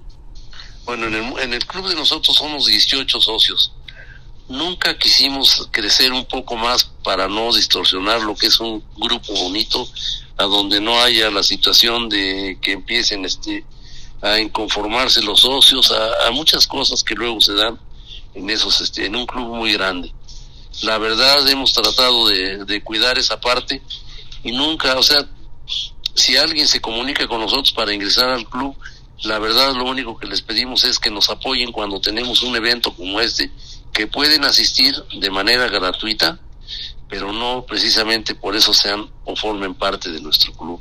Bueno, 0.89 1.07
en 1.09 1.14
el, 1.16 1.39
en 1.41 1.53
el 1.53 1.66
club 1.66 1.86
de 1.86 1.95
nosotros 1.95 2.34
somos 2.34 2.64
18 2.64 3.20
socios. 3.20 3.72
Nunca 4.49 4.97
quisimos 4.97 5.68
crecer 5.70 6.14
un 6.14 6.24
poco 6.24 6.57
más 6.57 6.84
para 7.05 7.28
no 7.28 7.53
distorsionar 7.53 8.22
lo 8.22 8.34
que 8.34 8.47
es 8.47 8.59
un 8.59 8.82
grupo 8.97 9.34
bonito, 9.34 9.86
a 10.39 10.45
donde 10.45 10.80
no 10.80 10.99
haya 11.03 11.30
la 11.30 11.43
situación 11.43 12.09
de 12.09 12.57
que 12.62 12.72
empiecen 12.72 13.26
este 13.26 13.66
a 14.22 14.39
inconformarse 14.39 15.20
los 15.22 15.41
socios, 15.41 15.93
a, 15.93 16.30
muchas 16.30 16.66
cosas 16.66 17.05
que 17.05 17.14
luego 17.14 17.39
se 17.43 17.53
dan 17.53 17.78
en 18.32 18.49
esos 18.49 18.80
este 18.80 19.05
en 19.05 19.14
un 19.14 19.26
club 19.26 19.57
muy 19.57 19.74
grande. 19.74 20.11
La 20.80 20.97
verdad 20.97 21.47
hemos 21.51 21.74
tratado 21.74 22.28
de 22.28 22.82
cuidar 22.82 23.18
esa 23.18 23.39
parte 23.39 23.82
y 24.43 24.53
nunca, 24.53 24.97
o 24.97 25.03
sea, 25.03 25.28
si 26.14 26.39
alguien 26.39 26.66
se 26.66 26.80
comunica 26.80 27.28
con 27.28 27.43
nosotros 27.43 27.72
para 27.72 27.93
ingresar 27.93 28.30
al 28.30 28.49
club, 28.49 28.74
la 29.23 29.39
verdad 29.39 29.75
lo 29.75 29.85
único 29.85 30.16
que 30.16 30.27
les 30.27 30.43
pedimos 30.43 30.85
es 30.85 30.99
que 30.99 31.11
nos 31.11 31.29
apoyen 31.29 31.73
cuando 31.73 32.01
tenemos 32.01 32.43
un 32.43 32.55
evento 32.55 32.95
como 32.95 33.21
este, 33.21 33.51
que 33.93 34.07
pueden 34.07 34.45
asistir 34.45 34.95
de 35.19 35.31
manera 35.31 35.69
gratuita, 35.69 36.39
pero 37.09 37.33
no 37.33 37.64
precisamente 37.66 38.35
por 38.35 38.55
eso 38.55 38.73
sean 38.73 39.11
o 39.25 39.35
formen 39.35 39.75
parte 39.75 40.11
de 40.11 40.21
nuestro 40.21 40.53
club. 40.53 40.81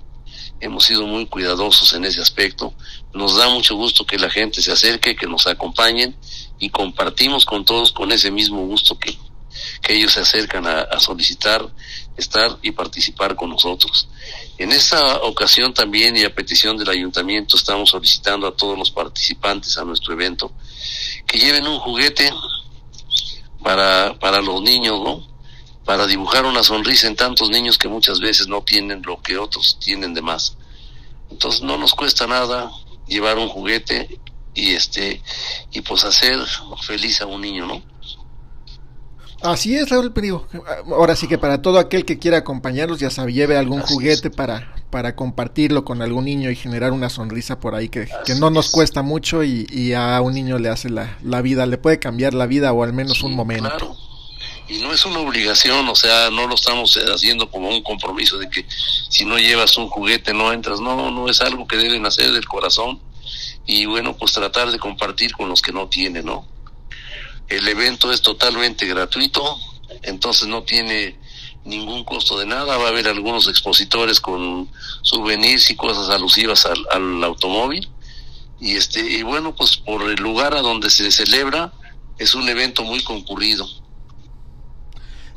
Hemos 0.60 0.86
sido 0.86 1.06
muy 1.08 1.26
cuidadosos 1.28 1.94
en 1.94 2.06
ese 2.06 2.22
aspecto. 2.22 2.74
Nos 3.14 3.38
da 3.38 3.48
mucho 3.50 3.76
gusto 3.76 4.06
que 4.06 4.18
la 4.18 4.30
gente 4.30 4.62
se 4.62 4.72
acerque, 4.72 5.16
que 5.16 5.28
nos 5.28 5.48
acompañen 5.48 6.16
y 6.60 6.70
compartimos 6.70 7.46
con 7.46 7.66
todos 7.66 7.92
con 7.92 8.12
ese 8.12 8.30
mismo 8.32 8.66
gusto 8.66 8.98
que, 8.98 9.18
que 9.82 9.96
ellos 9.96 10.14
se 10.14 10.20
acercan 10.20 10.68
a, 10.68 10.82
a 10.82 11.00
solicitar 11.00 11.68
estar 12.18 12.58
y 12.62 12.72
participar 12.72 13.36
con 13.36 13.52
nosotros. 13.52 14.10
En 14.58 14.72
esta 14.72 15.18
ocasión 15.18 15.74
también 15.74 16.18
y 16.18 16.24
a 16.24 16.34
petición 16.34 16.78
del 16.78 16.90
ayuntamiento 16.90 17.56
estamos 17.56 17.92
solicitando 17.92 18.48
a 18.48 18.56
todos 18.56 18.78
los 18.78 18.92
participantes 18.92 19.78
a 19.78 19.86
nuestro 19.86 20.14
evento 20.14 20.52
que 21.28 21.40
lleven 21.40 21.68
un 21.68 21.80
juguete 21.80 22.32
para, 23.64 24.18
para 24.20 24.42
los 24.42 24.62
niños, 24.62 25.00
¿no? 25.04 25.28
Para 25.86 26.08
dibujar 26.08 26.46
una 26.46 26.64
sonrisa 26.64 27.08
en 27.08 27.16
tantos 27.16 27.50
niños 27.50 27.78
que 27.78 27.88
muchas 27.88 28.20
veces 28.20 28.48
no 28.48 28.62
tienen 28.64 29.04
lo 29.06 29.22
que 29.22 29.38
otros 29.38 29.78
tienen 29.80 30.14
de 30.14 30.22
más. 30.22 30.58
Entonces 31.30 31.62
no 31.62 31.78
nos 31.78 31.94
cuesta 31.94 32.28
nada 32.28 32.72
llevar 33.08 33.38
un 33.38 33.48
juguete 33.50 34.20
y 34.54 34.74
este 34.74 35.22
y 35.72 35.82
pues 35.82 36.04
hacer 36.04 36.40
feliz 36.82 37.22
a 37.22 37.28
un 37.28 37.42
niño, 37.42 37.68
¿no? 37.68 37.82
Así 39.42 39.76
es, 39.76 39.90
Raúl, 39.90 40.12
pero 40.14 40.48
ahora 40.88 41.16
sí 41.16 41.28
que 41.28 41.38
para 41.38 41.62
todo 41.62 41.78
aquel 41.78 42.06
que 42.06 42.18
quiera 42.18 42.38
acompañarlos, 42.38 43.00
ya 43.00 43.12
sabe, 43.12 43.34
lleve 43.34 43.56
algún 43.56 43.82
Así 43.82 43.94
juguete 43.94 44.30
es. 44.30 44.36
para, 44.36 44.74
para 44.90 45.16
compartirlo 45.16 45.86
con 45.86 46.02
algún 46.02 46.26
niño 46.26 46.50
y 46.50 46.56
generar 46.56 46.92
una 46.92 47.10
sonrisa 47.10 47.60
por 47.60 47.76
ahí 47.76 47.90
que, 47.90 48.10
que 48.26 48.36
no 48.36 48.50
nos 48.50 48.72
cuesta 48.72 49.04
mucho 49.04 49.44
y, 49.44 49.68
y, 49.70 49.94
a 49.94 50.20
un 50.22 50.34
niño 50.34 50.58
le 50.58 50.70
hace 50.70 50.90
la, 50.90 51.18
la, 51.22 51.42
vida, 51.42 51.66
le 51.68 51.78
puede 51.78 52.00
cambiar 52.00 52.34
la 52.34 52.48
vida 52.48 52.74
o 52.74 52.84
al 52.84 52.94
menos 52.94 53.20
sí, 53.20 53.26
un 53.26 53.36
momento. 53.36 53.70
Claro. 53.70 53.96
Y 54.70 54.80
no 54.80 54.92
es 54.92 55.06
una 55.06 55.20
obligación, 55.20 55.88
o 55.88 55.96
sea, 55.96 56.30
no 56.30 56.46
lo 56.48 56.56
estamos 56.56 57.00
haciendo 57.14 57.50
como 57.50 57.70
un 57.70 57.84
compromiso 57.84 58.38
de 58.38 58.50
que 58.50 58.66
si 59.10 59.24
no 59.24 59.38
llevas 59.38 59.78
un 59.78 59.88
juguete 59.88 60.34
no 60.34 60.52
entras, 60.52 60.82
no, 60.82 61.10
no 61.10 61.30
es 61.30 61.40
algo 61.42 61.66
que 61.68 61.78
deben 61.78 62.06
hacer 62.06 62.34
del 62.34 62.46
corazón 62.46 63.00
y 63.66 63.86
bueno, 63.86 64.18
pues 64.18 64.34
tratar 64.34 64.72
de 64.72 64.80
compartir 64.80 65.32
con 65.34 65.48
los 65.48 65.62
que 65.62 65.72
no 65.72 65.88
tienen, 65.88 66.26
¿no? 66.26 66.46
El 67.50 67.68
evento 67.68 68.12
es 68.12 68.22
totalmente 68.22 68.86
gratuito, 68.86 69.58
entonces 70.04 70.48
no 70.48 70.64
tiene 70.64 71.18
ningún 71.64 72.04
costo 72.04 72.38
de 72.40 72.46
nada. 72.46 72.78
Va 72.78 72.86
a 72.86 72.90
haber 72.90 73.08
algunos 73.08 73.48
expositores 73.48 74.20
con 74.20 74.70
souvenirs 75.02 75.70
y 75.70 75.76
cosas 75.76 76.10
alusivas 76.10 76.66
al, 76.66 76.86
al 76.92 77.24
automóvil. 77.24 77.88
Y 78.60 78.76
este 78.76 79.00
y 79.02 79.24
bueno, 79.24 79.56
pues 79.56 79.78
por 79.78 80.10
el 80.10 80.16
lugar 80.16 80.56
a 80.56 80.62
donde 80.62 80.90
se 80.90 81.12
celebra 81.12 81.72
es 82.18 82.34
un 82.34 82.50
evento 82.50 82.84
muy 82.84 83.04
concurrido. 83.04 83.68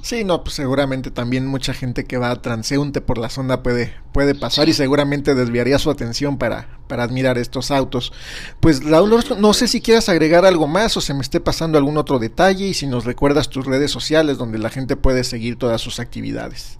Sí, 0.03 0.25
no, 0.25 0.43
pues 0.43 0.57
seguramente 0.57 1.11
también 1.11 1.47
mucha 1.47 1.75
gente 1.75 2.05
que 2.05 2.17
va 2.17 2.41
transeúnte 2.41 3.01
por 3.01 3.19
la 3.19 3.29
zona 3.29 3.63
puede, 3.63 3.95
puede 4.13 4.35
pasar 4.35 4.69
y 4.69 4.73
seguramente 4.73 5.35
desviaría 5.35 5.79
su 5.79 5.91
atención 5.91 6.39
para, 6.39 6.81
para 6.89 7.03
admirar 7.03 7.37
estos 7.37 7.71
autos. 7.71 8.13
Pues 8.61 8.83
Raúl, 8.83 9.23
no 9.39 9.53
sé 9.53 9.69
si 9.69 9.81
quieras 9.83 10.09
agregar 10.09 10.47
algo 10.47 10.67
más 10.67 10.97
o 10.97 11.01
se 11.01 11.13
me 11.13 11.21
esté 11.21 11.39
pasando 11.41 11.77
algún 11.77 11.99
otro 11.99 12.19
detalle 12.19 12.67
y 12.67 12.75
si 12.75 12.87
nos 12.87 13.05
recuerdas 13.05 13.51
tus 13.51 13.67
redes 13.67 13.91
sociales 13.91 14.39
donde 14.39 14.59
la 14.59 14.71
gente 14.71 14.97
puede 14.97 15.23
seguir 15.23 15.57
todas 15.57 15.81
sus 15.83 16.01
actividades. 16.01 16.79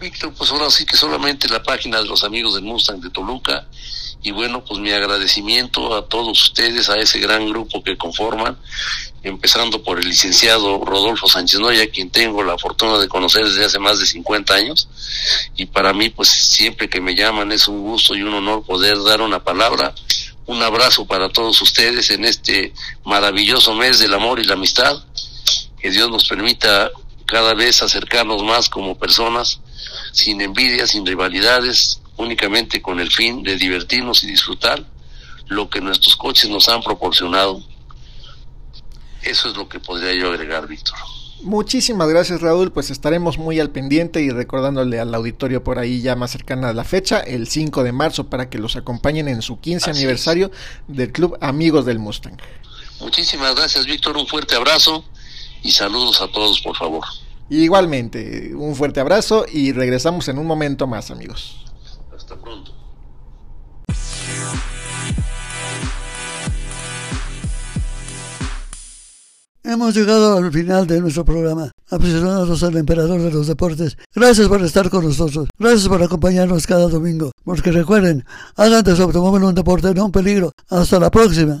Víctor, 0.00 0.32
pues 0.36 0.50
ahora 0.50 0.70
sí 0.70 0.86
que 0.86 0.96
solamente 0.96 1.48
la 1.48 1.62
página 1.62 1.98
de 1.98 2.06
los 2.06 2.24
amigos 2.24 2.54
del 2.54 2.64
Mustang 2.64 3.00
de 3.00 3.10
Toluca 3.10 3.68
y 4.22 4.30
bueno, 4.30 4.64
pues 4.64 4.78
mi 4.78 4.92
agradecimiento 4.92 5.96
a 5.96 6.06
todos 6.06 6.40
ustedes, 6.40 6.88
a 6.88 6.96
ese 6.96 7.18
gran 7.18 7.48
grupo 7.48 7.82
que 7.82 7.96
conforman, 7.96 8.56
empezando 9.24 9.82
por 9.82 9.98
el 9.98 10.08
licenciado 10.08 10.84
Rodolfo 10.84 11.28
Sánchez 11.28 11.58
Noya, 11.60 11.90
quien 11.90 12.10
tengo 12.10 12.42
la 12.44 12.56
fortuna 12.56 12.98
de 12.98 13.08
conocer 13.08 13.44
desde 13.44 13.64
hace 13.64 13.78
más 13.80 13.98
de 13.98 14.06
50 14.06 14.54
años, 14.54 14.88
y 15.56 15.66
para 15.66 15.92
mí 15.92 16.08
pues 16.08 16.28
siempre 16.28 16.88
que 16.88 17.00
me 17.00 17.16
llaman 17.16 17.50
es 17.50 17.66
un 17.66 17.82
gusto 17.82 18.14
y 18.14 18.22
un 18.22 18.34
honor 18.34 18.64
poder 18.64 19.02
dar 19.02 19.20
una 19.20 19.42
palabra, 19.42 19.94
un 20.46 20.62
abrazo 20.62 21.04
para 21.04 21.28
todos 21.28 21.60
ustedes 21.60 22.10
en 22.10 22.24
este 22.24 22.72
maravilloso 23.04 23.74
mes 23.74 23.98
del 23.98 24.14
amor 24.14 24.38
y 24.38 24.44
la 24.44 24.54
amistad, 24.54 25.02
que 25.80 25.90
Dios 25.90 26.10
nos 26.10 26.28
permita 26.28 26.90
cada 27.26 27.54
vez 27.54 27.82
acercarnos 27.82 28.42
más 28.44 28.68
como 28.68 28.98
personas, 28.98 29.60
sin 30.12 30.40
envidia, 30.40 30.86
sin 30.86 31.04
rivalidades, 31.04 32.01
únicamente 32.16 32.82
con 32.82 33.00
el 33.00 33.10
fin 33.10 33.42
de 33.42 33.56
divertirnos 33.56 34.24
y 34.24 34.28
disfrutar 34.28 34.84
lo 35.46 35.68
que 35.68 35.80
nuestros 35.80 36.16
coches 36.16 36.50
nos 36.50 36.68
han 36.68 36.82
proporcionado. 36.82 37.62
Eso 39.22 39.50
es 39.50 39.56
lo 39.56 39.68
que 39.68 39.78
podría 39.80 40.14
yo 40.14 40.30
agregar, 40.30 40.66
Víctor. 40.66 40.96
Muchísimas 41.42 42.08
gracias 42.08 42.40
Raúl, 42.40 42.70
pues 42.70 42.90
estaremos 42.90 43.36
muy 43.36 43.58
al 43.58 43.70
pendiente 43.70 44.22
y 44.22 44.30
recordándole 44.30 45.00
al 45.00 45.12
auditorio 45.12 45.64
por 45.64 45.80
ahí 45.80 46.00
ya 46.00 46.14
más 46.14 46.30
cercana 46.30 46.68
a 46.68 46.72
la 46.72 46.84
fecha, 46.84 47.18
el 47.18 47.48
5 47.48 47.82
de 47.82 47.90
marzo, 47.90 48.28
para 48.30 48.48
que 48.48 48.58
los 48.58 48.76
acompañen 48.76 49.26
en 49.26 49.42
su 49.42 49.58
15 49.58 49.90
aniversario 49.90 50.52
del 50.86 51.10
Club 51.10 51.36
Amigos 51.40 51.84
del 51.84 51.98
Mustang. 51.98 52.36
Muchísimas 53.00 53.56
gracias 53.56 53.86
Víctor, 53.86 54.16
un 54.16 54.28
fuerte 54.28 54.54
abrazo 54.54 55.04
y 55.64 55.72
saludos 55.72 56.20
a 56.20 56.28
todos 56.28 56.60
por 56.60 56.76
favor. 56.76 57.04
Igualmente, 57.50 58.52
un 58.54 58.76
fuerte 58.76 59.00
abrazo 59.00 59.44
y 59.52 59.72
regresamos 59.72 60.28
en 60.28 60.38
un 60.38 60.46
momento 60.46 60.86
más 60.86 61.10
amigos. 61.10 61.61
Hasta 62.32 62.42
pronto. 62.42 62.72
Hemos 69.64 69.94
llegado 69.94 70.38
al 70.38 70.50
final 70.50 70.86
de 70.86 71.00
nuestro 71.00 71.24
programa. 71.24 71.70
Aficionados 71.90 72.62
al 72.62 72.76
emperador 72.76 73.20
de 73.20 73.30
los 73.30 73.46
deportes, 73.46 73.96
gracias 74.14 74.48
por 74.48 74.62
estar 74.62 74.90
con 74.90 75.04
nosotros. 75.04 75.48
Gracias 75.58 75.88
por 75.88 76.02
acompañarnos 76.02 76.66
cada 76.66 76.88
domingo. 76.88 77.32
Porque 77.44 77.70
recuerden, 77.70 78.24
hagan 78.56 78.82
de 78.82 78.96
su 78.96 79.02
automóvil 79.02 79.44
un 79.44 79.54
deporte, 79.54 79.94
no 79.94 80.06
un 80.06 80.12
peligro. 80.12 80.52
Hasta 80.68 80.98
la 80.98 81.10
próxima. 81.10 81.60